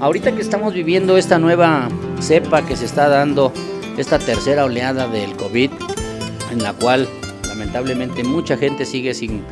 ahorita 0.00 0.32
que 0.32 0.40
estamos 0.40 0.72
viviendo 0.72 1.18
esta 1.18 1.38
nueva 1.38 1.88
cepa 2.20 2.64
que 2.64 2.76
se 2.76 2.86
está 2.86 3.08
dando, 3.08 3.52
esta 3.98 4.18
tercera 4.18 4.64
oleada 4.64 5.08
del 5.08 5.36
COVID, 5.36 5.70
en 6.52 6.62
la 6.62 6.72
cual 6.72 7.06
lamentablemente 7.46 8.24
mucha 8.24 8.56
gente 8.56 8.86
sigue 8.86 9.12
sin 9.12 9.42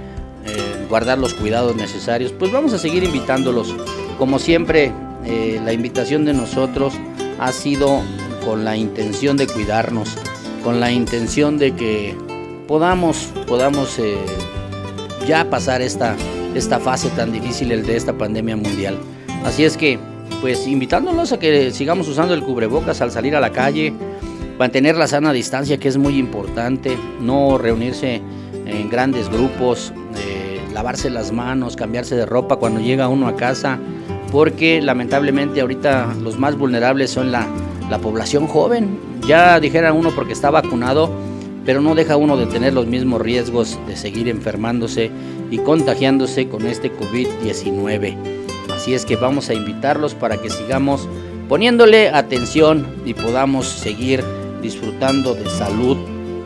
eh, 0.47 0.87
guardar 0.89 1.19
los 1.19 1.35
cuidados 1.35 1.77
necesarios, 1.77 2.33
pues 2.33 2.51
vamos 2.51 2.73
a 2.73 2.79
seguir 2.79 3.05
invitándolos. 3.05 3.75
Como 4.19 4.39
siempre, 4.39 4.93
eh, 5.27 5.61
la 5.63 5.75
invitación 5.75 6.25
de 6.25 6.33
nosotros 6.33 6.95
ha 7.39 7.53
sido 7.53 8.01
con 8.45 8.65
la 8.65 8.77
intención 8.77 9.37
de 9.37 9.49
cuidarnos, 9.49 10.17
con 10.67 10.81
la 10.81 10.91
intención 10.91 11.59
de 11.59 11.77
que 11.77 12.13
podamos, 12.67 13.31
podamos 13.47 14.01
eh, 14.01 14.17
ya 15.25 15.49
pasar 15.49 15.81
esta, 15.81 16.17
esta 16.57 16.81
fase 16.81 17.09
tan 17.11 17.31
difícil 17.31 17.71
el 17.71 17.87
de 17.87 17.97
esta 17.97 18.13
pandemia 18.19 18.57
mundial. 18.57 18.99
Así 19.45 19.63
es 19.63 19.77
que, 19.77 19.97
pues 20.41 20.67
invitándolos 20.67 21.31
a 21.31 21.39
que 21.39 21.71
sigamos 21.71 22.09
usando 22.09 22.35
el 22.35 22.43
cubrebocas 22.43 23.01
al 23.01 23.13
salir 23.13 23.37
a 23.37 23.41
la 23.41 23.53
calle, 23.53 23.93
mantener 24.59 24.97
la 24.97 25.07
sana 25.07 25.33
distancia 25.33 25.79
que 25.79 25.87
es 25.87 25.99
muy 25.99 26.19
importante, 26.19 26.99
no 27.21 27.59
reunirse 27.59 28.21
en 28.67 28.91
grandes 28.91 29.29
grupos, 29.29 29.93
eh, 30.19 30.61
lavarse 30.75 31.11
las 31.11 31.31
manos, 31.31 31.77
cambiarse 31.77 32.17
de 32.17 32.27
ropa 32.27 32.57
cuando 32.57 32.81
llega 32.81 33.07
uno 33.07 33.29
a 33.29 33.37
casa, 33.37 33.79
porque 34.33 34.83
lamentablemente 34.83 35.61
ahorita 35.61 36.13
los 36.21 36.41
más 36.41 36.59
vulnerables 36.59 37.13
son 37.13 37.31
la, 37.31 37.47
la 37.91 37.99
población 37.99 38.47
joven. 38.47 38.99
Ya 39.27 39.59
dijera 39.61 39.93
uno 39.93 40.11
porque 40.15 40.33
está 40.33 40.51
vacunado, 40.51 41.11
pero 41.65 41.81
no 41.81 41.95
deja 41.95 42.17
uno 42.17 42.37
de 42.37 42.47
tener 42.47 42.73
los 42.73 42.87
mismos 42.87 43.21
riesgos 43.21 43.79
de 43.87 43.97
seguir 43.97 44.29
enfermándose 44.29 45.11
y 45.51 45.59
contagiándose 45.59 46.49
con 46.49 46.67
este 46.67 46.93
COVID-19. 46.93 48.17
Así 48.75 48.95
es 48.95 49.05
que 49.05 49.17
vamos 49.17 49.49
a 49.49 49.55
invitarlos 49.55 50.15
para 50.15 50.37
que 50.37 50.51
sigamos 50.51 51.09
poniéndole 51.49 52.09
atención 52.11 52.87
y 53.05 53.15
podamos 53.15 53.67
seguir 53.67 54.23
disfrutando 54.63 55.35
de 55.35 55.49
salud 55.49 55.97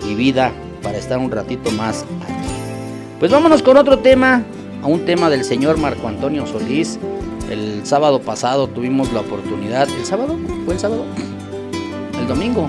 y 0.09 0.14
vida 0.14 0.53
para 0.82 0.99
estar 0.99 1.18
un 1.18 1.30
ratito 1.30 1.70
más 1.72 2.05
aquí. 2.22 2.32
Pues 3.18 3.30
vámonos 3.30 3.62
con 3.62 3.76
otro 3.76 3.99
tema, 3.99 4.45
a 4.82 4.86
un 4.86 5.05
tema 5.05 5.28
del 5.28 5.45
señor 5.45 5.76
Marco 5.76 6.09
Antonio 6.09 6.47
Solís. 6.47 6.99
El 7.51 7.84
sábado 7.84 8.20
pasado 8.20 8.68
tuvimos 8.68 9.12
la 9.12 9.20
oportunidad, 9.20 9.88
¿el 9.88 10.07
sábado? 10.07 10.38
¿Fue 10.64 10.74
el 10.74 10.80
sábado? 10.80 11.05
El 12.20 12.26
domingo. 12.28 12.68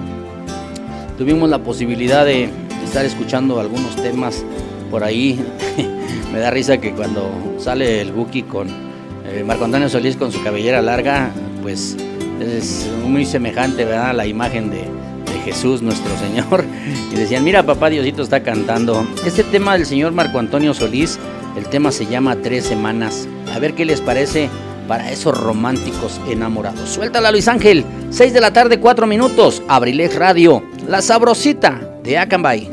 Tuvimos 1.18 1.50
la 1.50 1.60
posibilidad 1.60 2.26
de 2.26 2.50
estar 2.84 3.06
escuchando 3.06 3.60
algunos 3.60 3.96
temas 3.98 4.44
por 4.90 5.04
ahí. 5.04 5.40
Me 6.34 6.40
da 6.40 6.50
risa 6.50 6.78
que 6.78 6.94
cuando 6.94 7.32
sale 7.58 8.02
el 8.02 8.12
Buki 8.12 8.44
con 8.44 8.68
eh, 8.70 9.44
Marco 9.46 9.66
Antonio 9.66 9.90
Solís 9.90 10.16
con 10.16 10.32
su 10.32 10.42
cabellera 10.44 10.82
larga, 10.82 11.32
pues 11.62 11.98
es 12.40 12.90
muy 13.06 13.26
semejante 13.26 13.86
¿verdad? 13.86 14.10
a 14.10 14.14
la 14.14 14.26
imagen 14.26 14.70
de, 14.70 14.78
de 14.78 15.40
Jesús 15.46 15.82
nuestro 15.82 16.12
Señor. 16.18 16.66
Y 17.12 17.16
decían, 17.16 17.44
mira 17.44 17.64
papá 17.64 17.90
Diosito 17.90 18.24
está 18.24 18.42
cantando. 18.42 19.06
Este 19.26 19.44
tema 19.44 19.74
del 19.74 19.86
señor 19.86 20.14
Marco 20.14 20.40
Antonio 20.40 20.74
Solís, 20.74 21.20
el 21.58 21.66
tema 21.66 21.92
se 21.92 22.06
llama 22.06 22.38
Tres 22.38 22.64
Semanas. 22.64 23.28
A 23.54 23.60
ver 23.60 23.74
qué 23.74 23.84
les 23.84 24.00
parece 24.00 24.50
para 24.92 25.10
esos 25.10 25.38
románticos 25.38 26.20
enamorados. 26.28 26.90
Suéltala 26.90 27.32
Luis 27.32 27.48
Ángel, 27.48 27.86
6 28.10 28.34
de 28.34 28.42
la 28.42 28.52
tarde, 28.52 28.82
4 28.82 29.08
minutos, 29.08 29.64
Abrilex 29.70 30.16
Radio, 30.16 30.64
la 30.86 31.02
sabrosita 31.02 31.80
de 32.04 32.18
Acambay. 32.18 32.70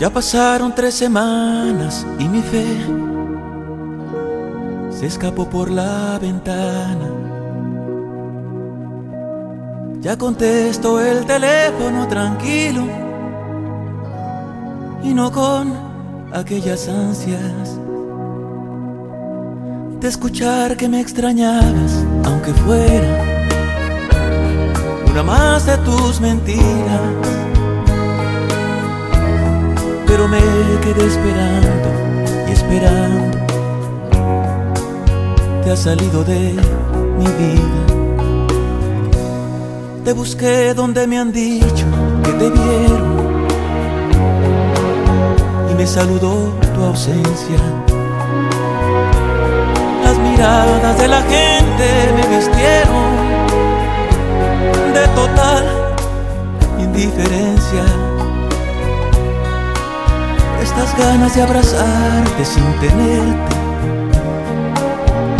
Ya 0.00 0.08
pasaron 0.08 0.74
tres 0.74 0.94
semanas 0.94 2.06
y 2.18 2.28
mi 2.28 2.40
fe 2.40 3.05
se 4.98 5.06
escapó 5.06 5.48
por 5.48 5.70
la 5.70 6.18
ventana. 6.18 7.10
Ya 10.00 10.16
contesto 10.16 11.00
el 11.00 11.26
teléfono 11.26 12.06
tranquilo 12.08 12.86
y 15.02 15.12
no 15.12 15.30
con 15.30 15.72
aquellas 16.32 16.88
ansias 16.88 17.78
de 20.00 20.08
escuchar 20.08 20.76
que 20.76 20.88
me 20.88 21.00
extrañabas, 21.00 22.04
aunque 22.24 22.52
fuera 22.52 23.52
una 25.10 25.22
más 25.22 25.66
de 25.66 25.76
tus 25.78 26.20
mentiras 26.20 27.36
pero 30.06 30.28
me 30.28 30.38
quedé 30.82 31.06
esperando 31.06 31.88
y 32.48 32.52
esperando. 32.52 33.45
Te 35.66 35.76
salido 35.76 36.22
de 36.22 36.54
mi 37.18 37.26
vida. 37.26 37.86
Te 40.04 40.12
busqué 40.12 40.74
donde 40.74 41.08
me 41.08 41.18
han 41.18 41.32
dicho 41.32 41.86
que 42.22 42.32
te 42.34 42.50
vieron 42.50 43.46
y 45.68 45.74
me 45.74 45.84
saludó 45.84 46.54
tu 46.72 46.84
ausencia. 46.84 47.58
Las 50.04 50.16
miradas 50.18 50.98
de 51.00 51.08
la 51.08 51.20
gente 51.22 52.12
me 52.14 52.36
vistieron 52.36 53.16
de 54.94 55.08
total 55.16 55.64
indiferencia 56.78 57.84
estas 60.62 60.96
ganas 60.96 61.34
de 61.34 61.42
abrazarte 61.42 62.44
sin 62.44 62.72
tenerte 62.74 63.65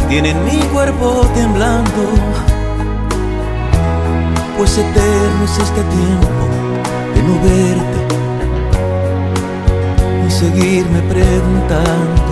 tienen 0.08 0.44
mi 0.44 0.58
cuerpo 0.72 1.26
temblando, 1.34 2.02
pues 4.56 4.78
eterno 4.78 5.44
es 5.44 5.58
este 5.58 5.82
tiempo 5.82 6.48
de 7.14 7.22
no 7.22 7.34
verte 7.42 8.00
y 10.26 10.30
seguirme 10.30 11.00
preguntando. 11.02 12.22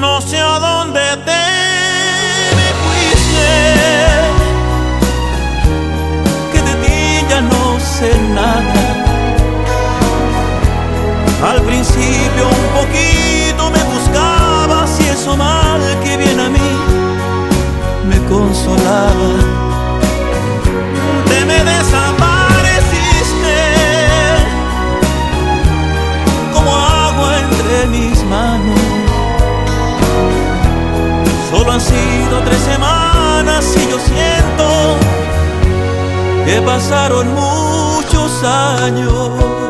No 0.00 0.20
sé 0.20 0.38
a 0.38 0.58
dónde 0.58 1.00
te 1.24 1.42
me 2.58 2.68
fuiste, 2.82 3.50
que 6.52 6.60
de 6.62 6.74
ti 6.84 7.26
ya 7.30 7.40
no 7.40 7.80
sé 7.80 8.10
nada. 8.34 8.82
Al 11.50 11.60
principio 11.62 12.48
un 12.48 12.80
poquito 12.80 13.11
eso 15.12 15.36
mal 15.36 15.80
que 16.02 16.16
viene 16.16 16.42
a 16.42 16.48
mí 16.48 16.70
me 18.08 18.18
consolaba. 18.28 19.30
Te 21.28 21.44
me 21.44 21.58
desapareciste 21.64 23.58
como 26.54 26.70
agua 26.74 27.38
entre 27.44 27.86
mis 27.88 28.24
manos. 28.24 28.80
Solo 31.50 31.72
han 31.72 31.80
sido 31.80 32.40
tres 32.44 32.62
semanas 32.62 33.76
y 33.76 33.90
yo 33.90 33.98
siento 33.98 34.66
que 36.46 36.62
pasaron 36.62 37.26
muchos 37.34 38.44
años. 38.44 39.61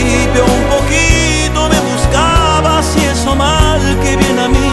Un 0.00 0.62
poquito 0.74 1.68
me 1.68 1.80
buscabas 1.90 2.86
y 2.96 3.04
eso 3.04 3.34
mal 3.36 3.80
que 4.02 4.16
viene 4.16 4.42
a 4.42 4.48
mí 4.48 4.70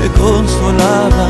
me 0.00 0.08
consolaba. 0.20 1.28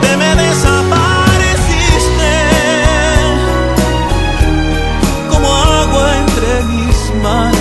Te 0.00 0.16
me 0.16 0.30
desapareciste 0.42 2.34
como 5.30 5.48
agua 5.54 6.16
entre 6.22 6.62
mis 6.72 6.98
manos. 7.22 7.58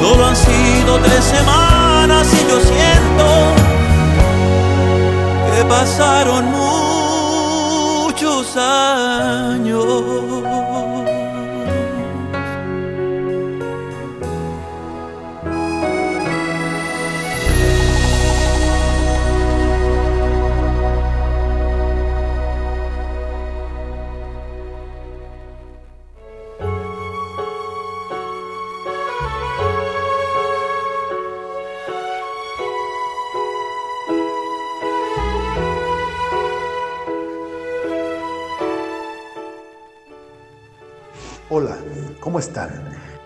Solo 0.00 0.26
han 0.26 0.36
sido 0.36 0.98
tres 1.00 1.24
semanas 1.24 2.26
y 2.32 2.50
yo 2.50 2.60
siento 2.60 3.64
pasaron 5.68 6.44
muchos 8.06 8.56
años. 8.56 10.43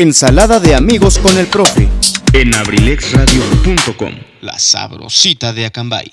Ensalada 0.00 0.60
de 0.60 0.74
amigos 0.74 1.18
con 1.18 1.36
el 1.36 1.46
profe. 1.46 1.86
en 2.32 2.54
abrilexradio.com. 2.54 4.14
La 4.40 4.58
sabrosita 4.58 5.52
de 5.52 5.66
Acambay. 5.66 6.10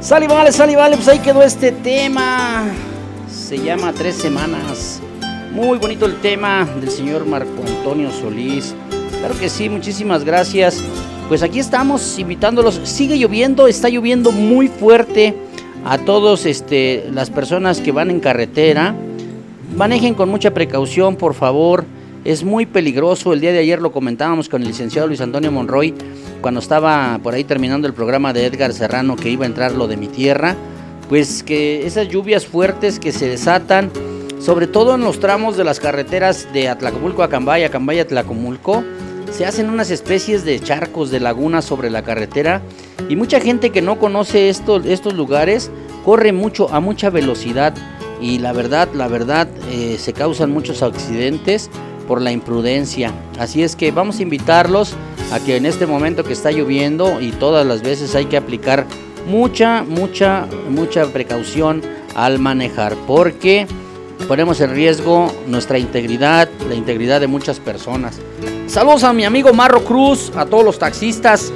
Sale, 0.00 0.28
vale, 0.28 0.52
sale, 0.52 0.76
vale, 0.76 0.94
pues 0.94 1.08
ahí 1.08 1.18
quedó 1.18 1.42
este 1.42 1.72
tema. 1.72 2.70
Se 3.28 3.58
llama 3.58 3.92
Tres 3.92 4.14
Semanas. 4.14 5.00
Muy 5.50 5.78
bonito 5.78 6.06
el 6.06 6.20
tema 6.20 6.64
del 6.80 6.88
señor 6.92 7.26
Marco 7.26 7.60
Antonio 7.66 8.12
Solís. 8.12 8.72
Claro 9.18 9.36
que 9.36 9.48
sí, 9.48 9.68
muchísimas 9.68 10.22
gracias. 10.22 10.80
Pues 11.26 11.42
aquí 11.42 11.58
estamos 11.58 12.20
invitándolos. 12.20 12.80
Sigue 12.84 13.18
lloviendo, 13.18 13.66
está 13.66 13.88
lloviendo 13.88 14.30
muy 14.30 14.68
fuerte. 14.68 15.34
A 15.84 15.98
todos 15.98 16.46
este, 16.46 17.08
las 17.10 17.30
personas 17.30 17.80
que 17.80 17.90
van 17.90 18.10
en 18.10 18.20
carretera, 18.20 18.94
manejen 19.74 20.14
con 20.14 20.28
mucha 20.28 20.54
precaución, 20.54 21.16
por 21.16 21.34
favor. 21.34 21.84
Es 22.24 22.44
muy 22.44 22.66
peligroso. 22.66 23.32
El 23.32 23.40
día 23.40 23.52
de 23.52 23.60
ayer 23.60 23.80
lo 23.80 23.92
comentábamos 23.92 24.48
con 24.48 24.62
el 24.62 24.68
licenciado 24.68 25.08
Luis 25.08 25.20
Antonio 25.20 25.50
Monroy 25.50 25.94
cuando 26.40 26.60
estaba 26.60 27.18
por 27.22 27.34
ahí 27.34 27.44
terminando 27.44 27.86
el 27.88 27.94
programa 27.94 28.32
de 28.32 28.46
Edgar 28.46 28.72
Serrano 28.72 29.16
que 29.16 29.30
iba 29.30 29.44
a 29.44 29.48
entrar 29.48 29.72
lo 29.72 29.88
de 29.88 29.96
mi 29.96 30.06
tierra. 30.06 30.54
Pues 31.08 31.42
que 31.42 31.86
esas 31.86 32.08
lluvias 32.08 32.46
fuertes 32.46 33.00
que 33.00 33.12
se 33.12 33.26
desatan, 33.28 33.90
sobre 34.38 34.66
todo 34.66 34.94
en 34.94 35.00
los 35.00 35.18
tramos 35.18 35.56
de 35.56 35.64
las 35.64 35.80
carreteras 35.80 36.46
de 36.52 36.68
Atlacomulco 36.68 37.22
a 37.22 37.28
Cambay, 37.28 37.64
Acambay 37.64 37.98
a 38.00 38.06
se 39.32 39.46
hacen 39.46 39.70
unas 39.70 39.90
especies 39.90 40.44
de 40.44 40.60
charcos, 40.60 41.10
de 41.10 41.20
lagunas 41.20 41.64
sobre 41.64 41.88
la 41.88 42.02
carretera 42.02 42.62
y 43.08 43.16
mucha 43.16 43.40
gente 43.40 43.70
que 43.70 43.80
no 43.80 43.98
conoce 43.98 44.48
esto- 44.50 44.82
estos 44.84 45.14
lugares 45.14 45.70
corre 46.04 46.32
mucho 46.32 46.68
a 46.72 46.80
mucha 46.80 47.10
velocidad 47.10 47.74
y 48.20 48.38
la 48.38 48.52
verdad, 48.52 48.88
la 48.92 49.08
verdad, 49.08 49.48
eh, 49.70 49.96
se 49.98 50.12
causan 50.12 50.50
muchos 50.50 50.82
accidentes 50.82 51.70
por 52.10 52.20
la 52.20 52.32
imprudencia. 52.32 53.12
Así 53.38 53.62
es 53.62 53.76
que 53.76 53.92
vamos 53.92 54.18
a 54.18 54.22
invitarlos 54.22 54.94
a 55.30 55.38
que 55.38 55.56
en 55.56 55.64
este 55.64 55.86
momento 55.86 56.24
que 56.24 56.32
está 56.32 56.50
lloviendo 56.50 57.20
y 57.20 57.30
todas 57.30 57.64
las 57.64 57.82
veces 57.82 58.16
hay 58.16 58.24
que 58.24 58.36
aplicar 58.36 58.84
mucha, 59.28 59.84
mucha, 59.84 60.48
mucha 60.68 61.06
precaución 61.06 61.82
al 62.16 62.40
manejar 62.40 62.96
porque 63.06 63.68
ponemos 64.26 64.60
en 64.60 64.72
riesgo 64.72 65.32
nuestra 65.46 65.78
integridad, 65.78 66.48
la 66.68 66.74
integridad 66.74 67.20
de 67.20 67.28
muchas 67.28 67.60
personas. 67.60 68.18
Saludos 68.66 69.04
a 69.04 69.12
mi 69.12 69.22
amigo 69.22 69.52
Marro 69.52 69.84
Cruz, 69.84 70.32
a 70.34 70.46
todos 70.46 70.64
los 70.64 70.80
taxistas 70.80 71.52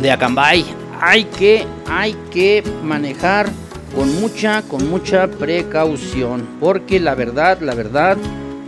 de 0.00 0.12
Acambay. 0.12 0.64
Hay 1.00 1.24
que, 1.24 1.66
hay 1.90 2.14
que 2.30 2.62
manejar 2.84 3.50
con 3.96 4.14
mucha, 4.20 4.62
con 4.62 4.88
mucha 4.88 5.26
precaución, 5.26 6.46
porque 6.60 7.00
la 7.00 7.16
verdad, 7.16 7.58
la 7.60 7.74
verdad, 7.74 8.16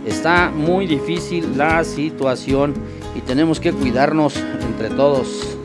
está 0.05 0.49
muy 0.49 0.87
difícil 0.87 1.57
la 1.57 1.83
situación 1.83 2.73
y 3.15 3.21
tenemos 3.21 3.59
que 3.59 3.71
cuidarnos 3.71 4.35
entre 4.61 4.89
todos. 4.89 5.57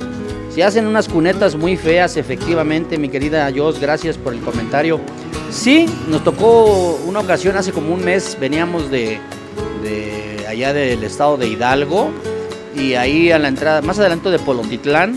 Se 0.51 0.63
hacen 0.63 0.87
unas 0.87 1.09
cunetas 1.09 1.57
muy 1.57 1.77
feas, 1.77 2.17
efectivamente, 2.17 2.97
mi 2.97 3.09
querida 3.09 3.51
Jos, 3.55 3.81
gracias 3.81 4.17
por 4.17 4.33
el 4.33 4.41
comentario. 4.41 5.01
Sí, 5.51 5.87
nos 6.09 6.23
tocó 6.23 6.99
una 7.07 7.21
ocasión 7.21 7.57
hace 7.57 7.73
como 7.73 7.93
un 7.93 8.05
mes, 8.05 8.37
veníamos 8.41 8.91
de, 8.91 9.19
de 9.83 10.47
allá 10.49 10.73
del 10.73 11.03
estado 11.03 11.37
de 11.37 11.49
Hidalgo 11.49 12.11
y 12.77 12.95
ahí 12.95 13.31
a 13.31 13.39
la 13.39 13.49
entrada, 13.49 13.83
más 13.83 13.99
adelante 13.99 14.31
de 14.31 14.39
Polotitlán, 14.39 15.15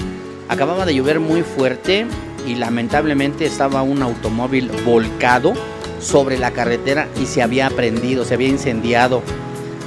acababa 0.50 0.86
de 0.86 0.96
llover 0.96 1.20
muy 1.20 1.44
fuerte 1.44 2.06
y 2.48 2.56
lamentablemente 2.56 3.46
estaba 3.46 3.82
un 3.82 4.02
automóvil 4.02 4.72
volcado 4.86 5.54
sobre 6.00 6.38
la 6.38 6.52
carretera 6.52 7.08
y 7.22 7.26
se 7.26 7.42
había 7.42 7.70
prendido, 7.70 8.26
se 8.26 8.34
había 8.34 8.48
incendiado. 8.48 9.22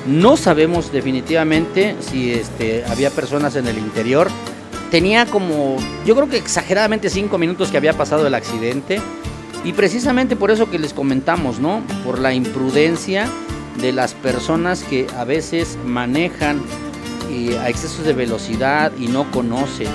No 0.07 0.37
sabemos 0.37 0.93
definitivamente 0.93 1.97
si 2.01 2.33
este, 2.33 2.85
había 2.87 3.11
personas 3.11 3.57
en 3.57 3.67
el 3.67 3.79
interior. 3.79 4.29
Tenía 4.91 5.27
como, 5.27 5.77
yo 6.05 6.17
creo 6.17 6.29
que 6.29 6.37
exageradamente 6.37 7.11
cinco 7.11 7.39
minutos 7.39 7.71
que 7.71 7.77
había 7.77 7.93
pasado 7.93 8.27
el 8.27 8.35
accidente. 8.35 9.01
Y 9.63 9.75
precisamente 9.75 10.37
por 10.37 10.51
eso 10.51 10.71
que 10.71 10.79
les 10.79 10.95
comentamos, 10.95 11.61
¿no? 11.61 11.83
Por 12.05 12.19
la 12.19 12.33
imprudencia 12.33 13.29
de 13.81 13.93
las 13.93 14.15
personas 14.15 14.83
que 14.83 15.07
a 15.17 15.25
veces 15.25 15.79
manejan 15.85 16.63
a 17.63 17.69
excesos 17.69 18.05
de 18.05 18.13
velocidad 18.13 18.93
y 18.99 19.07
no 19.07 19.31
conocen. 19.31 19.89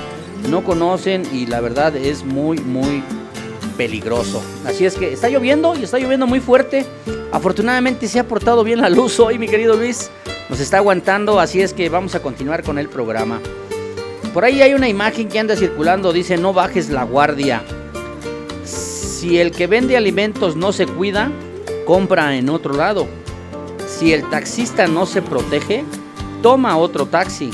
No 0.49 0.63
conocen 0.63 1.23
y 1.33 1.47
la 1.47 1.59
verdad 1.59 1.95
es 1.95 2.23
muy, 2.23 2.57
muy 2.59 3.03
peligroso. 3.77 4.41
Así 4.65 4.85
es 4.85 4.95
que 4.95 5.13
está 5.13 5.29
lloviendo 5.29 5.75
y 5.75 5.83
está 5.83 5.99
lloviendo 5.99 6.27
muy 6.27 6.39
fuerte. 6.39 6.85
Afortunadamente 7.31 8.07
se 8.07 8.19
ha 8.19 8.27
portado 8.27 8.63
bien 8.63 8.81
la 8.81 8.89
luz 8.89 9.19
hoy, 9.19 9.37
mi 9.37 9.47
querido 9.47 9.75
Luis. 9.75 10.09
Nos 10.49 10.59
está 10.59 10.77
aguantando, 10.77 11.39
así 11.39 11.61
es 11.61 11.73
que 11.73 11.89
vamos 11.89 12.15
a 12.15 12.21
continuar 12.21 12.63
con 12.63 12.77
el 12.77 12.87
programa. 12.87 13.39
Por 14.33 14.45
ahí 14.45 14.61
hay 14.61 14.73
una 14.73 14.89
imagen 14.89 15.29
que 15.29 15.39
anda 15.39 15.55
circulando, 15.55 16.11
dice 16.13 16.37
no 16.37 16.53
bajes 16.53 16.89
la 16.89 17.03
guardia. 17.03 17.63
Si 18.63 19.39
el 19.39 19.51
que 19.51 19.65
vende 19.65 19.97
alimentos 19.97 20.55
no 20.55 20.71
se 20.71 20.85
cuida, 20.85 21.31
compra 21.85 22.35
en 22.35 22.49
otro 22.49 22.73
lado. 22.73 23.07
Si 23.87 24.13
el 24.13 24.29
taxista 24.29 24.87
no 24.87 25.05
se 25.05 25.21
protege, 25.21 25.85
toma 26.41 26.77
otro 26.77 27.05
taxi. 27.05 27.49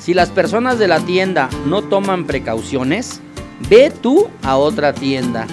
Si 0.00 0.14
las 0.14 0.30
personas 0.30 0.78
de 0.78 0.88
la 0.88 1.00
tienda 1.00 1.48
no 1.66 1.82
toman 1.82 2.24
precauciones, 2.24 3.20
ve 3.68 3.90
tú 3.90 4.28
a 4.42 4.56
otra 4.56 4.92
tienda. 4.92 5.46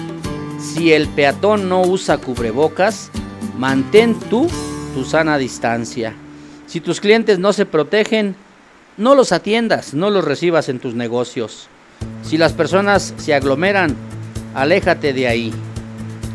Si 0.58 0.92
el 0.92 1.08
peatón 1.08 1.68
no 1.68 1.82
usa 1.82 2.18
cubrebocas, 2.18 3.10
mantén 3.56 4.14
tú 4.28 4.48
tu 4.94 5.04
sana 5.04 5.38
distancia. 5.38 6.14
Si 6.66 6.80
tus 6.80 7.00
clientes 7.00 7.38
no 7.38 7.52
se 7.52 7.66
protegen, 7.66 8.36
no 8.96 9.14
los 9.14 9.32
atiendas, 9.32 9.94
no 9.94 10.10
los 10.10 10.24
recibas 10.24 10.68
en 10.68 10.78
tus 10.78 10.94
negocios. 10.94 11.68
Si 12.22 12.36
las 12.36 12.52
personas 12.52 13.14
se 13.16 13.34
aglomeran, 13.34 13.96
aléjate 14.54 15.12
de 15.12 15.28
ahí. 15.28 15.52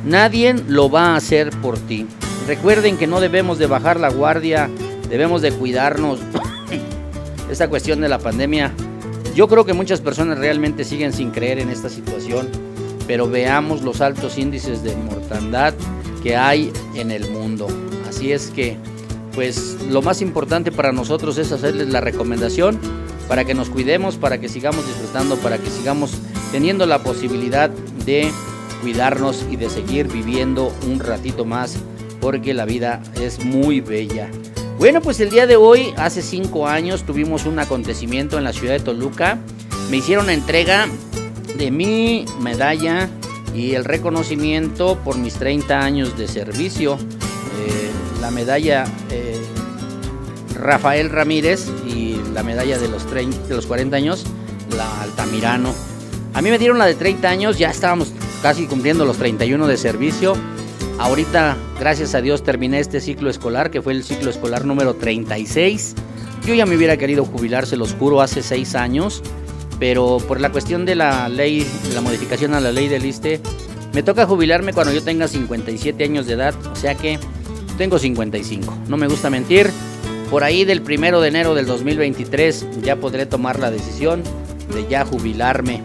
Nadie 0.05 0.55
lo 0.67 0.89
va 0.89 1.13
a 1.13 1.15
hacer 1.15 1.49
por 1.61 1.77
ti. 1.77 2.07
Recuerden 2.47 2.97
que 2.97 3.07
no 3.07 3.19
debemos 3.19 3.57
de 3.57 3.67
bajar 3.67 3.99
la 3.99 4.09
guardia, 4.09 4.69
debemos 5.09 5.41
de 5.41 5.51
cuidarnos. 5.51 6.19
Esta 7.49 7.69
cuestión 7.69 8.01
de 8.01 8.09
la 8.09 8.19
pandemia, 8.19 8.71
yo 9.35 9.49
creo 9.49 9.65
que 9.65 9.73
muchas 9.73 9.99
personas 9.99 10.39
realmente 10.39 10.85
siguen 10.85 11.11
sin 11.11 11.31
creer 11.31 11.59
en 11.59 11.69
esta 11.69 11.89
situación, 11.89 12.47
pero 13.05 13.29
veamos 13.29 13.81
los 13.81 13.99
altos 13.99 14.37
índices 14.37 14.81
de 14.81 14.95
mortandad 14.95 15.73
que 16.23 16.37
hay 16.37 16.71
en 16.95 17.11
el 17.11 17.29
mundo. 17.29 17.67
Así 18.07 18.31
es 18.31 18.47
que, 18.47 18.77
pues 19.33 19.77
lo 19.89 20.01
más 20.01 20.21
importante 20.21 20.71
para 20.71 20.93
nosotros 20.93 21.37
es 21.37 21.51
hacerles 21.51 21.89
la 21.89 21.99
recomendación 21.99 22.79
para 23.27 23.43
que 23.43 23.53
nos 23.53 23.69
cuidemos, 23.69 24.15
para 24.15 24.39
que 24.39 24.47
sigamos 24.47 24.87
disfrutando, 24.87 25.35
para 25.37 25.57
que 25.57 25.69
sigamos 25.69 26.13
teniendo 26.53 26.85
la 26.85 27.03
posibilidad 27.03 27.69
de 28.05 28.31
cuidarnos 28.81 29.45
y 29.51 29.57
de 29.57 29.69
seguir 29.69 30.07
viviendo 30.07 30.73
un 30.87 31.01
ratito 31.01 31.43
más, 31.43 31.77
porque 32.21 32.53
la 32.53 32.63
vida 32.63 33.03
es 33.19 33.43
muy 33.43 33.81
bella. 33.81 34.29
Bueno, 34.77 35.01
pues 35.01 35.21
el 35.21 35.29
día 35.29 35.47
de 35.47 35.55
hoy, 35.55 35.93
hace 35.95 36.21
cinco 36.21 36.67
años, 36.67 37.03
tuvimos 37.05 37.45
un 37.45 37.59
acontecimiento 37.59 38.37
en 38.37 38.43
la 38.43 38.51
ciudad 38.51 38.73
de 38.73 38.81
Toluca. 38.81 39.39
Me 39.89 39.97
hicieron 39.97 40.29
entrega 40.29 40.87
de 41.57 41.71
mi 41.71 42.25
medalla 42.41 43.09
y 43.53 43.73
el 43.73 43.85
reconocimiento 43.85 44.99
por 45.03 45.17
mis 45.17 45.35
30 45.35 45.79
años 45.79 46.17
de 46.17 46.27
servicio. 46.27 46.95
Eh, 46.95 47.89
la 48.19 48.31
medalla 48.31 48.83
eh, 49.11 49.41
Rafael 50.55 51.09
Ramírez 51.09 51.67
y 51.87 52.17
la 52.33 52.43
medalla 52.43 52.77
de 52.77 52.89
los, 52.89 53.05
30, 53.05 53.47
de 53.47 53.55
los 53.55 53.67
40 53.67 53.95
años, 53.95 54.25
la 54.75 55.01
Altamirano. 55.01 55.73
A 56.33 56.41
mí 56.41 56.49
me 56.49 56.59
dieron 56.59 56.77
la 56.77 56.85
de 56.85 56.95
30 56.95 57.29
años, 57.29 57.57
ya 57.57 57.69
estábamos 57.69 58.11
casi 58.41 58.67
cumpliendo 58.67 59.05
los 59.05 59.17
31 59.17 59.67
de 59.67 59.77
servicio. 59.77 60.35
Ahorita, 60.97 61.57
gracias 61.77 62.15
a 62.15 62.21
Dios, 62.21 62.41
terminé 62.43 62.79
este 62.79 63.01
ciclo 63.01 63.29
escolar, 63.29 63.69
que 63.69 63.81
fue 63.81 63.91
el 63.91 64.03
ciclo 64.03 64.29
escolar 64.29 64.65
número 64.65 64.93
36. 64.93 65.93
Yo 66.47 66.53
ya 66.53 66.65
me 66.65 66.77
hubiera 66.77 66.95
querido 66.95 67.25
jubilar, 67.25 67.65
se 67.65 67.75
los 67.75 67.93
juro, 67.93 68.21
hace 68.21 68.41
6 68.41 68.75
años, 68.75 69.21
pero 69.77 70.19
por 70.25 70.39
la 70.39 70.51
cuestión 70.51 70.85
de 70.85 70.95
la 70.95 71.27
ley, 71.27 71.67
la 71.93 71.99
modificación 71.99 72.53
a 72.53 72.61
la 72.61 72.71
ley 72.71 72.87
del 72.87 73.05
ISTE, 73.05 73.41
me 73.93 74.03
toca 74.03 74.25
jubilarme 74.25 74.71
cuando 74.71 74.93
yo 74.93 75.03
tenga 75.03 75.27
57 75.27 76.01
años 76.01 76.27
de 76.27 76.33
edad, 76.33 76.55
o 76.71 76.75
sea 76.75 76.95
que 76.95 77.19
tengo 77.77 77.99
55. 77.99 78.77
No 78.87 78.95
me 78.95 79.07
gusta 79.07 79.29
mentir. 79.29 79.69
Por 80.31 80.43
ahí 80.43 80.63
del 80.63 80.81
primero 80.81 81.19
de 81.19 81.27
enero 81.27 81.55
del 81.55 81.65
2023 81.65 82.81
ya 82.81 82.95
podré 82.95 83.25
tomar 83.25 83.59
la 83.59 83.69
decisión 83.69 84.23
de 84.73 84.87
ya 84.87 85.05
jubilarme. 85.05 85.81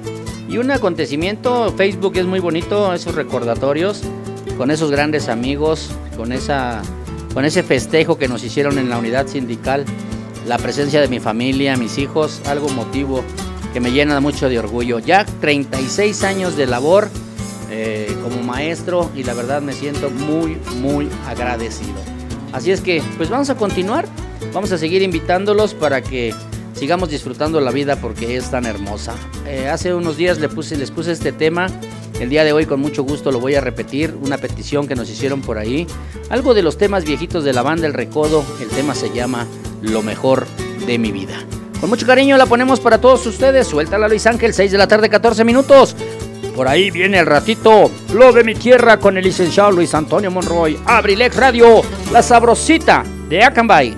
Y 0.48 0.58
un 0.58 0.70
acontecimiento, 0.70 1.72
Facebook 1.76 2.16
es 2.16 2.26
muy 2.26 2.40
bonito, 2.40 2.94
esos 2.94 3.14
recordatorios 3.14 4.02
con 4.61 4.70
esos 4.70 4.90
grandes 4.90 5.30
amigos, 5.30 5.88
con 6.18 6.32
esa 6.32 6.82
con 7.32 7.46
ese 7.46 7.62
festejo 7.62 8.18
que 8.18 8.28
nos 8.28 8.44
hicieron 8.44 8.76
en 8.76 8.90
la 8.90 8.98
unidad 8.98 9.26
sindical, 9.26 9.86
la 10.46 10.58
presencia 10.58 11.00
de 11.00 11.08
mi 11.08 11.18
familia, 11.18 11.78
mis 11.78 11.96
hijos, 11.96 12.42
algo 12.44 12.68
motivo 12.68 13.24
que 13.72 13.80
me 13.80 13.90
llena 13.90 14.20
mucho 14.20 14.50
de 14.50 14.58
orgullo. 14.58 14.98
Ya 14.98 15.24
36 15.24 16.24
años 16.24 16.58
de 16.58 16.66
labor 16.66 17.08
eh, 17.70 18.14
como 18.22 18.42
maestro 18.42 19.11
y 19.16 19.22
la 19.22 19.32
verdad 19.32 19.62
me 19.62 19.72
siento 19.72 20.11
muy, 20.11 20.58
muy 20.82 21.08
agradecido. 21.26 21.96
Así 22.52 22.70
es 22.70 22.82
que, 22.82 23.02
pues 23.16 23.30
vamos 23.30 23.48
a 23.48 23.54
continuar, 23.54 24.04
vamos 24.52 24.72
a 24.72 24.76
seguir 24.76 25.00
invitándolos 25.00 25.72
para 25.72 26.02
que 26.02 26.34
sigamos 26.74 27.08
disfrutando 27.08 27.62
la 27.62 27.70
vida 27.70 27.96
porque 27.96 28.36
es 28.36 28.50
tan 28.50 28.66
hermosa. 28.66 29.14
Eh, 29.46 29.68
hace 29.68 29.94
unos 29.94 30.18
días 30.18 30.38
le 30.38 30.50
puse, 30.50 30.76
les 30.76 30.90
puse 30.90 31.12
este 31.12 31.32
tema. 31.32 31.68
El 32.18 32.28
día 32.28 32.44
de 32.44 32.52
hoy 32.52 32.66
con 32.66 32.80
mucho 32.80 33.02
gusto 33.02 33.30
lo 33.30 33.40
voy 33.40 33.54
a 33.54 33.61
repetir, 33.61 34.14
una 34.22 34.38
petición 34.38 34.88
que 34.88 34.94
nos 34.94 35.08
hicieron 35.08 35.40
por 35.40 35.58
ahí. 35.58 35.86
Algo 36.28 36.54
de 36.54 36.62
los 36.62 36.76
temas 36.76 37.04
viejitos 37.04 37.44
de 37.44 37.52
la 37.52 37.62
banda 37.62 37.86
El 37.86 37.94
Recodo, 37.94 38.44
el 38.61 38.68
tema 38.68 38.94
se 38.94 39.11
llama 39.11 39.46
Lo 39.82 40.02
mejor 40.02 40.46
de 40.86 40.98
mi 40.98 41.12
vida. 41.12 41.44
Con 41.80 41.88
mucho 41.88 42.06
cariño 42.06 42.36
la 42.36 42.44
ponemos 42.44 42.78
para 42.78 43.00
todos 43.00 43.24
ustedes. 43.26 43.66
Suéltala 43.66 44.06
Luis 44.06 44.26
Ángel, 44.26 44.52
6 44.52 44.72
de 44.72 44.78
la 44.78 44.86
tarde, 44.86 45.08
14 45.08 45.44
minutos. 45.44 45.96
Por 46.54 46.68
ahí 46.68 46.90
viene 46.90 47.20
el 47.20 47.26
ratito, 47.26 47.90
lo 48.12 48.32
de 48.32 48.44
mi 48.44 48.54
tierra 48.54 48.98
con 48.98 49.16
el 49.16 49.24
licenciado 49.24 49.70
Luis 49.70 49.94
Antonio 49.94 50.30
Monroy. 50.30 50.78
Abrilex 50.84 51.34
Radio, 51.36 51.80
la 52.12 52.22
sabrosita 52.22 53.02
de 53.30 53.42
Acambay. 53.42 53.96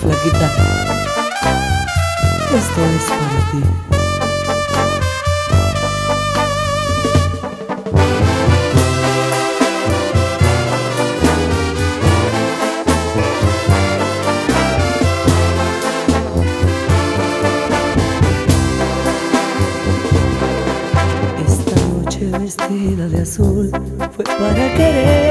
Flaquita, 0.00 0.75
esto 2.56 2.80
es 2.86 3.04
para 3.04 3.40
ti. 3.50 3.62
Esta 21.46 21.76
noche 21.88 22.30
vestida 22.38 23.08
de 23.08 23.20
azul 23.20 23.70
fue 24.14 24.24
para 24.24 24.74
querernos 24.74 25.25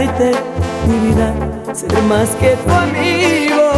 entregarte 0.00 0.30
mi 0.86 1.08
vida, 1.08 1.34
ser 1.74 1.92
más 2.02 2.28
que 2.36 2.56
tu 2.56 2.70
amigo. 2.70 3.70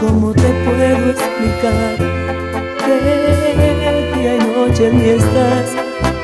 ¿Cómo 0.00 0.32
te 0.32 0.48
puedo 0.64 1.10
explicar 1.10 1.96
que 2.84 2.94
día 4.16 4.36
y 4.36 4.38
noche 4.38 4.88
en 4.88 4.96
mí 4.96 5.08
estás? 5.10 5.76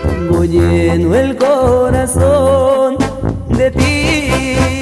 Tengo 0.02 0.44
lleno 0.44 1.14
el 1.14 1.36
corazón 1.36 2.96
de 3.48 3.70
ti. 3.70 4.75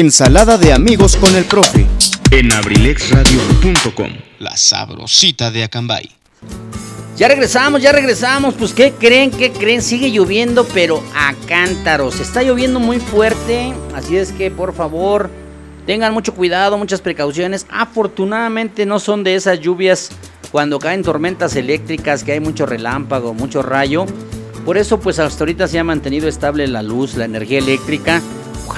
Ensalada 0.00 0.56
de 0.56 0.72
amigos 0.72 1.14
con 1.14 1.36
el 1.36 1.44
profe. 1.44 1.86
en 2.30 2.50
abrilexradio.com. 2.50 4.08
La 4.38 4.56
sabrosita 4.56 5.50
de 5.50 5.64
Acambay. 5.64 6.08
Ya 7.18 7.28
regresamos, 7.28 7.82
ya 7.82 7.92
regresamos. 7.92 8.54
Pues, 8.54 8.72
¿qué 8.72 8.94
creen? 8.98 9.30
¿Qué 9.30 9.52
creen? 9.52 9.82
Sigue 9.82 10.10
lloviendo, 10.10 10.64
pero 10.72 11.04
a 11.14 11.34
cántaros. 11.46 12.18
Está 12.18 12.42
lloviendo 12.42 12.80
muy 12.80 12.98
fuerte. 12.98 13.74
Así 13.94 14.16
es 14.16 14.32
que, 14.32 14.50
por 14.50 14.72
favor, 14.72 15.28
tengan 15.84 16.14
mucho 16.14 16.32
cuidado, 16.32 16.78
muchas 16.78 17.02
precauciones. 17.02 17.66
Afortunadamente, 17.68 18.86
no 18.86 19.00
son 19.00 19.22
de 19.22 19.34
esas 19.34 19.60
lluvias 19.60 20.12
cuando 20.50 20.78
caen 20.78 21.02
tormentas 21.02 21.56
eléctricas, 21.56 22.24
que 22.24 22.32
hay 22.32 22.40
mucho 22.40 22.64
relámpago, 22.64 23.34
mucho 23.34 23.60
rayo. 23.60 24.06
Por 24.64 24.78
eso, 24.78 24.98
pues, 24.98 25.18
hasta 25.18 25.44
ahorita 25.44 25.68
se 25.68 25.78
ha 25.78 25.84
mantenido 25.84 26.26
estable 26.26 26.66
la 26.68 26.82
luz, 26.82 27.16
la 27.16 27.26
energía 27.26 27.58
eléctrica. 27.58 28.22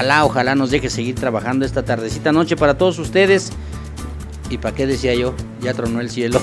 Ojalá, 0.03 0.25
ojalá 0.25 0.55
nos 0.57 0.73
deje 0.73 0.91
seguir 0.91 1.15
trabajando 1.15 1.65
esta 1.65 1.85
tardecita 1.85 2.33
noche 2.33 2.57
para 2.57 2.77
todos 2.77 2.99
ustedes. 2.99 3.53
¿Y 4.51 4.59
para 4.59 4.75
qué 4.75 4.85
decía 4.85 5.15
yo? 5.15 5.33
Ya 5.61 5.75
tronó 5.75 6.01
el 6.01 6.11
cielo. 6.11 6.41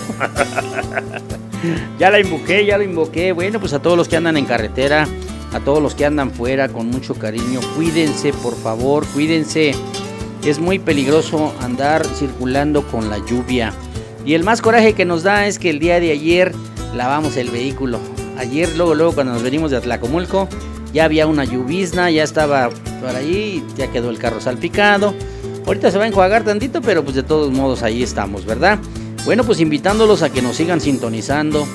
ya 1.99 2.10
la 2.10 2.22
invoqué, 2.22 2.65
ya 2.65 2.77
la 2.77 2.86
invoqué. 2.86 3.34
Bueno, 3.34 3.60
pues 3.60 3.73
a 3.73 3.81
todos 3.81 3.98
los 3.98 4.07
que 4.07 4.15
andan 4.15 4.38
en 4.38 4.45
carretera, 4.45 5.10
a 5.52 5.60
todos 5.60 5.84
los 5.84 5.94
que 5.94 6.06
andan 6.06 6.31
fuera 6.31 6.69
con 6.69 6.88
mucho 6.88 7.15
cariño, 7.15 7.60
cuídense, 7.76 8.31
por 8.31 8.56
favor, 8.56 9.06
cuídense. 9.07 9.73
Es 10.45 10.57
muy 10.57 10.80
peligroso 10.80 11.53
andar 11.60 12.06
circulando 12.06 12.88
con 12.88 13.10
la 13.10 13.18
lluvia. 13.26 13.73
Y 14.26 14.36
el 14.36 14.45
más 14.45 14.61
coraje 14.61 14.94
que 14.94 15.03
nos 15.03 15.23
da 15.23 15.48
es 15.48 15.60
que 15.60 15.69
el 15.69 15.80
día 15.80 15.99
de 15.99 16.11
ayer 16.11 16.56
lavamos 16.95 17.36
el 17.36 17.49
vehículo. 17.49 17.99
Ayer, 18.38 18.73
luego, 18.77 18.95
luego, 18.95 19.11
cuando 19.11 19.34
nos 19.34 19.44
venimos 19.44 19.69
de 19.69 19.76
Atlacomulco, 19.76 20.48
ya 20.94 21.03
había 21.03 21.27
una 21.27 21.44
lluvizna, 21.44 22.10
ya 22.10 22.23
estaba 22.23 22.69
por 22.99 23.15
ahí, 23.15 23.63
ya 23.77 23.91
quedó 23.91 24.09
el 24.09 24.19
carro 24.19 24.41
salpicado. 24.41 25.13
Ahorita 25.65 25.91
se 25.91 25.97
va 25.97 26.05
a 26.05 26.07
enjuagar 26.07 26.43
tantito, 26.43 26.81
pero 26.81 27.03
pues 27.03 27.15
de 27.15 27.23
todos 27.23 27.51
modos 27.51 27.84
ahí 27.84 28.03
estamos, 28.03 28.45
¿verdad? 28.45 28.80
Bueno, 29.26 29.43
pues 29.43 29.59
invitándolos 29.59 30.23
a 30.23 30.31
que 30.31 30.41
nos 30.41 30.55
sigan 30.55 30.81
sintonizando. 30.81 31.67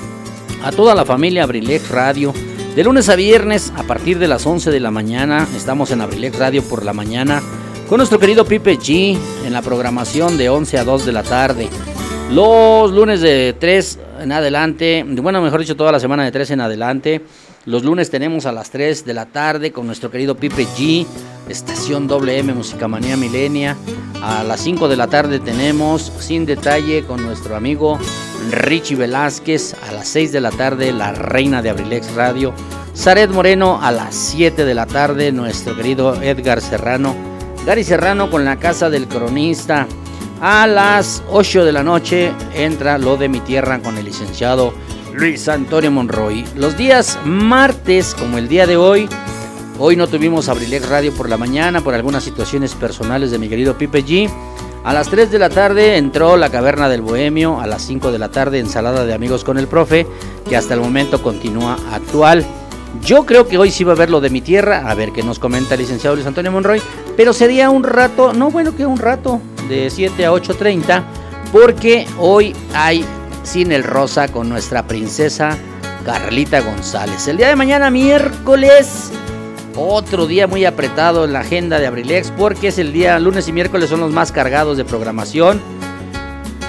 A 0.63 0.71
toda 0.71 0.95
la 0.95 1.05
familia 1.05 1.43
Abrilex 1.43 1.89
Radio. 1.89 2.33
De 2.75 2.83
lunes 2.83 3.07
a 3.07 3.15
viernes, 3.15 3.71
a 3.77 3.83
partir 3.83 4.19
de 4.19 4.27
las 4.27 4.45
11 4.45 4.71
de 4.71 4.79
la 4.79 4.91
mañana, 4.91 5.47
estamos 5.55 5.91
en 5.91 6.01
Abrilex 6.01 6.37
Radio 6.37 6.63
por 6.63 6.83
la 6.83 6.91
mañana. 6.91 7.41
Con 7.87 7.99
nuestro 7.99 8.19
querido 8.19 8.45
Pipe 8.45 8.77
G 8.77 9.17
en 9.45 9.53
la 9.53 9.61
programación 9.61 10.37
de 10.37 10.49
11 10.49 10.79
a 10.79 10.83
2 10.83 11.05
de 11.05 11.11
la 11.11 11.23
tarde. 11.23 11.69
Los 12.31 12.91
lunes 12.91 13.21
de 13.21 13.55
3 13.57 13.99
en 14.21 14.31
adelante, 14.31 15.05
bueno, 15.07 15.41
mejor 15.41 15.59
dicho, 15.61 15.75
toda 15.75 15.91
la 15.91 15.99
semana 15.99 16.25
de 16.25 16.31
3 16.31 16.51
en 16.51 16.61
adelante. 16.61 17.21
Los 17.65 17.83
lunes 17.83 18.11
tenemos 18.11 18.45
a 18.45 18.51
las 18.51 18.69
3 18.69 19.05
de 19.05 19.15
la 19.15 19.25
tarde 19.25 19.71
con 19.71 19.87
nuestro 19.87 20.11
querido 20.11 20.35
Pipe 20.35 20.67
G, 20.77 21.07
estación 21.49 22.07
WM 22.07 22.53
Musicamanía 22.53 23.17
Milenia. 23.17 23.75
A 24.21 24.43
las 24.43 24.59
5 24.59 24.87
de 24.87 24.95
la 24.95 25.07
tarde 25.07 25.39
tenemos 25.39 26.11
Sin 26.19 26.45
Detalle 26.45 27.03
con 27.05 27.23
nuestro 27.25 27.55
amigo 27.55 27.97
Richie 28.51 28.95
Velázquez. 28.95 29.75
A 29.89 29.93
las 29.93 30.07
6 30.09 30.31
de 30.31 30.41
la 30.41 30.51
tarde, 30.51 30.91
La 30.91 31.13
Reina 31.13 31.63
de 31.63 31.71
Abrilex 31.71 32.13
Radio. 32.13 32.53
Zaret 32.95 33.31
Moreno 33.31 33.79
a 33.81 33.91
las 33.91 34.13
7 34.13 34.63
de 34.63 34.75
la 34.75 34.85
tarde, 34.85 35.31
nuestro 35.31 35.75
querido 35.75 36.21
Edgar 36.21 36.61
Serrano. 36.61 37.15
Gary 37.65 37.83
Serrano 37.83 38.29
con 38.29 38.45
la 38.45 38.57
Casa 38.57 38.91
del 38.91 39.07
Cronista. 39.07 39.87
A 40.39 40.67
las 40.67 41.23
8 41.31 41.65
de 41.65 41.71
la 41.71 41.81
noche 41.81 42.31
entra 42.53 42.99
Lo 42.99 43.17
de 43.17 43.27
mi 43.27 43.39
Tierra 43.39 43.81
con 43.81 43.97
el 43.97 44.05
licenciado 44.05 44.71
Luis 45.17 45.47
Antonio 45.47 45.91
Monroy. 45.91 46.45
Los 46.55 46.75
días 46.75 47.17
martes, 47.23 48.13
como 48.19 48.37
el 48.37 48.49
día 48.49 48.67
de 48.67 48.75
hoy, 48.75 49.07
hoy 49.79 49.95
no 49.95 50.07
tuvimos 50.07 50.49
Abrilex 50.49 50.89
Radio 50.89 51.13
por 51.13 51.29
la 51.29 51.37
mañana 51.37 51.79
por 51.79 51.93
algunas 51.93 52.21
situaciones 52.21 52.75
personales 52.75 53.31
de 53.31 53.39
mi 53.39 53.47
querido 53.47 53.77
Pipe 53.77 54.03
G. 54.03 54.29
A 54.83 54.93
las 54.93 55.09
3 55.09 55.31
de 55.31 55.39
la 55.39 55.49
tarde 55.49 55.95
entró 55.95 56.35
La 56.35 56.49
Caverna 56.49 56.89
del 56.89 57.01
Bohemio, 57.01 57.61
a 57.61 57.65
las 57.65 57.83
5 57.83 58.11
de 58.11 58.19
la 58.19 58.29
tarde 58.29 58.59
Ensalada 58.59 59.05
de 59.05 59.13
Amigos 59.13 59.45
con 59.45 59.57
el 59.57 59.67
Profe, 59.67 60.05
que 60.49 60.57
hasta 60.57 60.73
el 60.73 60.81
momento 60.81 61.23
continúa 61.23 61.77
actual. 61.93 62.45
Yo 63.01 63.25
creo 63.25 63.47
que 63.47 63.57
hoy 63.57 63.71
sí 63.71 63.85
va 63.85 63.93
a 63.93 63.95
haber 63.95 64.09
lo 64.09 64.19
de 64.19 64.29
mi 64.29 64.41
tierra, 64.41 64.89
a 64.89 64.93
ver 64.95 65.13
qué 65.13 65.23
nos 65.23 65.39
comenta 65.39 65.75
el 65.75 65.81
licenciado 65.81 66.17
Luis 66.17 66.27
Antonio 66.27 66.51
Monroy, 66.51 66.81
pero 67.15 67.31
sería 67.31 67.69
un 67.69 67.83
rato, 67.83 68.33
no 68.33 68.51
bueno 68.51 68.75
que 68.75 68.85
un 68.85 68.97
rato, 68.97 69.39
de 69.69 69.89
7 69.89 70.25
a 70.25 70.31
8.30, 70.33 71.03
porque 71.53 72.05
hoy 72.19 72.53
hay 72.73 73.05
Cine 73.45 73.75
el 73.75 73.83
Rosa 73.83 74.27
con 74.27 74.49
nuestra 74.49 74.87
princesa 74.87 75.57
Carlita 76.03 76.61
González. 76.61 77.27
El 77.27 77.37
día 77.37 77.47
de 77.47 77.55
mañana, 77.55 77.89
miércoles, 77.89 79.11
otro 79.75 80.27
día 80.27 80.47
muy 80.47 80.65
apretado 80.65 81.25
en 81.25 81.33
la 81.33 81.41
agenda 81.41 81.79
de 81.79 81.87
Abrilex, 81.87 82.31
porque 82.31 82.69
es 82.69 82.77
el 82.77 82.93
día, 82.93 83.19
lunes 83.19 83.47
y 83.47 83.51
miércoles 83.51 83.89
son 83.89 83.99
los 83.99 84.11
más 84.11 84.31
cargados 84.31 84.77
de 84.77 84.85
programación. 84.85 85.61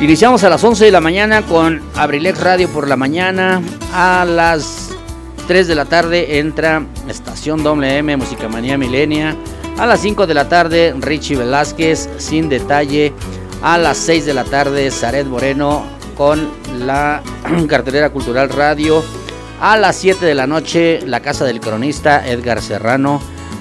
Iniciamos 0.00 0.44
a 0.44 0.50
las 0.50 0.62
11 0.62 0.84
de 0.84 0.90
la 0.90 1.00
mañana 1.00 1.42
con 1.42 1.80
Abrilex 1.94 2.40
Radio 2.40 2.68
por 2.68 2.88
la 2.88 2.96
mañana. 2.96 3.62
A 3.94 4.26
las 4.26 4.90
3 5.46 5.68
de 5.68 5.74
la 5.74 5.86
tarde 5.86 6.38
entra 6.38 6.84
Estación 7.08 7.62
WM 7.62 8.16
Musicamanía 8.16 8.76
Milenia. 8.76 9.34
A 9.78 9.86
las 9.86 10.00
5 10.00 10.26
de 10.26 10.34
la 10.34 10.48
tarde 10.48 10.94
Richie 10.98 11.36
Velázquez 11.36 12.10
sin 12.18 12.48
detalle. 12.48 13.14
A 13.62 13.78
las 13.78 13.96
6 13.96 14.26
de 14.26 14.34
la 14.34 14.44
tarde 14.44 14.90
Zaret 14.90 15.26
Moreno 15.26 15.84
con 16.16 16.50
la 16.76 17.22
cartelera 17.68 18.10
cultural 18.10 18.48
radio. 18.48 19.02
A 19.60 19.76
las 19.76 19.96
7 19.96 20.24
de 20.24 20.34
la 20.34 20.46
noche 20.46 21.00
La 21.06 21.20
Casa 21.20 21.44
del 21.44 21.60
Cronista 21.60 22.26
Edgar 22.26 22.60
Serrano. 22.60 23.20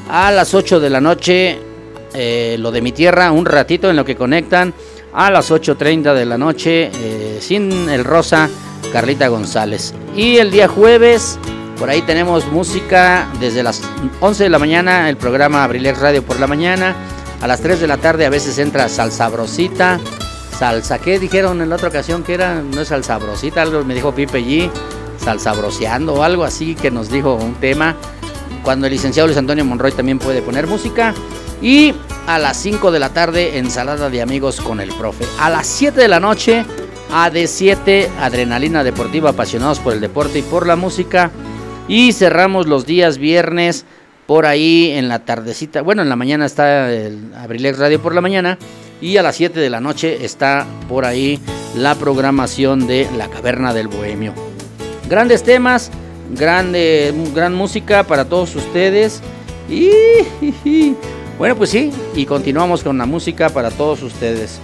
A 0.09 0.31
las 0.31 0.53
8 0.53 0.79
de 0.79 0.89
la 0.89 1.01
noche 1.01 1.59
eh, 2.13 2.57
Lo 2.59 2.71
de 2.71 2.81
mi 2.81 2.91
tierra, 2.91 3.31
un 3.31 3.45
ratito 3.45 3.89
en 3.89 3.95
lo 3.95 4.05
que 4.05 4.15
conectan. 4.15 4.73
A 5.13 5.31
las 5.31 5.49
8.30 5.49 6.13
de 6.13 6.25
la 6.25 6.37
noche 6.37 6.91
eh, 6.93 7.37
Sin 7.39 7.89
el 7.89 8.03
Rosa 8.03 8.49
Carlita 8.91 9.29
González. 9.29 9.93
Y 10.15 10.37
el 10.37 10.51
día 10.51 10.67
jueves 10.67 11.39
por 11.77 11.89
ahí 11.89 12.01
tenemos 12.01 12.45
música 12.47 13.27
desde 13.39 13.61
las 13.61 13.81
11 14.21 14.45
de 14.45 14.49
la 14.49 14.59
mañana, 14.59 15.09
el 15.09 15.17
programa 15.17 15.63
Abrilex 15.63 15.99
Radio 15.99 16.23
por 16.23 16.39
la 16.39 16.47
mañana. 16.47 16.95
A 17.41 17.47
las 17.47 17.61
3 17.61 17.81
de 17.81 17.87
la 17.87 17.97
tarde 17.97 18.25
a 18.25 18.29
veces 18.29 18.57
entra 18.59 18.87
Salsabrosita. 18.87 19.99
Salsa, 20.57 20.99
¿qué 20.99 21.19
dijeron 21.19 21.61
en 21.61 21.69
la 21.69 21.75
otra 21.75 21.89
ocasión 21.89 22.23
que 22.23 22.33
era? 22.33 22.61
No 22.61 22.79
es 22.79 22.87
Salsabrosita, 22.87 23.61
algo 23.61 23.83
me 23.83 23.93
dijo 23.93 24.15
Pipe 24.15 24.39
G. 24.41 24.71
Salsabroseando 25.17 26.13
o 26.13 26.23
algo 26.23 26.45
así 26.45 26.75
que 26.75 26.89
nos 26.91 27.09
dijo 27.09 27.35
un 27.35 27.55
tema. 27.55 27.95
Cuando 28.63 28.87
el 28.87 28.93
licenciado 28.93 29.27
Luis 29.27 29.37
Antonio 29.37 29.65
Monroy 29.65 29.91
también 29.91 30.17
puede 30.17 30.41
poner 30.41 30.65
música. 30.65 31.13
Y 31.61 31.93
a 32.25 32.39
las 32.39 32.55
5 32.57 32.91
de 32.91 32.99
la 32.99 33.09
tarde, 33.09 33.57
ensalada 33.57 34.09
de 34.09 34.21
amigos 34.21 34.61
con 34.61 34.79
el 34.79 34.93
profe. 34.93 35.25
A 35.39 35.49
las 35.49 35.67
7 35.67 35.99
de 35.99 36.07
la 36.07 36.21
noche, 36.21 36.65
AD7, 37.11 38.07
Adrenalina 38.21 38.83
Deportiva, 38.83 39.31
apasionados 39.31 39.79
por 39.79 39.93
el 39.93 39.99
deporte 39.99 40.39
y 40.39 40.41
por 40.41 40.67
la 40.67 40.77
música. 40.77 41.31
Y 41.89 42.13
cerramos 42.13 42.67
los 42.67 42.85
días 42.85 43.17
viernes 43.17 43.85
por 44.25 44.45
ahí 44.45 44.91
en 44.91 45.09
la 45.09 45.19
tardecita. 45.19 45.81
Bueno, 45.81 46.01
en 46.01 46.09
la 46.09 46.15
mañana 46.15 46.45
está 46.45 46.91
el 46.91 47.33
Abrilex 47.35 47.77
Radio 47.77 48.01
por 48.01 48.15
la 48.15 48.21
mañana. 48.21 48.57
Y 49.05 49.17
a 49.17 49.21
las 49.21 49.35
7 49.35 49.59
de 49.59 49.69
la 49.69 49.81
noche 49.81 50.25
está 50.25 50.65
por 50.89 51.05
ahí 51.05 51.39
la 51.75 51.93
programación 51.93 52.87
de 52.87 53.07
La 53.15 53.27
Caverna 53.27 53.71
del 53.71 53.87
Bohemio. 53.87 54.33
Grandes 55.07 55.43
temas, 55.43 55.91
grande, 56.35 57.13
gran 57.35 57.53
música 57.53 58.01
para 58.05 58.25
todos 58.25 58.55
ustedes. 58.55 59.21
Y, 59.69 60.95
bueno, 61.37 61.55
pues 61.55 61.69
sí, 61.69 61.91
y 62.15 62.25
continuamos 62.25 62.81
con 62.81 62.97
la 62.97 63.05
música 63.05 63.51
para 63.51 63.69
todos 63.69 64.01
ustedes. 64.01 64.57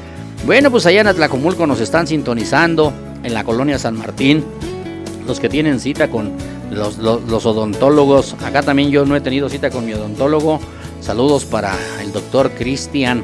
Bueno, 0.48 0.72
pues 0.72 0.88
allá 0.88 1.02
en 1.02 1.08
Atlacomulco 1.08 1.68
nos 1.68 1.80
están 1.80 2.08
sintonizando 2.08 2.92
en 3.22 3.36
la 3.36 3.44
colonia 3.44 3.78
San 3.78 3.96
Martín. 3.96 4.44
Los 5.28 5.40
que 5.40 5.50
tienen 5.50 5.80
cita 5.80 6.10
con 6.10 6.32
los, 6.72 6.98
los, 6.98 7.22
los, 7.30 7.46
odontólogos. 7.46 8.36
Acá 8.44 8.64
también 8.64 8.90
yo 8.90 9.06
no 9.06 9.16
he 9.16 9.22
tenido 9.22 9.50
cita 9.50 9.70
con 9.70 9.86
mi 9.86 9.94
odontólogo. 9.94 10.60
Saludos 11.00 11.46
para 11.46 11.76
el 12.02 12.12
doctor 12.12 12.50
Cristian 12.54 13.24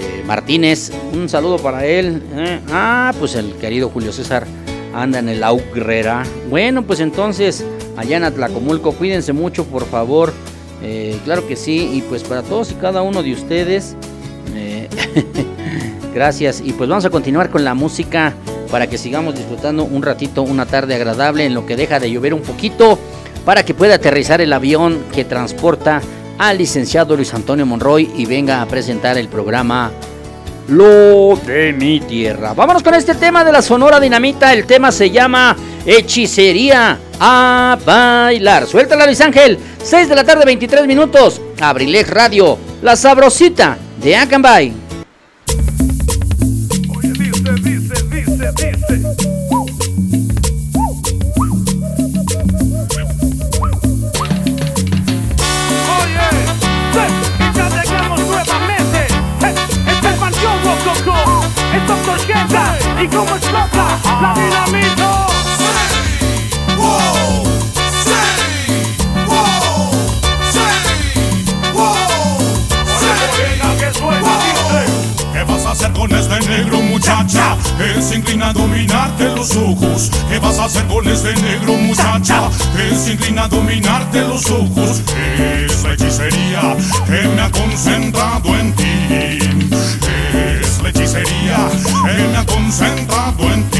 eh, 0.00 0.22
Martínez. 0.26 0.92
Un 1.12 1.28
saludo 1.28 1.58
para 1.58 1.86
él. 1.86 2.22
Eh. 2.34 2.60
Ah, 2.70 3.12
pues 3.18 3.34
el 3.34 3.54
querido 3.54 3.88
Julio 3.88 4.12
César 4.12 4.46
anda 4.94 5.18
en 5.18 5.28
el 5.28 5.42
Augrera. 5.42 6.24
Bueno, 6.50 6.82
pues 6.82 7.00
entonces, 7.00 7.64
allá 7.96 8.16
en 8.16 8.24
Atlacomulco, 8.24 8.92
cuídense 8.92 9.32
mucho, 9.32 9.64
por 9.64 9.84
favor. 9.86 10.32
Eh, 10.82 11.18
claro 11.24 11.46
que 11.46 11.56
sí. 11.56 11.90
Y 11.94 12.02
pues 12.02 12.22
para 12.22 12.42
todos 12.42 12.70
y 12.70 12.74
cada 12.74 13.02
uno 13.02 13.22
de 13.22 13.32
ustedes. 13.32 13.96
gracias. 16.14 16.62
Y 16.64 16.72
pues 16.72 16.88
vamos 16.88 17.04
a 17.04 17.10
continuar 17.10 17.50
con 17.50 17.62
la 17.62 17.74
música 17.74 18.32
para 18.70 18.86
que 18.88 18.98
sigamos 18.98 19.34
disfrutando 19.34 19.84
un 19.84 20.02
ratito, 20.02 20.42
una 20.42 20.66
tarde 20.66 20.94
agradable 20.94 21.44
en 21.44 21.54
lo 21.54 21.66
que 21.66 21.76
deja 21.76 22.00
de 22.00 22.10
llover 22.10 22.34
un 22.34 22.42
poquito, 22.42 22.98
para 23.44 23.64
que 23.64 23.74
pueda 23.74 23.96
aterrizar 23.96 24.40
el 24.40 24.52
avión 24.52 24.98
que 25.14 25.24
transporta 25.24 26.00
al 26.38 26.58
licenciado 26.58 27.16
Luis 27.16 27.32
Antonio 27.34 27.66
Monroy 27.66 28.10
y 28.16 28.26
venga 28.26 28.62
a 28.62 28.66
presentar 28.66 29.18
el 29.18 29.28
programa 29.28 29.90
Lo 30.68 31.36
de 31.46 31.72
mi 31.72 32.00
tierra. 32.00 32.54
Vámonos 32.54 32.82
con 32.82 32.94
este 32.94 33.14
tema 33.14 33.44
de 33.44 33.52
la 33.52 33.62
Sonora 33.62 34.00
Dinamita, 34.00 34.52
el 34.52 34.66
tema 34.66 34.92
se 34.92 35.10
llama 35.10 35.56
Hechicería 35.84 36.98
a 37.20 37.78
bailar. 37.84 38.66
Suéltala 38.66 39.06
Luis 39.06 39.20
Ángel, 39.20 39.58
6 39.82 40.08
de 40.08 40.14
la 40.14 40.24
tarde 40.24 40.44
23 40.44 40.86
minutos. 40.86 41.40
Abrilex 41.60 42.10
Radio, 42.10 42.58
la 42.82 42.96
sabrosita 42.96 43.78
de 44.02 44.16
Acambay. 44.16 44.85
Y 63.02 63.08
como 63.08 63.36
explota 63.36 63.98
la 64.20 64.34
dinamita. 64.34 65.26
¿Qué 75.32 75.42
vas 75.44 75.66
a 75.66 75.72
hacer 75.72 75.92
con 75.92 76.14
este 76.14 76.40
negro 76.48 76.80
muchacha? 76.80 77.56
Que 77.76 78.00
se 78.00 78.16
inclina 78.16 78.48
a 78.48 78.52
dominarte 78.54 79.24
los 79.34 79.54
ojos. 79.56 80.10
¿Qué 80.30 80.38
vas 80.38 80.58
a 80.58 80.64
hacer 80.64 80.86
con 80.86 81.06
este 81.06 81.34
negro 81.42 81.74
muchacha? 81.74 82.48
Que 82.74 82.94
se 82.96 83.12
inclina 83.12 83.44
a 83.44 83.48
dominarte 83.48 84.20
los 84.22 84.50
ojos. 84.50 85.02
Es 85.38 85.84
hechicería 85.84 86.76
que 87.06 87.28
me 87.28 87.42
ha 87.42 87.50
concentrado 87.50 88.56
en 88.56 88.72
ti. 88.74 88.95
La 90.86 90.90
hechicería 90.90 91.68
que 92.04 92.28
me 92.28 92.36
ha 92.36 92.46
concentrado 92.46 93.52
en 93.52 93.64
ti. 93.70 93.78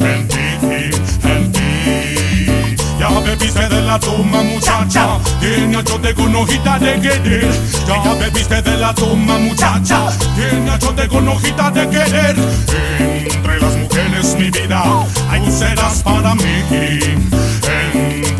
En 0.00 0.28
ti, 0.28 0.90
en 1.24 1.50
ti. 1.50 2.76
Ya 2.98 3.08
bebiste 3.20 3.66
de 3.66 3.80
la 3.80 3.98
toma 3.98 4.42
muchacha 4.42 5.16
Tiene 5.40 5.78
achote 5.78 6.14
con 6.14 6.36
hojita 6.36 6.78
de 6.78 7.00
querer 7.00 7.48
Ya 7.86 8.12
bebiste 8.12 8.60
de 8.60 8.76
la 8.76 8.94
toma 8.94 9.38
muchacha 9.38 10.08
Tiene 10.36 10.70
achote 10.70 11.08
con 11.08 11.26
hojita 11.26 11.70
de 11.70 11.88
querer 11.88 12.36
Entre 12.98 13.58
las 13.58 13.76
mujeres 13.76 14.36
mi 14.36 14.50
vida 14.50 14.82
tú 15.42 15.50
serás 15.50 16.02
para 16.02 16.34
mí 16.34 17.49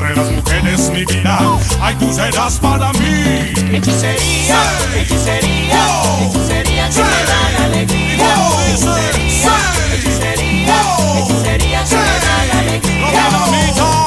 Entre 0.01 0.17
las 0.17 0.33
mujeres 0.33 0.91
mi 0.91 1.05
vida. 1.05 1.39
Ay 1.81 1.95
tú 1.97 2.11
serás 2.11 2.59
para 2.59 2.91
mí. 2.95 3.53
Hechicería, 3.71 4.57
hechicería, 4.97 5.85
hechicería 6.23 6.89
que 6.89 7.03
me 7.03 7.25
da 7.29 7.51
la 7.59 7.65
alegría. 7.67 8.35
Hechicería, 8.67 9.53
hechicería, 9.93 10.81
hechicería 11.19 11.85
que 11.85 11.97
me 11.97 12.01
da 12.01 12.47
la 12.47 12.59
alegría. 12.61 14.00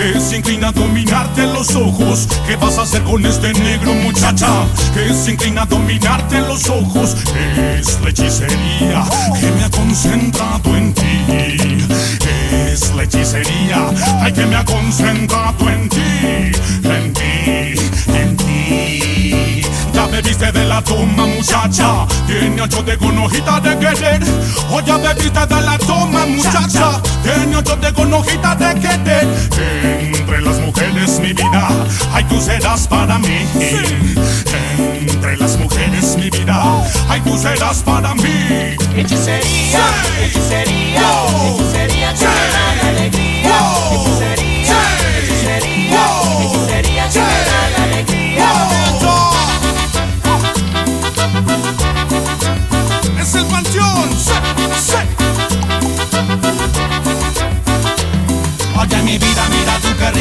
Que 0.00 0.18
se 0.18 0.38
inclina 0.38 0.68
a 0.68 0.72
dominarte 0.72 1.42
los 1.42 1.76
ojos. 1.76 2.26
¿Qué 2.46 2.56
vas 2.56 2.78
a 2.78 2.82
hacer 2.82 3.02
con 3.02 3.24
este 3.26 3.52
negro 3.52 3.92
muchacha? 3.92 4.48
Que 4.94 5.12
se 5.12 5.32
inclina 5.32 5.62
a 5.62 5.66
dominarte 5.66 6.40
los 6.40 6.70
ojos. 6.70 7.14
Es 7.54 8.00
la 8.00 8.08
hechicería 8.08 9.04
que 9.38 9.50
me 9.52 9.64
ha 9.64 9.70
concentrado 9.70 10.74
en 10.74 10.94
ti. 10.94 11.84
Es 12.72 12.94
la 12.94 13.02
hechicería 13.02 13.90
ay, 14.22 14.32
que 14.32 14.46
me 14.46 14.56
ha 14.56 14.64
concentrado 14.64 15.68
en 15.68 15.88
ti. 15.90 16.50
En 16.82 17.12
ti, 17.12 18.09
bebiste 20.22 20.52
de 20.52 20.64
la 20.66 20.82
toma 20.82 21.26
muchacha. 21.26 22.06
Tiene 22.26 22.62
achote 22.62 22.96
con 22.98 23.18
hojita 23.18 23.60
de 23.60 23.78
querer. 23.78 24.20
O 24.70 24.80
ya 24.80 24.96
bebiste 24.98 25.46
de 25.46 25.60
la 25.62 25.78
toma 25.78 26.26
muchacha. 26.26 27.00
Tiene 27.22 27.56
achote 27.56 27.92
con 27.92 28.12
hojita 28.12 28.54
de 28.54 28.80
querer. 28.80 29.28
Entre 30.14 30.40
las 30.42 30.58
mujeres 30.60 31.20
mi 31.20 31.32
vida 31.32 31.68
Ay 32.12 32.24
tú 32.24 32.40
serás 32.40 32.86
para 32.86 33.18
mí. 33.18 33.46
Entre 35.00 35.36
las 35.36 35.56
mujeres 35.58 36.16
mi 36.16 36.30
vida 36.30 36.84
Ay 37.08 37.20
tú 37.20 37.38
serás 37.38 37.82
para 37.82 38.14
mí. 38.14 38.76
Hechicería, 38.96 39.84
hechicería, 40.20 41.02
hechicería 41.46 42.14
que 42.14 42.26
me 42.26 42.46
da 42.52 42.88
alegría. 42.88 43.58
Hechicería, 43.92 44.49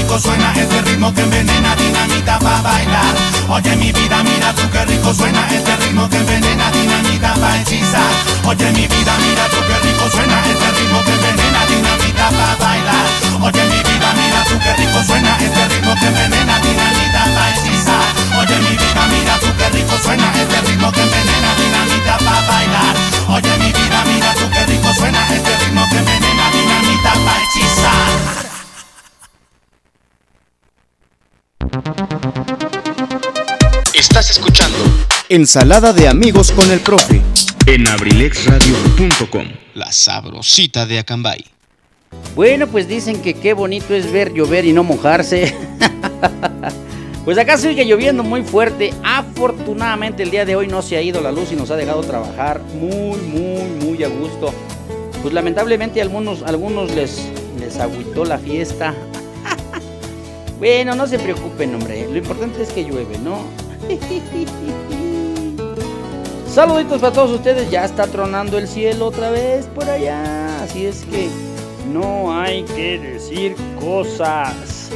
rico 0.10 0.20
suena 0.20 0.54
este 0.56 0.82
ritmo 0.82 1.14
que 1.14 1.22
envenena 1.22 1.76
dinamita 1.76 2.40
pa' 2.40 2.62
bailar. 2.64 3.14
Oye 3.48 3.76
mi 3.76 3.92
vida, 3.92 4.24
mira 4.24 4.52
tú 4.56 4.68
qué 4.72 4.84
rico 4.86 5.14
suena 5.14 5.46
este 5.54 5.76
ritmo 5.78 6.10
que 6.10 6.18
envenena 6.18 6.72
dinamita 6.72 7.36
pa' 7.36 7.58
hechizar. 7.58 8.10
Oye 8.44 8.72
mi 8.72 8.88
vida, 8.88 9.14
mira 9.22 9.46
tú 9.54 9.62
qué 9.68 9.78
rico 9.86 10.10
suena 10.10 10.42
este 10.50 10.72
ritmo 10.82 11.04
que 11.06 11.14
envenena 11.14 11.62
dinamita 11.70 12.30
pa' 12.30 12.56
bailar. 12.58 13.06
Oye 13.40 13.64
mi 13.70 13.80
vida, 13.86 14.10
mira 14.18 14.42
tú 14.50 14.58
qué 14.58 14.74
rico 14.82 15.00
suena 15.06 15.38
este 15.38 15.68
ritmo 15.70 15.94
que 15.94 16.08
envenena 16.08 16.58
dinamita 16.58 17.24
pa' 17.36 17.50
hechizar. 17.54 18.06
Oye 18.42 18.58
mi 18.66 18.74
vida, 18.82 19.04
mira 19.14 19.38
tú 19.38 19.50
qué 19.60 19.70
rico 19.78 19.96
suena 20.02 20.28
este 20.42 20.62
ritmo 20.66 20.92
que 20.92 21.02
envenena 21.02 21.52
dinamita 21.54 22.18
pa' 22.18 22.42
bailar. 22.50 22.96
Oye 23.30 23.54
mi 23.62 23.70
vida, 23.78 24.04
mira 24.10 24.34
tú 24.34 24.50
qué 24.50 24.66
rico 24.74 24.90
suena 24.92 25.22
este 25.30 25.54
ritmo 25.62 25.86
que 25.88 25.98
envenena 26.02 26.46
dinamita 26.50 27.14
pa' 27.14 27.38
hechizar. 27.46 28.49
Estás 34.20 34.38
escuchando 34.38 34.78
Ensalada 35.30 35.94
de 35.94 36.10
amigos 36.10 36.52
con 36.52 36.70
el 36.72 36.82
profe. 36.82 37.22
en 37.66 37.88
abrilexradio.com. 37.88 39.48
La 39.76 39.94
sabrosita 39.94 40.86
de 40.86 41.00
Acambay. 41.00 41.46
Bueno, 42.36 42.68
pues 42.68 42.90
dicen 42.90 43.22
que 43.22 43.36
qué 43.36 43.54
bonito 43.54 43.94
es 43.94 44.12
ver 44.12 44.34
llover 44.34 44.66
y 44.66 44.74
no 44.74 44.84
mojarse. 44.84 45.56
pues 47.24 47.38
acá 47.38 47.58
sigue 47.58 47.86
lloviendo 47.86 48.22
muy 48.22 48.44
fuerte. 48.44 48.94
Afortunadamente 49.06 50.24
el 50.24 50.32
día 50.32 50.44
de 50.44 50.58
hoy 50.58 50.68
no 50.68 50.82
se 50.82 50.98
ha 50.98 51.02
ido 51.02 51.22
la 51.22 51.32
luz 51.32 51.54
y 51.54 51.56
nos 51.56 51.72
ha 51.72 51.78
dejado 51.78 52.02
trabajar 52.02 52.60
muy, 52.74 53.18
muy, 53.22 53.70
muy 53.86 54.04
a 54.04 54.10
gusto. 54.10 54.54
Pues 55.22 55.34
lamentablemente 55.34 56.02
a 56.02 56.04
algunos, 56.04 56.44
a 56.44 56.48
algunos 56.48 56.92
les, 56.92 57.22
les 57.58 57.78
agüitó 57.78 58.26
la 58.26 58.38
fiesta. 58.38 58.94
bueno, 60.60 60.94
no 60.94 61.08
se 61.08 61.18
preocupen, 61.20 61.74
hombre. 61.74 62.06
Lo 62.12 62.18
importante 62.18 62.62
es 62.62 62.70
que 62.74 62.84
llueve, 62.84 63.18
¿no? 63.20 63.69
Saluditos 66.48 67.02
para 67.02 67.14
todos 67.14 67.32
ustedes. 67.32 67.72
Ya 67.72 67.86
está 67.86 68.08
tronando 68.08 68.58
el 68.58 68.68
cielo 68.68 69.06
otra 69.08 69.32
vez 69.32 69.66
por 69.68 69.90
allá. 69.90 70.64
Así 70.64 70.86
es 70.86 71.06
que 71.06 71.30
no 71.92 72.40
hay 72.40 72.64
que 72.64 73.00
decir 73.00 73.56
cosas. 73.80 74.90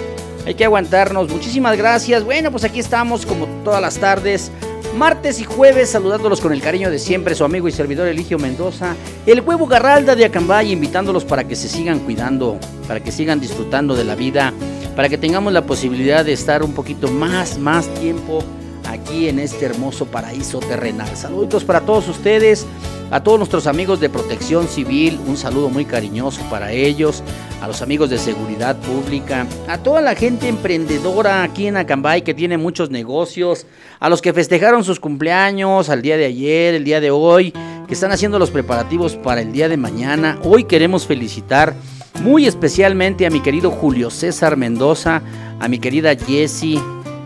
Hay 0.46 0.56
que 0.56 0.66
aguantarnos. 0.66 1.30
Muchísimas 1.30 1.78
gracias. 1.78 2.24
Bueno, 2.24 2.52
pues 2.52 2.64
aquí 2.64 2.80
estamos 2.80 3.26
como 3.26 3.48
todas 3.64 3.82
las 3.82 3.98
tardes. 3.98 4.52
Martes 4.96 5.40
y 5.40 5.44
jueves 5.44 5.90
saludándolos 5.90 6.40
con 6.40 6.54
el 6.54 6.62
cariño 6.62 6.92
de 6.92 7.00
siempre 7.00 7.34
su 7.34 7.44
amigo 7.44 7.68
y 7.68 7.72
servidor 7.72 8.08
Eligio 8.08 8.38
Mendoza, 8.38 8.96
el 9.26 9.42
huevo 9.42 9.66
Garralda 9.66 10.16
de 10.16 10.26
Acambay, 10.26 10.72
invitándolos 10.72 11.26
para 11.26 11.46
que 11.46 11.56
se 11.56 11.68
sigan 11.68 12.02
cuidando, 12.02 12.60
para 12.88 13.00
que 13.00 13.12
sigan 13.12 13.40
disfrutando 13.40 13.96
de 13.96 14.04
la 14.04 14.14
vida, 14.14 14.54
para 14.96 15.10
que 15.10 15.18
tengamos 15.18 15.52
la 15.52 15.64
posibilidad 15.64 16.24
de 16.24 16.34
estar 16.34 16.62
un 16.62 16.74
poquito 16.74 17.08
más, 17.08 17.58
más 17.58 17.92
tiempo 17.96 18.44
aquí 18.88 19.28
en 19.28 19.40
este 19.40 19.66
hermoso 19.66 20.06
paraíso 20.06 20.60
terrenal. 20.60 21.16
Saluditos 21.16 21.64
para 21.64 21.82
todos 21.82 22.08
ustedes. 22.10 22.66
A 23.12 23.22
todos 23.22 23.38
nuestros 23.38 23.68
amigos 23.68 24.00
de 24.00 24.10
protección 24.10 24.68
civil, 24.68 25.20
un 25.28 25.38
saludo 25.38 25.70
muy 25.70 25.86
cariñoso 25.86 26.42
para 26.50 26.72
ellos. 26.72 27.22
A 27.62 27.68
los 27.68 27.84
amigos 27.84 28.10
de 28.10 28.18
seguridad 28.18 28.76
pública. 28.78 29.46
A 29.68 29.78
toda 29.78 30.02
la 30.02 30.16
gente 30.16 30.48
emprendedora 30.48 31.44
aquí 31.44 31.68
en 31.68 31.78
Acambay 31.78 32.24
que 32.24 32.34
tiene 32.34 32.58
muchos 32.58 32.90
negocios. 32.90 33.68
A 34.00 34.10
los 34.10 34.22
que 34.22 34.34
festejaron 34.34 34.84
sus 34.84 35.00
cumpleaños 35.00 35.90
al 35.90 36.02
día 36.02 36.18
de 36.18 36.26
ayer, 36.26 36.74
el 36.74 36.84
día 36.84 37.00
de 37.00 37.12
hoy. 37.12 37.54
Que 37.88 37.94
están 37.94 38.12
haciendo 38.12 38.40
los 38.40 38.50
preparativos 38.50 39.16
para 39.16 39.42
el 39.42 39.52
día 39.52 39.70
de 39.70 39.78
mañana. 39.78 40.40
Hoy 40.44 40.64
queremos 40.64 41.06
felicitar 41.06 41.76
muy 42.22 42.48
especialmente 42.48 43.26
a 43.26 43.30
mi 43.30 43.42
querido 43.42 43.70
Julio 43.70 44.10
César 44.10 44.58
Mendoza. 44.58 45.22
A 45.60 45.68
mi 45.68 45.78
querida 45.78 46.16
Jessie. 46.16 46.82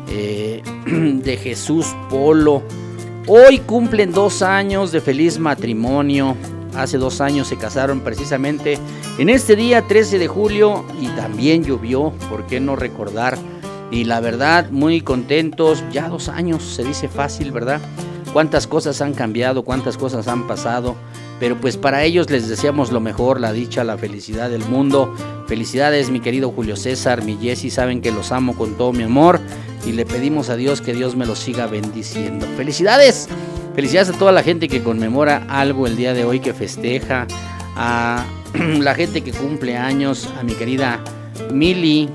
Eh, 0.10 0.62
de 1.24 1.38
Jesús 1.38 1.96
Polo. 2.10 2.64
Hoy 3.28 3.60
cumplen 3.60 4.12
dos 4.12 4.42
años 4.42 4.92
de 4.92 5.02
feliz 5.02 5.38
matrimonio. 5.38 6.36
Hace 6.76 6.98
dos 6.98 7.20
años 7.20 7.48
se 7.48 7.58
casaron 7.58 8.02
precisamente 8.02 8.78
en 9.18 9.30
este 9.30 9.56
día 9.56 9.82
13 9.82 10.20
de 10.20 10.28
julio 10.28 10.86
y 11.02 11.08
también 11.10 11.64
llovió, 11.64 12.14
¿por 12.30 12.46
qué 12.46 12.60
no 12.60 12.76
recordar? 12.76 13.38
Y 13.92 14.06
la 14.06 14.20
verdad, 14.20 14.70
muy 14.70 15.02
contentos, 15.02 15.84
ya 15.92 16.08
dos 16.08 16.30
años, 16.30 16.64
se 16.64 16.84
dice 16.84 17.10
fácil, 17.10 17.52
¿verdad? 17.52 17.82
Cuántas 18.32 18.68
cosas 18.68 19.02
han 19.02 19.14
cambiado, 19.14 19.64
cuántas 19.64 19.98
cosas 19.98 20.28
han 20.28 20.48
pasado, 20.48 20.96
pero 21.40 21.60
pues 21.60 21.78
para 21.78 22.04
ellos 22.04 22.30
les 22.30 22.48
deseamos 22.48 22.92
lo 22.92 23.00
mejor, 23.00 23.40
la 23.40 23.54
dicha, 23.54 23.84
la 23.84 23.98
felicidad 23.98 24.50
del 24.50 24.64
mundo. 24.66 25.14
Felicidades 25.48 26.10
mi 26.10 26.20
querido 26.20 26.52
Julio 26.52 26.76
César, 26.76 27.24
mi 27.24 27.38
Jessy, 27.38 27.70
saben 27.70 28.02
que 28.02 28.12
los 28.12 28.32
amo 28.32 28.56
con 28.56 28.76
todo 28.76 28.92
mi 28.92 29.04
amor 29.04 29.40
y 29.86 29.92
le 29.92 30.06
pedimos 30.06 30.50
a 30.50 30.56
Dios 30.56 30.82
que 30.82 30.94
Dios 30.94 31.16
me 31.16 31.26
los 31.26 31.40
siga 31.40 31.68
bendiciendo. 31.68 32.48
Felicidades, 32.58 33.30
felicidades 33.76 34.10
a 34.10 34.18
toda 34.18 34.32
la 34.32 34.44
gente 34.44 34.68
que 34.68 34.84
conmemora 34.84 35.46
algo 35.50 35.86
el 35.88 35.96
día 35.96 36.14
de 36.14 36.26
hoy, 36.26 36.40
que 36.40 36.54
festeja, 36.54 37.28
a 37.76 38.26
la 38.80 38.96
gente 38.96 39.22
que 39.22 39.32
cumple 39.32 39.78
años, 39.78 40.28
a 40.40 40.44
mi 40.44 40.54
querida 40.54 41.00
Mili, 41.54 42.10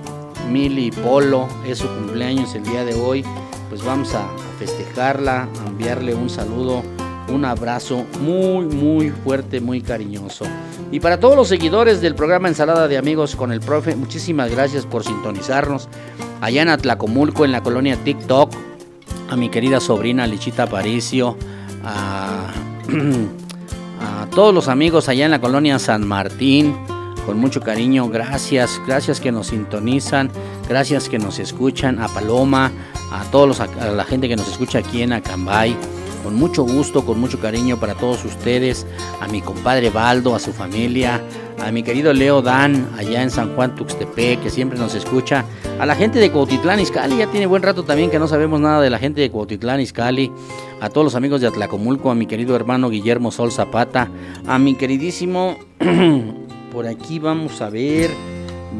Mili 0.51 0.91
Polo, 0.91 1.49
es 1.67 1.79
su 1.79 1.87
cumpleaños 1.87 2.55
el 2.55 2.65
día 2.65 2.85
de 2.85 2.95
hoy, 2.95 3.25
pues 3.69 3.85
vamos 3.85 4.15
a 4.15 4.29
festejarla, 4.59 5.49
a 5.65 5.69
enviarle 5.69 6.15
un 6.15 6.29
saludo 6.29 6.83
un 7.29 7.45
abrazo 7.45 8.05
muy, 8.21 8.67
muy 8.67 9.11
fuerte, 9.11 9.61
muy 9.61 9.81
cariñoso. 9.81 10.45
Y 10.91 11.01
para 11.01 11.19
todos 11.19 11.37
los 11.37 11.49
seguidores 11.49 12.01
del 12.01 12.15
programa 12.15 12.49
Ensalada 12.49 12.89
de 12.89 12.99
Amigos 12.99 13.37
con 13.37 13.53
el 13.53 13.61
Profe, 13.61 13.97
muchísimas 13.97 14.51
gracias 14.51 14.87
por 14.87 15.05
sintonizarnos. 15.05 15.89
Allá 16.41 16.63
en 16.63 16.69
Atlacomulco, 16.69 17.45
en 17.45 17.53
la 17.53 17.63
colonia 17.63 17.97
TikTok, 17.97 18.53
a 19.31 19.37
mi 19.37 19.49
querida 19.49 19.81
sobrina 19.81 20.27
Lichita 20.27 20.67
Paricio, 20.67 21.37
a, 21.85 22.49
a 24.23 24.27
todos 24.27 24.53
los 24.53 24.69
amigos 24.69 25.09
allá 25.09 25.25
en 25.25 25.31
la 25.31 25.41
colonia 25.41 25.79
San 25.79 26.07
Martín, 26.07 26.77
con 27.25 27.39
mucho 27.39 27.61
cariño, 27.61 28.09
gracias, 28.09 28.81
gracias 28.87 29.21
que 29.21 29.31
nos 29.31 29.47
sintonizan, 29.49 30.31
gracias 30.69 31.09
que 31.09 31.19
nos 31.19 31.39
escuchan, 31.39 32.01
a 32.01 32.09
Paloma, 32.09 32.73
a 33.13 33.23
todos 33.31 33.61
a 33.61 33.67
la 33.93 34.05
gente 34.05 34.29
que 34.29 34.37
nos 34.37 34.49
escucha 34.49 34.81
aquí 34.81 35.03
en 35.03 35.13
Acambay 35.13 35.77
con 36.23 36.35
mucho 36.35 36.63
gusto, 36.63 37.05
con 37.05 37.21
mucho 37.21 37.41
cariño 37.41 37.79
para 37.79 37.95
todos 37.95 38.25
ustedes, 38.25 38.87
a 39.21 39.29
mi 39.29 39.41
compadre 39.41 39.91
Baldo, 39.91 40.35
a 40.35 40.39
su 40.39 40.53
familia, 40.53 41.21
a 41.61 41.71
mi 41.71 41.83
querido 41.83 42.13
Leo 42.13 42.43
Dan, 42.43 42.89
allá 42.97 43.23
en 43.23 43.31
San 43.31 43.55
Juan 43.55 43.75
Tuxtepec, 43.75 44.43
que 44.43 44.51
siempre 44.51 44.79
nos 44.79 44.95
escucha, 44.95 45.45
a 45.79 45.87
la 45.87 45.95
gente 45.95 46.19
de 46.19 46.31
Cuautitlán 46.31 46.81
Izcalli, 46.81 47.19
ya 47.19 47.27
tiene 47.27 47.47
buen 47.47 47.63
rato 47.63 47.85
también 47.85 48.11
que 48.11 48.19
no 48.19 48.29
sabemos 48.29 48.61
nada 48.61 48.81
de 48.81 48.91
la 48.91 48.99
gente 48.99 49.21
de 49.21 49.31
Cuautitlán 49.31 49.81
Izcalli, 49.81 50.33
a 50.81 50.89
todos 50.89 51.05
los 51.05 51.15
amigos 51.15 51.41
de 51.41 51.47
Atlacomulco, 51.47 52.11
a 52.11 52.15
mi 52.15 52.27
querido 52.27 52.57
hermano 52.57 52.91
Guillermo 52.91 53.31
Sol 53.31 53.53
Zapata, 53.53 54.11
a 54.47 54.59
mi 54.59 54.75
queridísimo, 54.75 55.57
por 56.73 56.87
aquí 56.87 57.19
vamos 57.19 57.61
a 57.61 57.71
ver, 57.71 58.11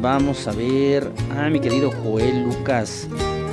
vamos 0.01 0.47
a 0.47 0.51
ver, 0.51 1.09
a 1.37 1.49
mi 1.49 1.59
querido 1.59 1.91
Joel 2.03 2.43
Lucas, 2.43 3.07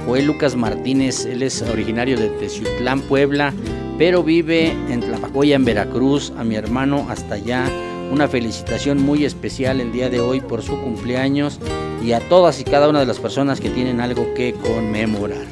Joel 0.06 0.26
Lucas 0.26 0.56
Martínez, 0.56 1.26
él 1.26 1.42
es 1.42 1.62
originario 1.62 2.16
de 2.18 2.28
Teciutlán, 2.28 3.00
Puebla, 3.02 3.52
pero 3.98 4.22
vive 4.22 4.70
en 4.88 5.00
Tlapacoya, 5.00 5.56
en 5.56 5.64
Veracruz. 5.64 6.32
A 6.38 6.44
mi 6.44 6.56
hermano 6.56 7.06
hasta 7.10 7.34
allá, 7.34 7.66
una 8.10 8.28
felicitación 8.28 9.02
muy 9.02 9.24
especial 9.24 9.80
el 9.80 9.92
día 9.92 10.08
de 10.08 10.20
hoy 10.20 10.40
por 10.40 10.62
su 10.62 10.80
cumpleaños 10.80 11.60
y 12.02 12.12
a 12.12 12.20
todas 12.20 12.60
y 12.60 12.64
cada 12.64 12.88
una 12.88 13.00
de 13.00 13.06
las 13.06 13.18
personas 13.18 13.60
que 13.60 13.70
tienen 13.70 14.00
algo 14.00 14.34
que 14.34 14.54
conmemorar. 14.54 15.46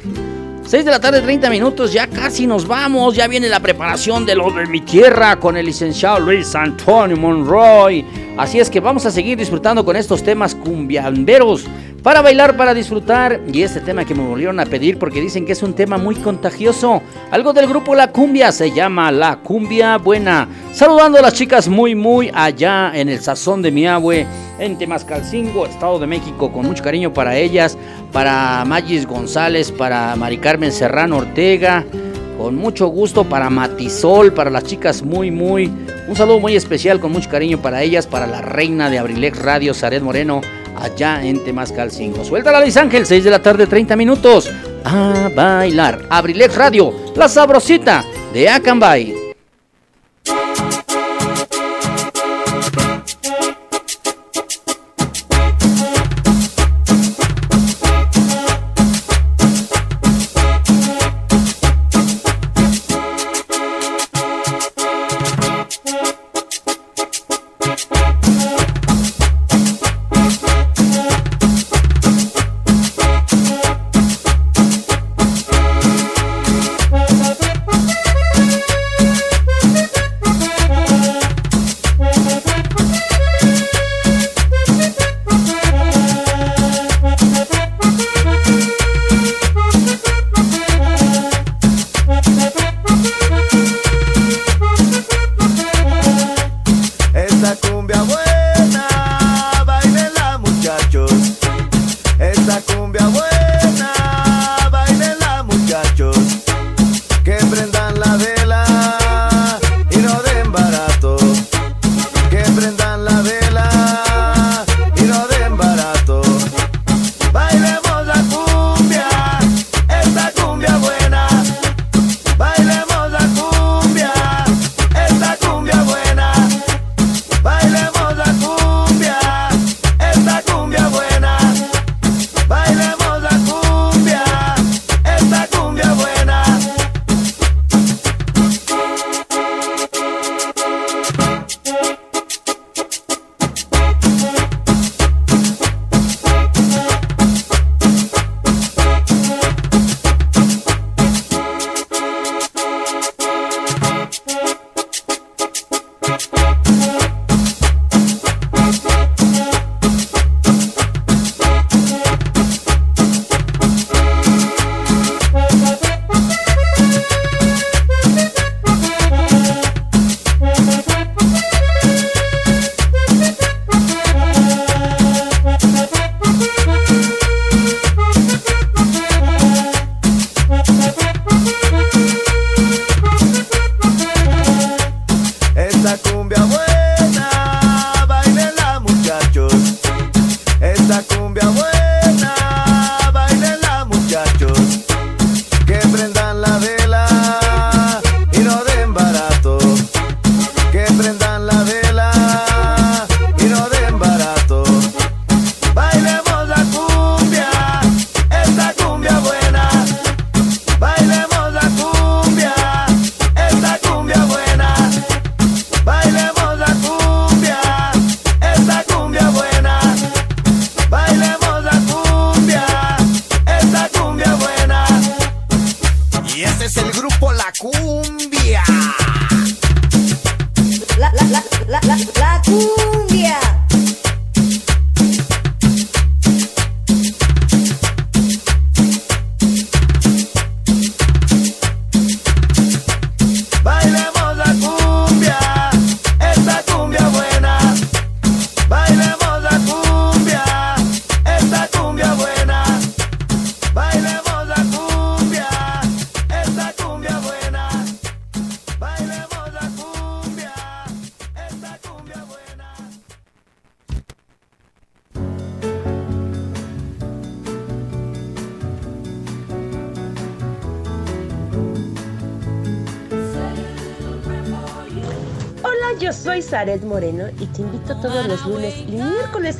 6 0.69 0.85
de 0.85 0.91
la 0.91 0.99
tarde, 0.99 1.21
30 1.21 1.49
minutos, 1.49 1.91
ya 1.91 2.05
casi 2.05 2.45
nos 2.45 2.67
vamos, 2.67 3.15
ya 3.15 3.27
viene 3.27 3.49
la 3.49 3.59
preparación 3.59 4.23
de 4.23 4.35
lo 4.35 4.51
de 4.51 4.67
mi 4.67 4.81
tierra 4.81 5.39
con 5.39 5.57
el 5.57 5.65
licenciado 5.65 6.19
Luis 6.19 6.53
Antonio 6.53 7.17
Monroy. 7.17 8.05
Así 8.37 8.59
es 8.59 8.69
que 8.69 8.79
vamos 8.79 9.03
a 9.07 9.11
seguir 9.11 9.35
disfrutando 9.35 9.83
con 9.83 9.95
estos 9.95 10.21
temas 10.21 10.53
cumbiamberos 10.53 11.65
para 12.03 12.21
bailar, 12.21 12.55
para 12.57 12.73
disfrutar. 12.73 13.41
Y 13.51 13.63
este 13.63 13.81
tema 13.81 14.05
que 14.05 14.15
me 14.15 14.25
volvieron 14.25 14.59
a 14.59 14.65
pedir 14.65 14.97
porque 14.97 15.21
dicen 15.21 15.45
que 15.45 15.53
es 15.53 15.63
un 15.63 15.73
tema 15.73 15.97
muy 15.97 16.15
contagioso. 16.15 17.01
Algo 17.31 17.53
del 17.53 17.67
grupo 17.67 17.95
La 17.95 18.11
Cumbia 18.11 18.51
se 18.51 18.71
llama 18.71 19.11
La 19.11 19.37
Cumbia 19.37 19.97
Buena. 19.97 20.47
Saludando 20.73 21.17
a 21.17 21.21
las 21.21 21.33
chicas 21.33 21.67
muy, 21.67 21.95
muy 21.95 22.31
allá 22.33 22.91
en 22.93 23.09
el 23.09 23.19
sazón 23.19 23.61
de 23.61 23.71
mi 23.71 23.87
abue, 23.87 24.25
en 24.59 24.77
Temascalcingo, 24.77 25.65
Estado 25.65 25.99
de 25.99 26.07
México, 26.07 26.51
con 26.51 26.65
mucho 26.65 26.83
cariño 26.83 27.13
para 27.13 27.37
ellas, 27.37 27.77
para 28.11 28.63
Magis 28.65 29.05
González, 29.05 29.71
para 29.71 30.15
Mari 30.15 30.37
Carmen 30.37 30.71
Serrano 30.71 31.17
Ortega. 31.17 31.85
Con 32.37 32.55
mucho 32.55 32.87
gusto 32.87 33.25
para 33.25 33.49
Matisol, 33.49 34.31
para 34.31 34.49
las 34.49 34.63
chicas 34.63 35.03
muy, 35.03 35.29
muy. 35.29 35.69
Un 36.07 36.15
saludo 36.15 36.39
muy 36.39 36.55
especial 36.55 37.01
con 37.01 37.11
mucho 37.11 37.29
cariño 37.29 37.61
para 37.61 37.83
ellas, 37.83 38.07
para 38.07 38.27
la 38.27 38.41
reina 38.41 38.89
de 38.89 38.97
Abrilex 38.97 39.39
Radio, 39.39 39.73
Saret 39.73 40.01
Moreno, 40.01 40.39
allá 40.81 41.23
en 41.23 41.43
Temascal 41.43 41.91
5. 41.91 42.23
Suelta 42.25 42.51
la 42.51 42.61
Luis 42.61 42.77
Ángel, 42.77 43.05
6 43.05 43.23
de 43.23 43.29
la 43.29 43.41
tarde, 43.41 43.67
30 43.67 43.95
minutos. 43.95 44.49
A 44.83 45.29
bailar. 45.33 46.05
Abrilex 46.09 46.55
Radio, 46.55 46.93
la 47.15 47.27
sabrosita 47.27 48.03
de 48.33 48.49
Acambay. 48.49 49.28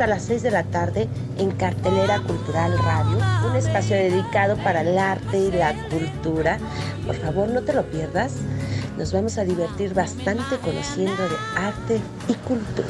Las 0.09 0.23
6 0.23 0.41
de 0.41 0.49
la 0.49 0.63
tarde 0.63 1.07
en 1.37 1.51
Cartelera 1.51 2.19
Cultural 2.21 2.75
Radio, 2.79 3.19
un 3.47 3.55
espacio 3.55 3.95
dedicado 3.95 4.57
para 4.57 4.81
el 4.81 4.97
arte 4.97 5.37
y 5.37 5.51
la 5.51 5.73
cultura. 5.89 6.57
Por 7.05 7.15
favor, 7.15 7.47
no 7.49 7.61
te 7.61 7.73
lo 7.73 7.83
pierdas. 7.83 8.33
Nos 8.97 9.13
vamos 9.13 9.37
a 9.37 9.43
divertir 9.43 9.93
bastante 9.93 10.57
conociendo 10.63 11.29
de 11.29 11.35
arte 11.55 12.01
y 12.27 12.33
cultura. 12.33 12.87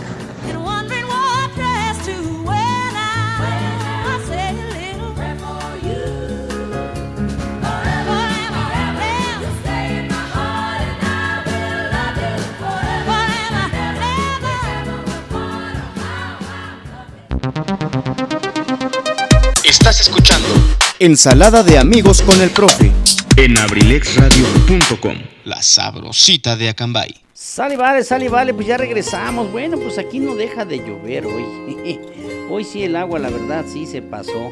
Ensalada 21.02 21.64
de 21.64 21.78
amigos 21.78 22.22
con 22.22 22.42
el 22.42 22.50
profe. 22.50 22.92
en 23.38 23.58
abrilexradio.com. 23.58 25.16
La 25.46 25.62
sabrosita 25.62 26.58
de 26.58 26.68
Acambay. 26.68 27.16
Sale, 27.34 27.78
vale, 27.78 28.04
sale, 28.04 28.28
vale, 28.28 28.54
pues 28.54 28.68
ya 28.68 28.76
regresamos. 28.76 29.50
Bueno, 29.50 29.78
pues 29.80 29.98
aquí 29.98 30.20
no 30.20 30.36
deja 30.36 30.66
de 30.66 30.80
llover 30.80 31.26
hoy. 31.26 32.00
Hoy 32.52 32.66
sí 32.66 32.84
el 32.84 32.98
agua, 32.98 33.18
la 33.18 33.30
verdad, 33.30 33.64
sí 33.66 33.86
se 33.86 34.02
pasó. 34.02 34.52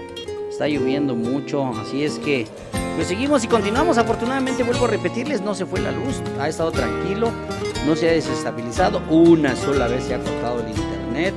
Está 0.50 0.70
lloviendo 0.70 1.16
mucho, 1.16 1.68
así 1.82 2.06
es 2.06 2.18
que 2.18 2.48
pues 2.96 3.10
seguimos 3.10 3.44
y 3.44 3.50
continuamos. 3.50 3.98
Afortunadamente, 3.98 4.64
vuelvo 4.64 4.86
a 4.86 4.88
repetirles, 4.88 5.42
no 5.42 5.54
se 5.54 5.66
fue 5.66 5.82
la 5.82 5.92
luz, 5.92 6.22
ha 6.40 6.48
estado 6.48 6.72
tranquilo, 6.72 7.30
no 7.86 7.94
se 7.98 8.10
ha 8.10 8.14
desestabilizado. 8.14 9.04
Una 9.10 9.54
sola 9.54 9.90
vez 9.90 10.06
se 10.06 10.14
ha 10.14 10.20
cortado 10.20 10.62
el 10.62 10.70
internet. 10.70 11.34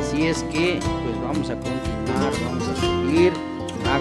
Así 0.00 0.24
es 0.26 0.44
que 0.44 0.78
pues 0.80 1.22
vamos 1.22 1.50
a 1.50 1.56
continuar, 1.56 2.32
vamos 2.42 2.68
a 2.68 2.80
seguir 2.80 3.32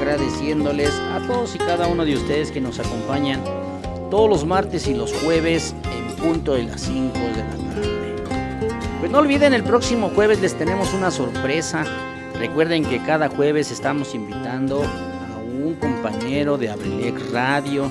agradeciéndoles 0.05 0.91
a 0.91 1.19
todos 1.25 1.55
y 1.55 1.57
cada 1.57 1.87
uno 1.87 2.05
de 2.05 2.15
ustedes 2.15 2.51
que 2.51 2.61
nos 2.61 2.77
acompañan 2.79 3.43
todos 4.11 4.29
los 4.29 4.45
martes 4.45 4.87
y 4.87 4.93
los 4.93 5.11
jueves 5.11 5.73
en 5.91 6.15
punto 6.17 6.53
de 6.53 6.63
las 6.63 6.81
5 6.81 7.17
de 7.17 7.29
la 7.31 7.49
tarde. 7.49 8.15
Pues 8.99 9.11
no 9.11 9.17
olviden, 9.17 9.55
el 9.55 9.63
próximo 9.63 10.11
jueves 10.13 10.41
les 10.41 10.53
tenemos 10.53 10.93
una 10.93 11.09
sorpresa. 11.09 11.85
Recuerden 12.37 12.85
que 12.85 13.01
cada 13.01 13.29
jueves 13.29 13.71
estamos 13.71 14.13
invitando 14.13 14.83
a 14.83 15.39
un 15.39 15.73
compañero 15.73 16.59
de 16.59 16.69
Abrilex 16.69 17.31
Radio 17.31 17.89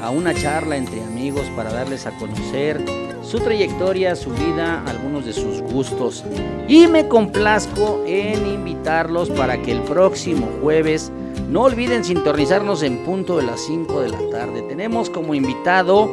a 0.00 0.10
una 0.10 0.32
charla 0.34 0.76
entre 0.76 1.02
amigos 1.02 1.50
para 1.56 1.72
darles 1.72 2.06
a 2.06 2.12
conocer 2.18 2.80
su 3.20 3.40
trayectoria, 3.40 4.14
su 4.14 4.30
vida, 4.30 4.84
algunos 4.86 5.26
de 5.26 5.32
sus 5.32 5.60
gustos. 5.60 6.24
Y 6.68 6.86
me 6.86 7.08
complazco 7.08 8.04
en 8.06 8.46
invitarlos 8.46 9.28
para 9.30 9.60
que 9.60 9.72
el 9.72 9.82
próximo 9.82 10.48
jueves 10.62 11.10
no 11.48 11.62
olviden 11.62 12.04
sintonizarnos 12.04 12.82
en 12.82 12.98
punto 13.04 13.38
de 13.38 13.44
las 13.44 13.60
5 13.62 14.02
de 14.02 14.08
la 14.10 14.18
tarde. 14.30 14.62
Tenemos 14.62 15.08
como 15.08 15.34
invitado 15.34 16.10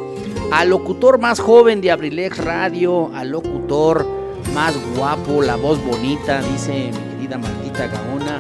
al 0.52 0.70
locutor 0.70 1.20
más 1.20 1.40
joven 1.40 1.82
de 1.82 1.92
Abrilex 1.92 2.38
Radio, 2.38 3.12
al 3.14 3.30
locutor 3.30 4.06
más 4.54 4.74
guapo, 4.96 5.42
la 5.42 5.58
voz 5.58 5.84
bonita, 5.84 6.42
dice 6.42 6.92
mi 6.92 7.16
querida 7.16 7.38
Martita 7.38 7.88
Gaona. 7.88 8.40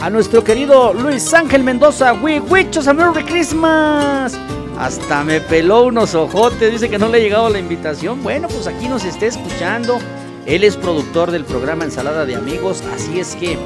A 0.00 0.08
nuestro 0.08 0.42
querido 0.42 0.94
Luis 0.94 1.32
Ángel 1.34 1.62
Mendoza, 1.62 2.14
we 2.14 2.36
a 2.38 2.92
Merry 2.94 3.24
Christmas. 3.24 4.38
Hasta 4.78 5.22
me 5.24 5.42
peló 5.42 5.84
unos 5.84 6.14
ojotes, 6.14 6.72
dice 6.72 6.88
que 6.88 6.98
no 6.98 7.08
le 7.08 7.18
ha 7.18 7.20
llegado 7.20 7.50
la 7.50 7.58
invitación. 7.58 8.22
Bueno, 8.22 8.48
pues 8.48 8.66
aquí 8.66 8.88
nos 8.88 9.04
está 9.04 9.26
escuchando. 9.26 9.98
Él 10.46 10.64
es 10.64 10.78
productor 10.78 11.30
del 11.32 11.44
programa 11.44 11.84
Ensalada 11.84 12.24
de 12.24 12.34
Amigos, 12.34 12.82
así 12.94 13.20
es 13.20 13.36
que 13.36 13.58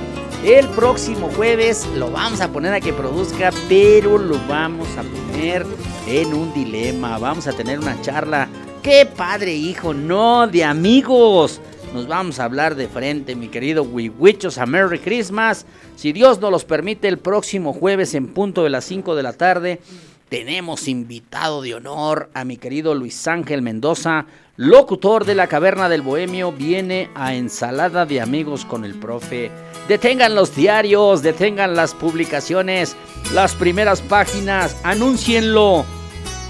el 0.44 0.68
próximo 0.68 1.30
jueves 1.30 1.88
lo 1.96 2.10
vamos 2.10 2.42
a 2.42 2.52
poner 2.52 2.74
a 2.74 2.80
que 2.80 2.92
produzca, 2.92 3.50
pero 3.66 4.18
lo 4.18 4.38
vamos 4.46 4.86
a 4.98 5.02
poner 5.02 5.64
en 6.06 6.34
un 6.34 6.52
dilema. 6.52 7.16
Vamos 7.16 7.46
a 7.46 7.54
tener 7.54 7.78
una 7.78 7.98
charla. 8.02 8.46
¡Qué 8.82 9.06
padre, 9.06 9.54
hijo! 9.54 9.94
No, 9.94 10.46
de 10.46 10.62
amigos. 10.62 11.62
Nos 11.94 12.06
vamos 12.06 12.38
a 12.40 12.44
hablar 12.44 12.74
de 12.74 12.88
frente, 12.88 13.34
mi 13.34 13.48
querido 13.48 13.84
Wiwichos 13.84 14.58
a 14.58 14.66
Merry 14.66 14.98
Christmas. 14.98 15.64
Si 15.96 16.12
Dios 16.12 16.38
nos 16.40 16.50
los 16.50 16.66
permite, 16.66 17.08
el 17.08 17.18
próximo 17.18 17.72
jueves 17.72 18.12
en 18.12 18.28
punto 18.34 18.64
de 18.64 18.70
las 18.70 18.84
5 18.84 19.16
de 19.16 19.22
la 19.22 19.32
tarde 19.32 19.80
tenemos 20.28 20.88
invitado 20.88 21.62
de 21.62 21.74
honor 21.74 22.28
a 22.34 22.44
mi 22.44 22.56
querido 22.56 22.94
Luis 22.94 23.28
Ángel 23.28 23.62
Mendoza, 23.62 24.26
locutor 24.56 25.24
de 25.24 25.34
la 25.34 25.48
Caverna 25.48 25.88
del 25.88 26.02
Bohemio, 26.02 26.52
viene 26.52 27.10
a 27.14 27.34
Ensalada 27.34 28.06
de 28.06 28.20
Amigos 28.20 28.64
con 28.64 28.84
el 28.84 28.94
profe. 28.94 29.50
Detengan 29.88 30.34
los 30.34 30.54
diarios, 30.54 31.22
detengan 31.22 31.74
las 31.74 31.94
publicaciones, 31.94 32.96
las 33.32 33.54
primeras 33.54 34.00
páginas, 34.00 34.76
anúncienlo. 34.84 35.84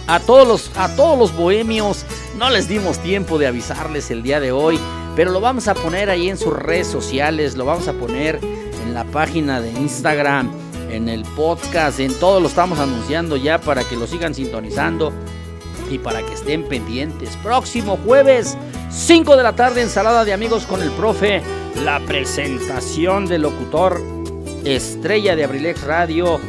A 0.07 0.21
todos 0.21 0.47
los, 0.47 0.71
a 0.77 0.95
todos 0.97 1.19
los 1.19 1.35
bohemios 1.35 2.05
no 2.37 2.51
les 2.51 2.69
dimos 2.69 2.99
tiempo 2.99 3.39
de 3.39 3.47
avisarles 3.47 4.11
el 4.11 4.23
día 4.23 4.39
de 4.39 4.53
hoy, 4.53 4.79
pero 5.17 5.31
lo 5.31 5.41
vamos 5.41 5.67
a 5.67 5.75
poner 5.75 6.11
ahí 6.11 6.29
en 6.29 6.37
sus 6.37 6.53
redes 6.53 6.89
sociales, 6.89 7.57
lo 7.57 7.65
vamos 7.65 7.89
a 7.89 7.95
poner 7.95 8.39
en 8.83 8.93
la 8.93 9.05
página 9.05 9.63
de 9.63 9.71
Instagram, 9.71 10.51
en 10.91 11.09
el 11.09 11.23
podcast, 11.23 12.01
en 12.01 12.13
todo 12.21 12.39
lo 12.41 12.49
estamos 12.49 12.79
anunciando 12.79 13.39
ya 13.39 13.59
para 13.59 13.83
que 13.83 13.97
lo 13.97 14.07
sigan 14.07 14.35
sintonizando 14.35 15.11
y 15.91 15.99
para 15.99 16.23
que 16.23 16.35
estén 16.35 16.65
pendientes. 16.65 17.37
Próximo 17.43 17.99
jueves, 18.05 18.57
5 18.91 19.37
de 19.37 19.43
la 19.43 19.55
tarde, 19.55 19.83
ensalada 19.83 20.25
de 20.25 20.33
amigos 20.33 20.67
con 20.67 20.83
el 20.83 20.91
profe, 20.93 21.43
la 21.85 22.01
presentación 22.01 23.27
del 23.27 23.43
locutor 23.43 24.01
estrella 24.65 25.37
de 25.37 25.45
Abrilex 25.45 25.83
Radio, 25.83 26.41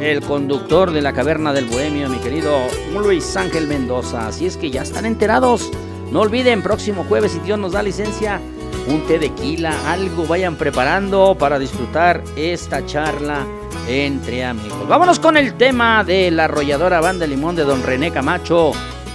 el 0.00 0.22
conductor 0.22 0.92
de 0.92 1.02
la 1.02 1.12
caverna 1.12 1.52
del 1.52 1.66
bohemio, 1.66 2.08
mi 2.08 2.18
querido 2.18 2.52
Luis 2.94 3.36
Ángel 3.36 3.66
Mendoza. 3.66 4.28
Así 4.28 4.46
es 4.46 4.56
que 4.56 4.70
ya 4.70 4.82
están 4.82 5.04
enterados. 5.04 5.70
No 6.10 6.20
olviden, 6.20 6.62
próximo 6.62 7.04
jueves, 7.04 7.32
si 7.32 7.38
Dios 7.40 7.58
nos 7.58 7.72
da 7.72 7.82
licencia, 7.82 8.40
un 8.88 9.06
té 9.06 9.18
de 9.18 9.30
quila, 9.30 9.74
algo 9.92 10.26
vayan 10.26 10.56
preparando 10.56 11.36
para 11.38 11.58
disfrutar 11.58 12.22
esta 12.36 12.84
charla 12.86 13.46
entre 13.90 14.44
amigos. 14.44 14.86
Vámonos 14.86 15.18
con 15.18 15.36
el 15.36 15.54
tema 15.54 16.04
de 16.04 16.30
la 16.30 16.44
arrolladora 16.44 17.00
banda 17.00 17.26
limón 17.26 17.56
de 17.56 17.64
don 17.64 17.82
René 17.82 18.12
Camacho. 18.12 18.70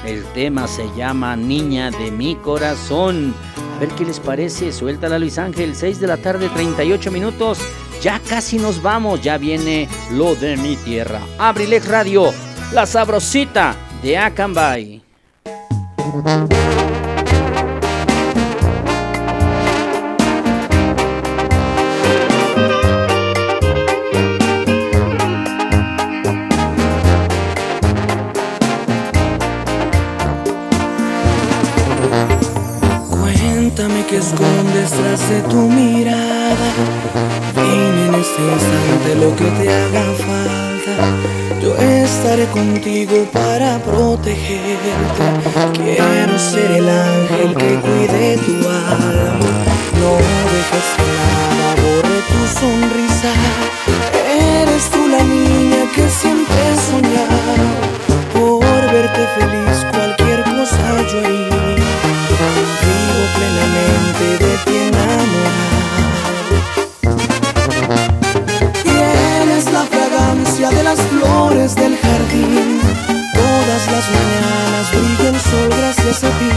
El 0.06 0.24
tema 0.34 0.68
se 0.68 0.86
llama 0.96 1.36
Niña 1.36 1.92
de 1.92 2.12
mi 2.12 2.36
corazón. 2.36 3.34
A 3.76 3.80
ver 3.80 3.90
qué 3.90 4.04
les 4.06 4.20
parece. 4.20 4.74
Suéltala 4.74 5.18
Luis 5.18 5.38
Ángel, 5.38 5.76
6 5.76 6.00
de 6.00 6.08
la 6.08 6.18
tarde, 6.18 6.50
38 6.50 7.10
minutos. 7.10 7.60
Ya 8.02 8.20
casi 8.20 8.58
nos 8.58 8.82
vamos, 8.82 9.22
ya 9.22 9.38
viene 9.38 9.88
lo 10.12 10.36
de 10.36 10.58
mi 10.58 10.76
tierra. 10.76 11.22
Abrilex 11.40 11.88
Radio, 11.88 12.34
la 12.74 12.86
sabrosita 12.86 13.76
de 14.04 14.18
Acambay. 14.18 15.02
Escondes 34.16 34.92
tras 34.92 35.30
de 35.30 35.42
tu 35.42 35.70
mirada. 35.70 36.70
Dime 37.54 38.06
en 38.08 38.16
este 38.16 38.42
instante 38.56 39.16
lo 39.20 39.36
que 39.36 39.44
te 39.60 39.68
haga 39.70 40.06
falta. 40.30 40.96
Yo 41.62 41.76
estaré 41.76 42.46
contigo 42.46 43.26
para 43.34 43.78
protegerte. 43.80 45.32
Quiero 45.74 46.40
ser 46.40 46.72
el 46.72 46.88
ángel 46.88 47.56
que 47.58 47.76
cuide 47.86 48.38
tu 48.38 48.56
alma. 48.70 49.54
No 50.00 50.12
dejes 50.54 50.88
que 50.96 51.08
nada 51.58 52.16
tu 52.32 52.42
sonrisa. 52.60 53.34
Eres 54.62 54.84
tú 54.92 55.10
la 55.10 55.24
niña 55.24 55.92
que 55.94 56.10
siempre 56.10 56.56
he 56.56 56.76
soñado. 56.90 57.66
Por 58.34 58.82
verte 58.94 59.28
feliz, 59.38 59.75
plenamente 63.36 64.26
de 64.44 64.54
ti 64.66 64.76
enamorado. 64.90 65.76
Tienes 68.84 69.64
la 69.72 69.84
fragancia 69.94 70.70
de 70.70 70.84
las 70.84 71.00
flores 71.02 71.76
del 71.76 71.98
jardín. 71.98 72.82
Todas 73.34 73.82
las 73.94 74.06
mañanas 74.16 74.86
brilla 74.92 75.30
el 75.30 75.40
sol 75.42 75.70
gracias 75.78 76.24
a 76.24 76.30
ti. 76.40 76.52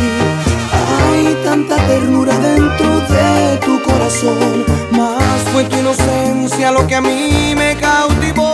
Hay 0.90 1.36
tanta 1.44 1.76
ternura 1.86 2.34
dentro 2.38 3.00
de 3.00 3.56
tu 3.64 3.82
corazón. 3.82 4.64
Más 4.92 5.38
fue 5.52 5.64
tu 5.64 5.76
inocencia 5.78 6.70
lo 6.70 6.86
que 6.86 6.94
a 6.96 7.00
mí 7.00 7.55
me 7.56 7.76
cautivó. 7.76 8.52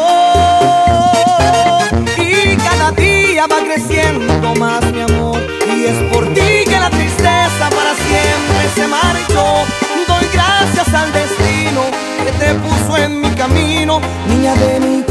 Y 2.16 2.56
cada 2.56 2.90
día 2.92 3.46
va 3.46 3.58
creciendo 3.64 4.54
más 4.56 4.82
mi 4.92 5.02
amor. 5.02 5.33
Siempre 8.14 8.62
se 8.74 8.86
marchó. 8.86 9.44
Doy 10.08 10.26
gracias 10.32 10.88
al 10.94 11.12
destino 11.12 11.82
que 12.24 12.32
te 12.32 12.54
puso 12.54 12.96
en 12.96 13.20
mi 13.20 13.30
camino, 13.30 14.00
niña 14.28 14.54
de 14.54 14.80
mi 14.80 15.02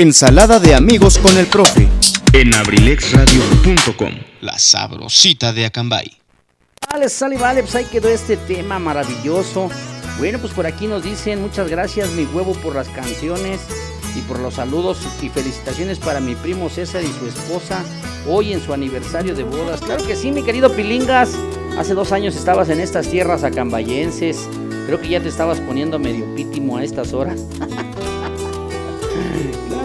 Ensalada 0.00 0.60
de 0.60 0.76
amigos 0.76 1.18
con 1.18 1.36
el 1.38 1.46
profe. 1.46 1.88
En 2.32 2.54
abrilexradio.com, 2.54 4.12
la 4.42 4.56
sabrosita 4.56 5.52
de 5.52 5.66
Acambay. 5.66 6.16
Vale, 6.88 7.08
sale, 7.08 7.36
vale, 7.36 7.62
pues 7.62 7.74
ahí 7.74 7.84
quedó 7.86 8.08
este 8.08 8.36
tema 8.36 8.78
maravilloso. 8.78 9.68
Bueno, 10.18 10.38
pues 10.38 10.52
por 10.52 10.68
aquí 10.68 10.86
nos 10.86 11.02
dicen 11.02 11.42
muchas 11.42 11.68
gracias, 11.68 12.12
mi 12.12 12.26
huevo, 12.26 12.52
por 12.62 12.76
las 12.76 12.88
canciones 12.90 13.60
y 14.16 14.20
por 14.20 14.38
los 14.38 14.54
saludos 14.54 15.00
y 15.20 15.30
felicitaciones 15.30 15.98
para 15.98 16.20
mi 16.20 16.36
primo 16.36 16.68
César 16.68 17.02
y 17.02 17.12
su 17.12 17.26
esposa 17.26 17.82
hoy 18.28 18.52
en 18.52 18.62
su 18.62 18.72
aniversario 18.72 19.34
de 19.34 19.42
bodas. 19.42 19.80
Claro 19.80 20.06
que 20.06 20.14
sí, 20.14 20.30
mi 20.30 20.44
querido 20.44 20.72
Pilingas. 20.76 21.30
Hace 21.76 21.94
dos 21.94 22.12
años 22.12 22.36
estabas 22.36 22.68
en 22.68 22.78
estas 22.78 23.08
tierras 23.08 23.42
acambayenses. 23.42 24.48
Creo 24.86 25.00
que 25.00 25.08
ya 25.08 25.20
te 25.20 25.28
estabas 25.28 25.58
poniendo 25.58 25.98
medio 25.98 26.24
pítimo 26.36 26.76
a 26.76 26.84
estas 26.84 27.12
horas. 27.12 27.40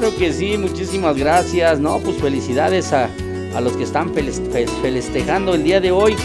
Claro 0.03 0.17
que 0.17 0.33
sí, 0.33 0.57
muchísimas 0.57 1.15
gracias. 1.15 1.79
No, 1.79 1.97
pues 1.99 2.17
felicidades 2.17 2.91
a, 2.91 3.09
a 3.55 3.61
los 3.61 3.71
que 3.77 3.83
están 3.83 4.13
festejando 4.13 5.53
el 5.53 5.63
día 5.63 5.79
de 5.79 5.93
hoy. 5.93 6.17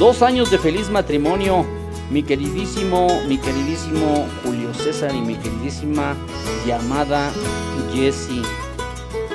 Dos 0.00 0.22
años 0.22 0.50
de 0.50 0.58
feliz 0.58 0.90
matrimonio. 0.90 1.64
Mi 2.10 2.24
queridísimo, 2.24 3.06
mi 3.28 3.38
queridísimo 3.38 4.26
Julio 4.42 4.74
César 4.74 5.14
y 5.14 5.20
mi 5.20 5.36
queridísima 5.36 6.16
llamada 6.66 7.30
Jessie. 7.94 8.42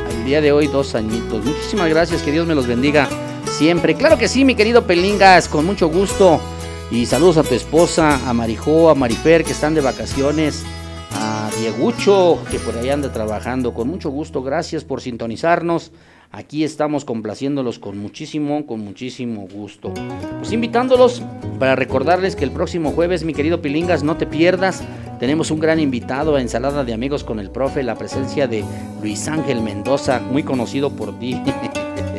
El 0.09 0.25
día 0.25 0.41
de 0.41 0.51
hoy 0.51 0.67
dos 0.67 0.93
añitos. 0.93 1.45
Muchísimas 1.45 1.87
gracias, 1.87 2.21
que 2.21 2.33
Dios 2.33 2.45
me 2.45 2.53
los 2.53 2.67
bendiga 2.67 3.07
siempre. 3.49 3.95
Claro 3.95 4.17
que 4.17 4.27
sí, 4.27 4.43
mi 4.43 4.55
querido 4.55 4.85
Pelingas, 4.85 5.47
con 5.47 5.65
mucho 5.65 5.87
gusto. 5.87 6.41
Y 6.91 7.05
saludos 7.05 7.37
a 7.37 7.43
tu 7.43 7.55
esposa, 7.55 8.19
a 8.29 8.33
Marijó, 8.33 8.89
a 8.89 8.95
Marifer, 8.95 9.45
que 9.45 9.53
están 9.53 9.73
de 9.73 9.79
vacaciones 9.79 10.65
Diegucho, 11.65 12.37
que 12.51 12.59
por 12.59 12.77
ahí 12.77 12.91
anda 12.91 13.11
trabajando. 13.11 13.73
Con 13.73 13.87
mucho 13.87 14.11
gusto, 14.11 14.43
gracias 14.43 14.83
por 14.83 15.01
sintonizarnos. 15.01 15.91
Aquí 16.31 16.63
estamos 16.63 17.05
complaciéndolos 17.05 17.79
con 17.79 17.97
muchísimo, 17.97 18.67
con 18.67 18.81
muchísimo 18.81 19.47
gusto. 19.51 19.91
Pues 20.37 20.51
invitándolos 20.51 21.23
para 21.57 21.75
recordarles 21.75 22.35
que 22.35 22.43
el 22.43 22.51
próximo 22.51 22.91
jueves, 22.91 23.23
mi 23.23 23.33
querido 23.33 23.63
Pilingas, 23.63 24.03
no 24.03 24.15
te 24.15 24.27
pierdas. 24.27 24.83
Tenemos 25.19 25.49
un 25.49 25.59
gran 25.59 25.79
invitado 25.79 26.35
a 26.35 26.41
Ensalada 26.41 26.83
de 26.83 26.93
Amigos 26.93 27.23
con 27.23 27.39
el 27.39 27.49
Profe, 27.49 27.81
la 27.81 27.95
presencia 27.95 28.45
de 28.45 28.63
Luis 29.01 29.27
Ángel 29.27 29.63
Mendoza, 29.63 30.19
muy 30.19 30.43
conocido 30.43 30.91
por 30.91 31.17
ti. 31.17 31.41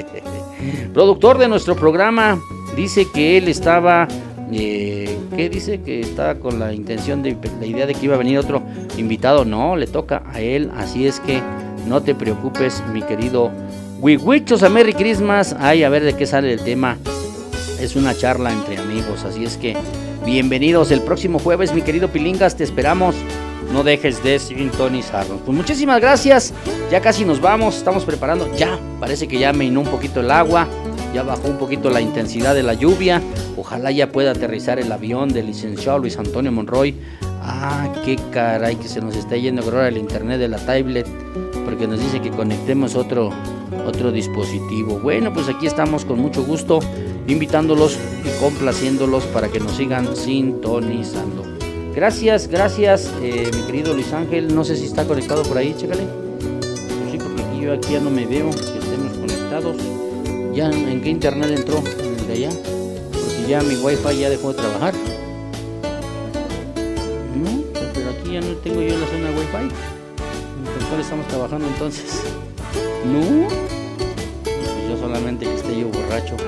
Productor 0.93 1.39
de 1.39 1.47
nuestro 1.47 1.77
programa, 1.77 2.41
dice 2.75 3.07
que 3.15 3.39
él 3.39 3.47
estaba 3.47 4.09
eh, 4.53 5.19
¿Qué 5.35 5.49
dice? 5.49 5.81
Que 5.81 6.01
está 6.01 6.37
con 6.37 6.59
la 6.59 6.73
intención 6.73 7.23
de 7.23 7.37
la 7.61 7.67
idea 7.67 7.87
de 7.87 7.95
que 7.95 8.05
iba 8.05 8.15
a 8.15 8.19
venir 8.19 8.39
otro 8.39 8.63
invitado. 8.97 9.45
No, 9.45 9.77
le 9.77 9.87
toca 9.87 10.23
a 10.33 10.41
él. 10.41 10.71
Así 10.77 11.07
es 11.07 11.21
que 11.21 11.43
no 11.87 12.03
te 12.03 12.15
preocupes, 12.15 12.83
mi 12.93 13.03
querido 13.03 13.51
Wiwichos 14.01 14.63
a 14.63 14.69
Merry 14.69 14.95
Christmas. 14.95 15.57
Ay, 15.59 15.83
a 15.83 15.89
ver 15.89 16.05
de 16.05 16.15
qué 16.15 16.27
sale 16.27 16.53
el 16.53 16.61
tema. 16.61 16.97
es 17.81 17.97
una 17.97 18.15
charla 18.15 18.53
entre 18.53 18.79
amigos, 18.79 19.25
así 19.25 19.45
es 19.45 19.57
que 19.57 19.77
bienvenidos 20.25 20.91
el 20.91 21.03
próximo 21.03 21.39
jueves, 21.39 21.75
mi 21.75 21.83
querido 21.83 22.09
Pilingas, 22.09 22.57
te 22.57 22.65
esperamos. 22.65 23.15
No 23.73 23.83
dejes 23.83 24.23
de 24.23 24.39
sintonizarnos. 24.39 25.41
Pues 25.45 25.57
muchísimas 25.57 26.01
gracias. 26.01 26.55
Ya 26.91 27.01
casi 27.01 27.25
nos 27.25 27.41
vamos, 27.41 27.77
estamos 27.77 28.05
preparando. 28.05 28.49
Ya, 28.57 28.79
parece 29.01 29.27
que 29.27 29.39
ya 29.39 29.53
me 29.53 29.65
inó 29.65 29.81
un 29.81 29.89
poquito 29.89 30.21
el 30.21 30.31
agua, 30.31 30.69
ya 31.15 31.23
bajó 31.23 31.49
un 31.49 31.59
poquito 31.59 31.91
la 31.91 32.01
intensidad 32.01 32.55
de 32.55 32.63
la 32.63 32.75
lluvia. 32.75 33.23
Ojalá 33.57 33.91
ya 33.91 34.13
pueda 34.13 34.33
aterrizar 34.33 34.79
el 34.79 34.91
avión 34.93 35.31
del 35.33 35.47
licenciado 35.47 35.99
Luis 35.99 36.19
Antonio 36.19 36.53
Monroy. 36.53 36.95
Ah, 37.43 37.93
qué 38.05 38.17
caray, 38.33 38.77
que 38.77 38.89
se 38.89 39.01
nos 39.01 39.17
está 39.17 39.37
yendo 39.37 39.63
ahora 39.63 39.89
el 39.89 39.99
internet 39.99 40.39
de 40.39 40.49
la 40.49 40.59
tablet, 40.59 41.07
porque 41.65 41.87
nos 41.87 42.01
dice 42.01 42.21
que 42.21 42.31
conectemos 42.31 42.97
otro, 42.97 43.31
otro 43.87 44.11
dispositivo. 44.11 44.99
Bueno, 44.99 45.33
pues 45.33 45.49
aquí 45.49 45.67
estamos 45.67 46.05
con 46.05 46.19
mucho 46.19 46.45
gusto, 46.45 46.81
invitándolos 47.29 47.99
y 48.25 48.41
complaciéndolos 48.41 49.25
para 49.27 49.49
que 49.49 49.61
nos 49.61 49.73
sigan 49.73 50.17
sintonizando. 50.17 51.45
Gracias, 51.95 52.49
gracias, 52.49 53.11
eh, 53.23 53.49
mi 53.55 53.63
querido 53.63 53.95
Luis 53.95 54.13
Ángel. 54.13 54.55
No 54.55 54.65
sé 54.65 54.77
si 54.77 54.85
está 54.85 55.05
conectado 55.07 55.43
por 55.45 55.57
ahí, 55.57 55.75
chécale. 55.79 56.03
Pues 56.03 57.13
sí, 57.13 57.19
porque 57.19 57.43
aquí 57.43 57.61
yo 57.63 57.73
aquí 57.73 57.93
ya 57.93 58.01
no 58.01 58.11
me 58.11 58.27
veo 58.27 58.51
que 58.51 58.79
estemos 58.79 59.17
conectados. 59.19 59.77
¿Ya 60.57 60.71
en 60.71 61.03
qué 61.03 61.11
internet 61.11 61.51
entró? 61.55 61.83
¿En 61.99 62.19
el 62.19 62.27
de 62.27 62.33
allá? 62.33 62.49
Porque 63.13 63.47
ya 63.47 63.61
mi 63.61 63.77
wifi 63.77 64.21
ya 64.21 64.31
dejó 64.31 64.55
de 64.55 64.59
trabajar. 64.59 64.95
No, 67.35 67.63
pero 67.93 68.09
aquí 68.09 68.33
ya 68.33 68.41
no 68.41 68.57
tengo 68.65 68.81
yo 68.81 68.99
la 68.99 69.07
zona 69.07 69.29
wifi. 69.33 69.69
¿Con 70.79 70.89
cuál 70.89 71.01
estamos 71.03 71.29
trabajando 71.29 71.69
entonces? 71.69 72.23
No. 73.05 73.47
Yo 74.89 74.97
solamente 74.99 75.45
que 75.45 75.55
esté 75.57 75.79
yo 75.79 75.89
borracho. 75.89 76.37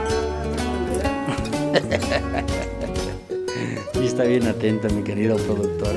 Y 4.00 4.06
está 4.06 4.22
bien 4.22 4.46
atento 4.46 4.88
mi 4.90 5.02
querido 5.02 5.36
productor. 5.36 5.92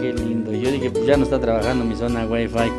Qué 0.00 0.14
lindo. 0.14 0.52
Yo 0.52 0.70
dije, 0.70 0.90
pues 0.90 1.04
ya 1.04 1.16
no 1.18 1.24
está 1.24 1.38
trabajando 1.40 1.84
mi 1.84 1.96
zona 1.96 2.24
Wi-Fi. 2.24 2.70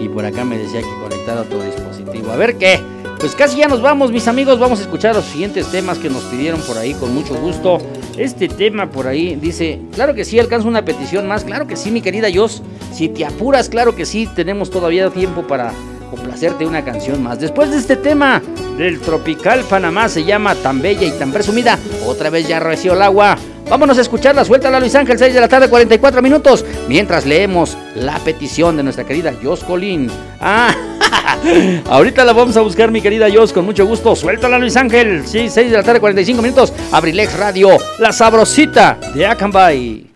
Y 0.00 0.08
por 0.08 0.24
acá 0.24 0.44
me 0.44 0.56
decía 0.56 0.80
que 0.80 1.02
conectar 1.02 1.36
a 1.36 1.42
otro 1.42 1.60
dispositivo. 1.62 1.81
A 2.30 2.36
ver 2.36 2.56
qué. 2.56 2.80
Pues 3.18 3.34
casi 3.34 3.58
ya 3.58 3.68
nos 3.68 3.80
vamos, 3.80 4.10
mis 4.10 4.26
amigos. 4.26 4.58
Vamos 4.58 4.80
a 4.80 4.82
escuchar 4.82 5.14
los 5.14 5.24
siguientes 5.24 5.70
temas 5.70 5.98
que 5.98 6.10
nos 6.10 6.24
pidieron 6.24 6.60
por 6.62 6.76
ahí 6.78 6.94
con 6.94 7.14
mucho 7.14 7.34
gusto. 7.34 7.78
Este 8.16 8.48
tema 8.48 8.90
por 8.90 9.06
ahí 9.06 9.36
dice, 9.36 9.80
claro 9.94 10.14
que 10.14 10.24
sí, 10.24 10.38
alcanza 10.38 10.68
una 10.68 10.84
petición 10.84 11.28
más. 11.28 11.44
Claro 11.44 11.66
que 11.66 11.76
sí, 11.76 11.90
mi 11.90 12.00
querida 12.00 12.28
Jos. 12.34 12.62
Si 12.92 13.08
te 13.08 13.24
apuras, 13.24 13.68
claro 13.68 13.94
que 13.94 14.06
sí, 14.06 14.28
tenemos 14.34 14.70
todavía 14.70 15.08
tiempo 15.10 15.46
para 15.46 15.72
complacerte 16.10 16.66
una 16.66 16.84
canción 16.84 17.22
más. 17.22 17.40
Después 17.40 17.70
de 17.70 17.78
este 17.78 17.96
tema 17.96 18.42
del 18.76 19.00
tropical 19.00 19.64
Panamá 19.64 20.10
se 20.10 20.24
llama 20.24 20.54
Tan 20.56 20.82
Bella 20.82 21.06
y 21.06 21.10
Tan 21.12 21.32
Presumida, 21.32 21.78
otra 22.06 22.28
vez 22.28 22.46
ya 22.46 22.60
reció 22.60 22.92
el 22.92 23.02
agua. 23.02 23.38
Vámonos 23.70 23.96
a 23.96 24.02
escucharla, 24.02 24.44
suéltala 24.44 24.78
Luis 24.78 24.94
Ángel, 24.94 25.18
6 25.18 25.32
de 25.32 25.40
la 25.40 25.48
tarde, 25.48 25.70
44 25.70 26.20
minutos, 26.20 26.66
mientras 26.88 27.24
leemos 27.24 27.78
la 27.94 28.18
petición 28.18 28.76
de 28.76 28.82
nuestra 28.82 29.04
querida 29.04 29.32
Jos 29.42 29.64
Colín. 29.64 30.10
Ah, 30.40 30.74
ahorita 31.88 32.24
la 32.24 32.32
vamos 32.32 32.56
a 32.56 32.60
buscar, 32.60 32.90
mi 32.90 33.00
querida 33.00 33.26
Jos, 33.32 33.52
con 33.52 33.64
mucho 33.64 33.86
gusto. 33.86 34.14
Suéltala 34.14 34.58
Luis 34.58 34.76
Ángel, 34.76 35.26
sí, 35.26 35.48
6 35.48 35.70
de 35.70 35.76
la 35.76 35.82
tarde, 35.82 36.00
45 36.00 36.42
minutos, 36.42 36.72
Abrilex 36.90 37.36
Radio, 37.36 37.70
la 37.98 38.12
sabrosita 38.12 38.98
de 39.14 39.26
Acambay. 39.26 40.06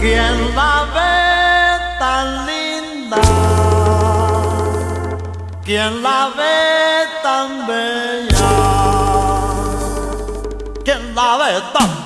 ¿Quién 0.00 0.54
la 0.54 0.86
ve 0.94 1.98
tan 1.98 2.46
linda? 2.46 3.20
¿Quién 5.64 6.02
la 6.02 6.30
ve 6.36 7.06
tan 7.22 7.66
bella? 7.66 8.50
¿Quién 10.84 11.14
la 11.14 11.36
ve 11.36 11.60
tan 11.72 11.97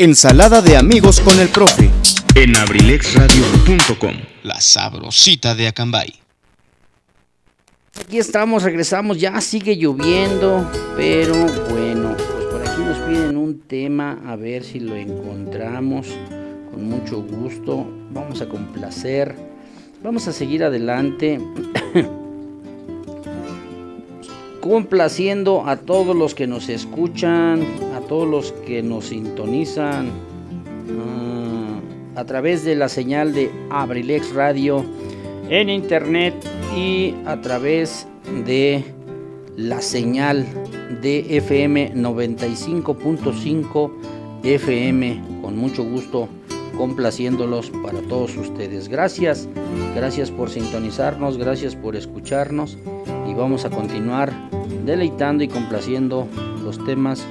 Ensalada 0.00 0.62
de 0.62 0.76
amigos 0.76 1.18
con 1.18 1.40
el 1.40 1.48
profe. 1.48 1.90
En 2.36 2.56
abrilexradio.com, 2.56 4.14
la 4.44 4.60
sabrosita 4.60 5.56
de 5.56 5.66
Acambay. 5.66 6.14
Aquí 8.00 8.18
estamos, 8.18 8.62
regresamos, 8.62 9.18
ya 9.18 9.40
sigue 9.40 9.76
lloviendo, 9.76 10.70
pero 10.96 11.34
bueno, 11.68 12.14
pues 12.16 12.44
por 12.44 12.62
aquí 12.62 12.80
nos 12.82 12.98
piden 12.98 13.36
un 13.36 13.58
tema, 13.62 14.20
a 14.24 14.36
ver 14.36 14.62
si 14.62 14.78
lo 14.78 14.94
encontramos 14.94 16.06
con 16.70 16.84
mucho 16.84 17.20
gusto. 17.20 17.84
Vamos 18.12 18.40
a 18.40 18.48
complacer, 18.48 19.34
vamos 20.00 20.28
a 20.28 20.32
seguir 20.32 20.62
adelante. 20.62 21.40
complaciendo 24.60 25.66
a 25.66 25.76
todos 25.76 26.14
los 26.14 26.34
que 26.34 26.46
nos 26.46 26.68
escuchan, 26.68 27.66
todos 28.08 28.26
los 28.26 28.52
que 28.52 28.82
nos 28.82 29.06
sintonizan 29.06 30.10
ah, 30.98 31.80
a 32.16 32.24
través 32.24 32.64
de 32.64 32.74
la 32.74 32.88
señal 32.88 33.32
de 33.32 33.50
Abrilex 33.70 34.34
Radio 34.34 34.84
en 35.48 35.70
internet 35.70 36.34
y 36.76 37.14
a 37.26 37.40
través 37.40 38.06
de 38.46 38.84
la 39.56 39.80
señal 39.80 40.46
de 41.02 41.36
FM 41.36 41.94
95.5 41.94 43.90
FM. 44.42 45.22
Con 45.42 45.56
mucho 45.56 45.84
gusto 45.84 46.28
complaciéndolos 46.76 47.70
para 47.70 48.00
todos 48.02 48.36
ustedes. 48.36 48.88
Gracias, 48.88 49.48
gracias 49.94 50.30
por 50.30 50.48
sintonizarnos, 50.48 51.36
gracias 51.36 51.74
por 51.74 51.96
escucharnos 51.96 52.78
y 53.28 53.34
vamos 53.34 53.64
a 53.64 53.70
continuar 53.70 54.32
deleitando 54.86 55.42
y 55.42 55.48
complaciendo 55.48 56.28
los 56.62 56.82
temas 56.84 57.26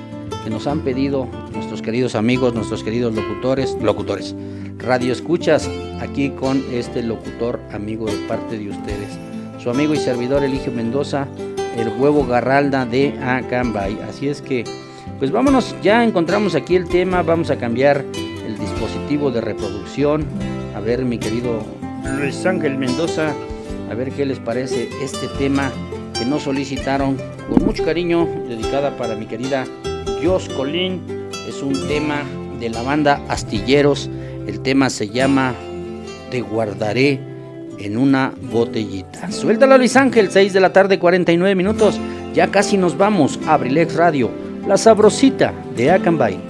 nos 0.50 0.68
han 0.68 0.82
pedido 0.82 1.28
nuestros 1.54 1.82
queridos 1.82 2.16
amigos, 2.16 2.54
nuestros 2.54 2.84
queridos 2.84 3.14
locutores, 3.14 3.76
locutores, 3.82 4.36
radio 4.78 5.12
escuchas, 5.12 5.70
aquí 6.00 6.30
con 6.30 6.64
este 6.72 7.04
locutor 7.04 7.60
amigo 7.72 8.06
de 8.06 8.18
parte 8.28 8.58
de 8.58 8.70
ustedes. 8.70 9.18
Su 9.62 9.70
amigo 9.70 9.94
y 9.94 9.98
servidor 9.98 10.44
Eligio 10.44 10.72
Mendoza, 10.72 11.28
el 11.78 11.90
huevo 12.00 12.26
garralda 12.26 12.86
de 12.86 13.18
Acambay. 13.20 13.98
Así 14.08 14.28
es 14.30 14.42
que, 14.42 14.64
pues 15.20 15.32
vámonos, 15.32 15.76
ya 15.82 16.04
encontramos 16.04 16.56
aquí 16.56 16.76
el 16.76 16.88
tema, 16.88 17.24
vamos 17.24 17.50
a 17.50 17.58
cambiar 17.58 18.06
el 18.46 18.58
dispositivo 18.58 19.32
de 19.32 19.42
reproducción. 19.42 20.26
A 20.76 20.80
ver, 20.80 21.04
mi 21.06 21.18
querido 21.18 21.64
Luis 22.20 22.46
Ángel 22.46 22.78
Mendoza, 22.78 23.34
a 23.92 23.94
ver 23.96 24.12
qué 24.12 24.26
les 24.26 24.40
parece 24.40 24.90
este 25.02 25.28
tema 25.38 25.72
que 26.18 26.26
nos 26.26 26.44
solicitaron 26.44 27.18
con 27.50 27.64
mucho 27.66 27.84
cariño, 27.84 28.28
dedicada 28.48 28.96
para 28.98 29.16
mi 29.16 29.26
querida 29.26 29.66
Jos 30.24 30.50
Colín. 30.50 31.02
Es 31.48 31.62
un 31.62 31.74
tema 31.88 32.24
de 32.60 32.70
la 32.70 32.82
banda 32.82 33.22
Astilleros. 33.28 34.10
El 34.48 34.62
tema 34.62 34.90
se 34.90 35.10
llama 35.10 35.54
Te 36.32 36.42
guardaré 36.42 37.20
en 37.80 37.98
una 37.98 38.34
botellita. 38.52 39.32
Suéltala 39.32 39.78
Luis 39.78 39.96
Ángel, 39.96 40.32
6 40.32 40.54
de 40.54 40.60
la 40.60 40.74
tarde, 40.74 41.00
49 41.00 41.56
minutos. 41.56 42.00
Ya 42.34 42.48
casi 42.48 42.78
nos 42.78 42.98
vamos. 42.98 43.40
Abrilex 43.48 43.96
Radio, 43.96 44.30
la 44.68 44.78
sabrosita 44.78 45.54
de 45.76 45.92
Acambay. 45.92 46.47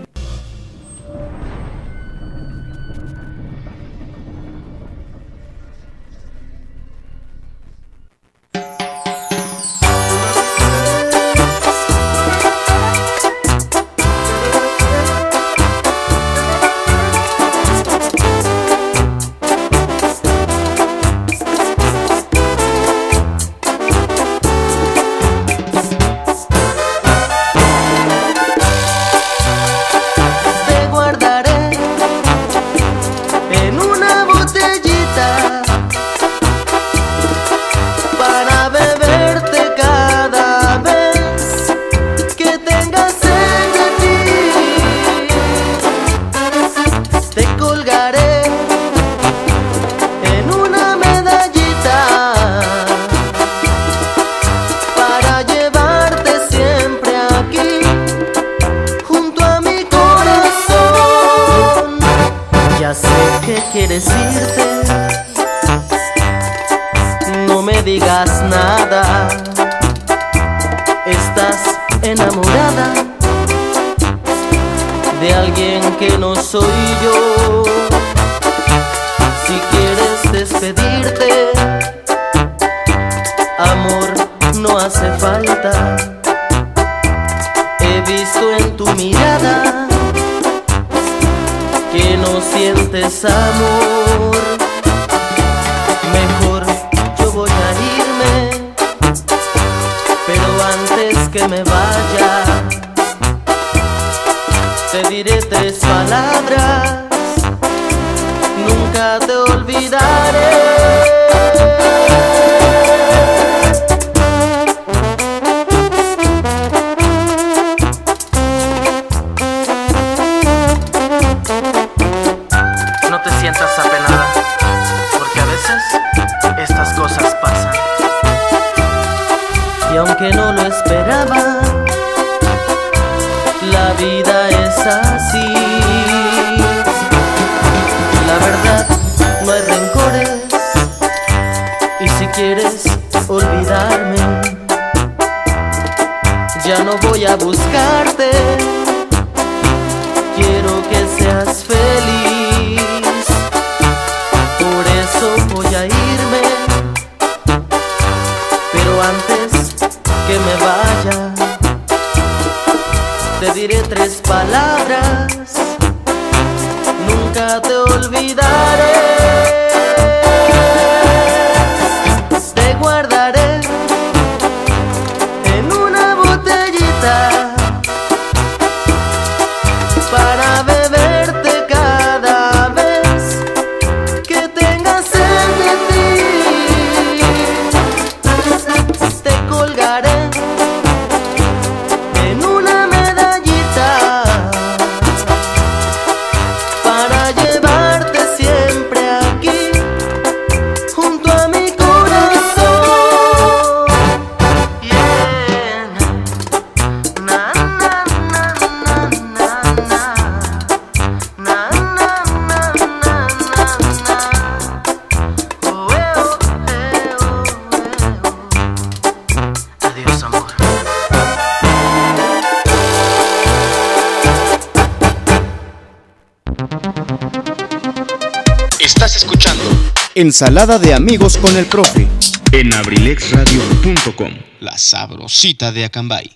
Ensalada 230.16 230.80
de 230.80 230.94
amigos 230.94 231.38
con 231.38 231.56
el 231.56 231.66
profe. 231.66 232.06
En 232.52 232.74
abrilexradio.com, 232.74 234.32
la 234.60 234.78
sabrosita 234.78 235.72
de 235.72 235.86
Acambay. 235.86 236.30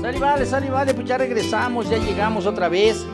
Sale, 0.00 0.18
vale, 0.18 0.46
sale, 0.46 0.70
vale, 0.70 0.94
pues 0.94 1.06
ya 1.06 1.18
regresamos, 1.18 1.90
ya 1.90 1.98
llegamos 1.98 2.46
otra 2.46 2.70
vez. 2.70 3.04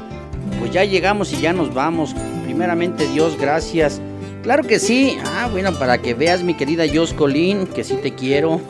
Pues 0.60 0.70
ya 0.70 0.84
llegamos 0.84 1.32
y 1.32 1.40
ya 1.40 1.52
nos 1.52 1.74
vamos. 1.74 2.14
Primeramente, 2.44 3.08
Dios, 3.08 3.36
gracias. 3.36 4.00
Claro 4.44 4.62
que 4.62 4.78
sí. 4.78 5.18
Ah, 5.24 5.48
bueno, 5.50 5.76
para 5.76 6.00
que 6.00 6.14
veas, 6.14 6.44
mi 6.44 6.54
querida 6.54 6.84
Jos 6.94 7.12
Colín, 7.12 7.66
que 7.66 7.82
sí 7.82 7.96
te 8.00 8.14
quiero. 8.14 8.60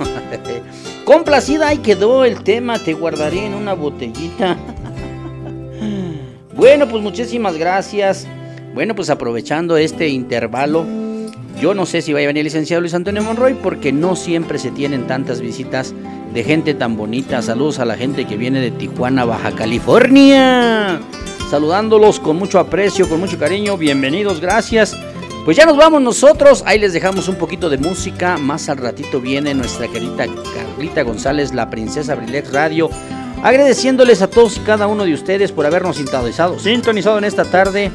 Complacida, 1.05 1.69
ahí 1.69 1.78
quedó 1.78 2.24
el 2.24 2.43
tema. 2.43 2.78
Te 2.78 2.94
guardaré 2.94 3.44
en 3.44 3.55
una 3.55 3.74
botellita. 3.74 4.56
bueno, 6.55 6.89
pues 6.89 7.02
muchísimas 7.02 7.59
gracias. 7.59 8.27
Bueno, 8.74 8.96
pues 8.96 9.09
aprovechando 9.09 9.76
este 9.76 10.09
intervalo, 10.09 10.84
yo 11.60 11.74
no 11.74 11.86
sé 11.86 12.02
si 12.02 12.12
vaya 12.12 12.26
a 12.26 12.28
venir 12.28 12.40
el 12.40 12.46
licenciado 12.46 12.80
Luis 12.80 12.92
Antonio 12.92 13.22
Monroy 13.22 13.55
porque 13.55 13.92
no 13.92 14.16
siempre 14.16 14.59
se 14.59 14.72
tienen 14.72 15.06
tantas 15.06 15.40
visitas 15.40 15.94
de 16.32 16.42
gente 16.42 16.74
tan 16.74 16.96
bonita. 16.96 17.40
Saludos 17.40 17.78
a 17.78 17.84
la 17.84 17.96
gente 17.96 18.24
que 18.24 18.36
viene 18.36 18.60
de 18.60 18.72
Tijuana, 18.72 19.24
Baja 19.24 19.52
California. 19.52 21.01
Saludándolos 21.48 22.18
con 22.18 22.36
mucho 22.36 22.59
aprecio, 22.59 23.09
con 23.09 23.20
mucho 23.20 23.38
cariño. 23.38 23.76
Bienvenidos, 23.78 24.40
gracias. 24.40 24.96
Pues 25.44 25.56
ya 25.56 25.66
nos 25.66 25.76
vamos 25.76 26.02
nosotros. 26.02 26.64
Ahí 26.66 26.80
les 26.80 26.92
dejamos 26.92 27.28
un 27.28 27.36
poquito 27.36 27.70
de 27.70 27.78
música. 27.78 28.38
Más 28.38 28.68
al 28.68 28.78
ratito 28.78 29.20
viene 29.20 29.55
nuestra 29.55 29.86
querida 29.86 30.26
Carlita 30.26 31.02
González, 31.02 31.55
la 31.55 31.70
princesa 31.70 32.16
Brilex 32.16 32.52
Radio. 32.52 32.90
Agradeciéndoles 33.44 34.22
a 34.22 34.30
todos 34.30 34.56
y 34.56 34.60
cada 34.60 34.86
uno 34.86 35.04
de 35.04 35.12
ustedes 35.12 35.52
por 35.52 35.66
habernos 35.66 35.96
sintonizado, 35.96 36.58
sintonizado 36.58 37.18
en 37.18 37.24
esta 37.24 37.44
tarde 37.44 37.90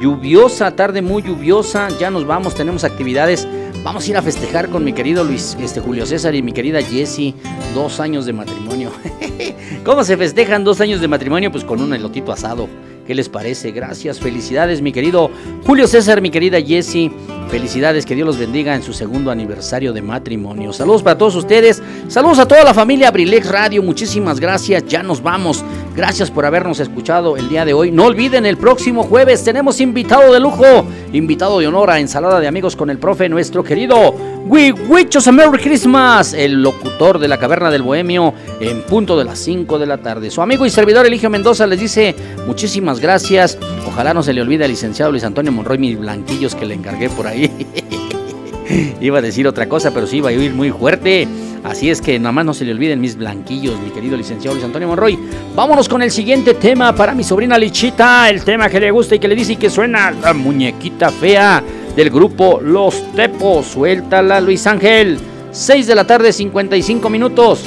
lluviosa, 0.00 0.70
tarde 0.76 1.02
muy 1.02 1.24
lluviosa. 1.24 1.88
Ya 1.98 2.08
nos 2.08 2.24
vamos, 2.24 2.54
tenemos 2.54 2.84
actividades. 2.84 3.48
Vamos 3.82 4.06
a 4.06 4.10
ir 4.10 4.16
a 4.16 4.22
festejar 4.22 4.68
con 4.68 4.84
mi 4.84 4.92
querido 4.92 5.24
Luis, 5.24 5.56
este 5.60 5.80
Julio 5.80 6.06
César 6.06 6.36
y 6.36 6.42
mi 6.42 6.52
querida 6.52 6.80
Jessie, 6.80 7.34
dos 7.74 7.98
años 7.98 8.26
de 8.26 8.32
matrimonio. 8.32 8.92
¿Cómo 9.84 10.04
se 10.04 10.16
festejan 10.16 10.62
dos 10.62 10.80
años 10.80 11.00
de 11.00 11.08
matrimonio? 11.08 11.50
Pues 11.50 11.64
con 11.64 11.82
un 11.82 11.92
elotito 11.92 12.30
asado. 12.30 12.68
¿Qué 13.04 13.16
les 13.16 13.28
parece? 13.28 13.72
Gracias, 13.72 14.20
felicidades, 14.20 14.80
mi 14.82 14.92
querido 14.92 15.32
Julio 15.66 15.88
César, 15.88 16.20
mi 16.20 16.30
querida 16.30 16.62
Jessie. 16.62 17.10
Felicidades, 17.52 18.06
que 18.06 18.14
Dios 18.14 18.24
los 18.26 18.38
bendiga 18.38 18.74
en 18.74 18.82
su 18.82 18.94
segundo 18.94 19.30
aniversario 19.30 19.92
de 19.92 20.00
matrimonio. 20.00 20.72
Saludos 20.72 21.02
para 21.02 21.18
todos 21.18 21.34
ustedes. 21.34 21.82
Saludos 22.08 22.38
a 22.38 22.48
toda 22.48 22.64
la 22.64 22.72
familia 22.72 23.08
Abrilex 23.08 23.46
Radio. 23.46 23.82
Muchísimas 23.82 24.40
gracias. 24.40 24.86
Ya 24.86 25.02
nos 25.02 25.22
vamos. 25.22 25.62
Gracias 25.94 26.30
por 26.30 26.46
habernos 26.46 26.80
escuchado 26.80 27.36
el 27.36 27.50
día 27.50 27.66
de 27.66 27.74
hoy. 27.74 27.90
No 27.90 28.06
olviden, 28.06 28.46
el 28.46 28.56
próximo 28.56 29.02
jueves 29.02 29.44
tenemos 29.44 29.82
invitado 29.82 30.32
de 30.32 30.40
lujo, 30.40 30.86
invitado 31.12 31.58
de 31.58 31.66
honor 31.66 31.90
a 31.90 32.00
Ensalada 32.00 32.40
de 32.40 32.48
Amigos 32.48 32.74
con 32.74 32.88
el 32.88 32.96
profe, 32.96 33.28
nuestro 33.28 33.62
querido 33.62 34.14
We 34.46 34.72
Wish 34.72 35.28
a 35.28 35.32
Merry 35.32 35.58
Christmas, 35.58 36.32
el 36.32 36.62
locutor 36.62 37.18
de 37.18 37.28
la 37.28 37.38
Caverna 37.38 37.70
del 37.70 37.82
Bohemio, 37.82 38.34
en 38.60 38.82
punto 38.82 39.16
de 39.16 39.24
las 39.24 39.38
5 39.38 39.78
de 39.78 39.86
la 39.86 39.98
tarde. 39.98 40.30
Su 40.30 40.42
amigo 40.42 40.66
y 40.66 40.70
servidor 40.70 41.06
Eligio 41.06 41.30
Mendoza 41.30 41.66
les 41.66 41.78
dice 41.78 42.14
muchísimas 42.46 42.98
gracias. 42.98 43.58
Ojalá 43.86 44.14
no 44.14 44.22
se 44.22 44.32
le 44.32 44.40
olvide 44.40 44.64
al 44.64 44.70
licenciado 44.70 45.12
Luis 45.12 45.24
Antonio 45.24 45.52
Monroy 45.52 45.78
mis 45.78 45.98
blanquillos 45.98 46.54
que 46.54 46.64
le 46.64 46.74
encargué 46.74 47.08
por 47.10 47.26
ahí. 47.26 47.41
iba 49.00 49.18
a 49.18 49.22
decir 49.22 49.46
otra 49.46 49.68
cosa, 49.68 49.92
pero 49.92 50.06
sí 50.06 50.18
iba 50.18 50.30
a 50.30 50.32
ir 50.32 50.52
muy 50.52 50.70
fuerte. 50.70 51.26
Así 51.64 51.90
es 51.90 52.00
que 52.00 52.18
nada 52.18 52.32
más 52.32 52.44
no 52.44 52.54
se 52.54 52.64
le 52.64 52.72
olviden 52.72 53.00
mis 53.00 53.16
blanquillos, 53.16 53.78
mi 53.80 53.90
querido 53.90 54.16
licenciado 54.16 54.54
Luis 54.54 54.64
Antonio 54.64 54.88
Monroy. 54.88 55.18
Vámonos 55.54 55.88
con 55.88 56.02
el 56.02 56.10
siguiente 56.10 56.54
tema 56.54 56.92
para 56.92 57.14
mi 57.14 57.22
sobrina 57.22 57.56
Lichita, 57.56 58.28
el 58.28 58.44
tema 58.44 58.68
que 58.68 58.80
le 58.80 58.90
gusta 58.90 59.14
y 59.14 59.20
que 59.20 59.28
le 59.28 59.36
dice 59.36 59.52
y 59.52 59.56
que 59.56 59.70
suena 59.70 60.10
la 60.10 60.34
muñequita 60.34 61.10
fea 61.10 61.62
del 61.94 62.10
grupo 62.10 62.60
Los 62.60 63.12
Tepos. 63.12 63.66
Suéltala, 63.66 64.40
Luis 64.40 64.66
Ángel. 64.66 65.18
6 65.52 65.86
de 65.86 65.94
la 65.94 66.06
tarde, 66.06 66.32
55 66.32 67.08
minutos. 67.10 67.64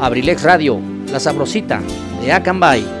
Abrilex 0.00 0.42
Radio, 0.42 0.78
la 1.10 1.20
sabrosita 1.20 1.80
de 2.20 2.32
Acambay. 2.32 3.00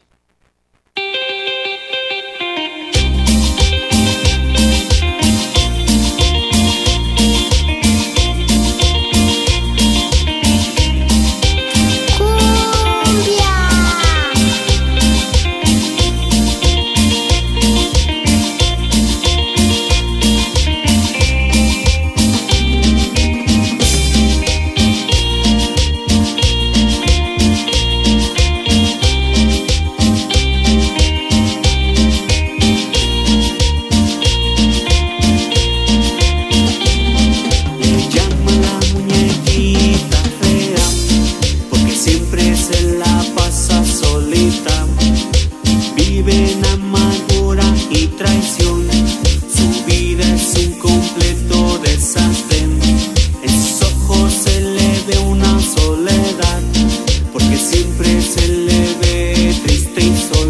Se 58.21 58.47
le 58.47 58.95
ve 59.01 59.53
triste. 59.63 60.40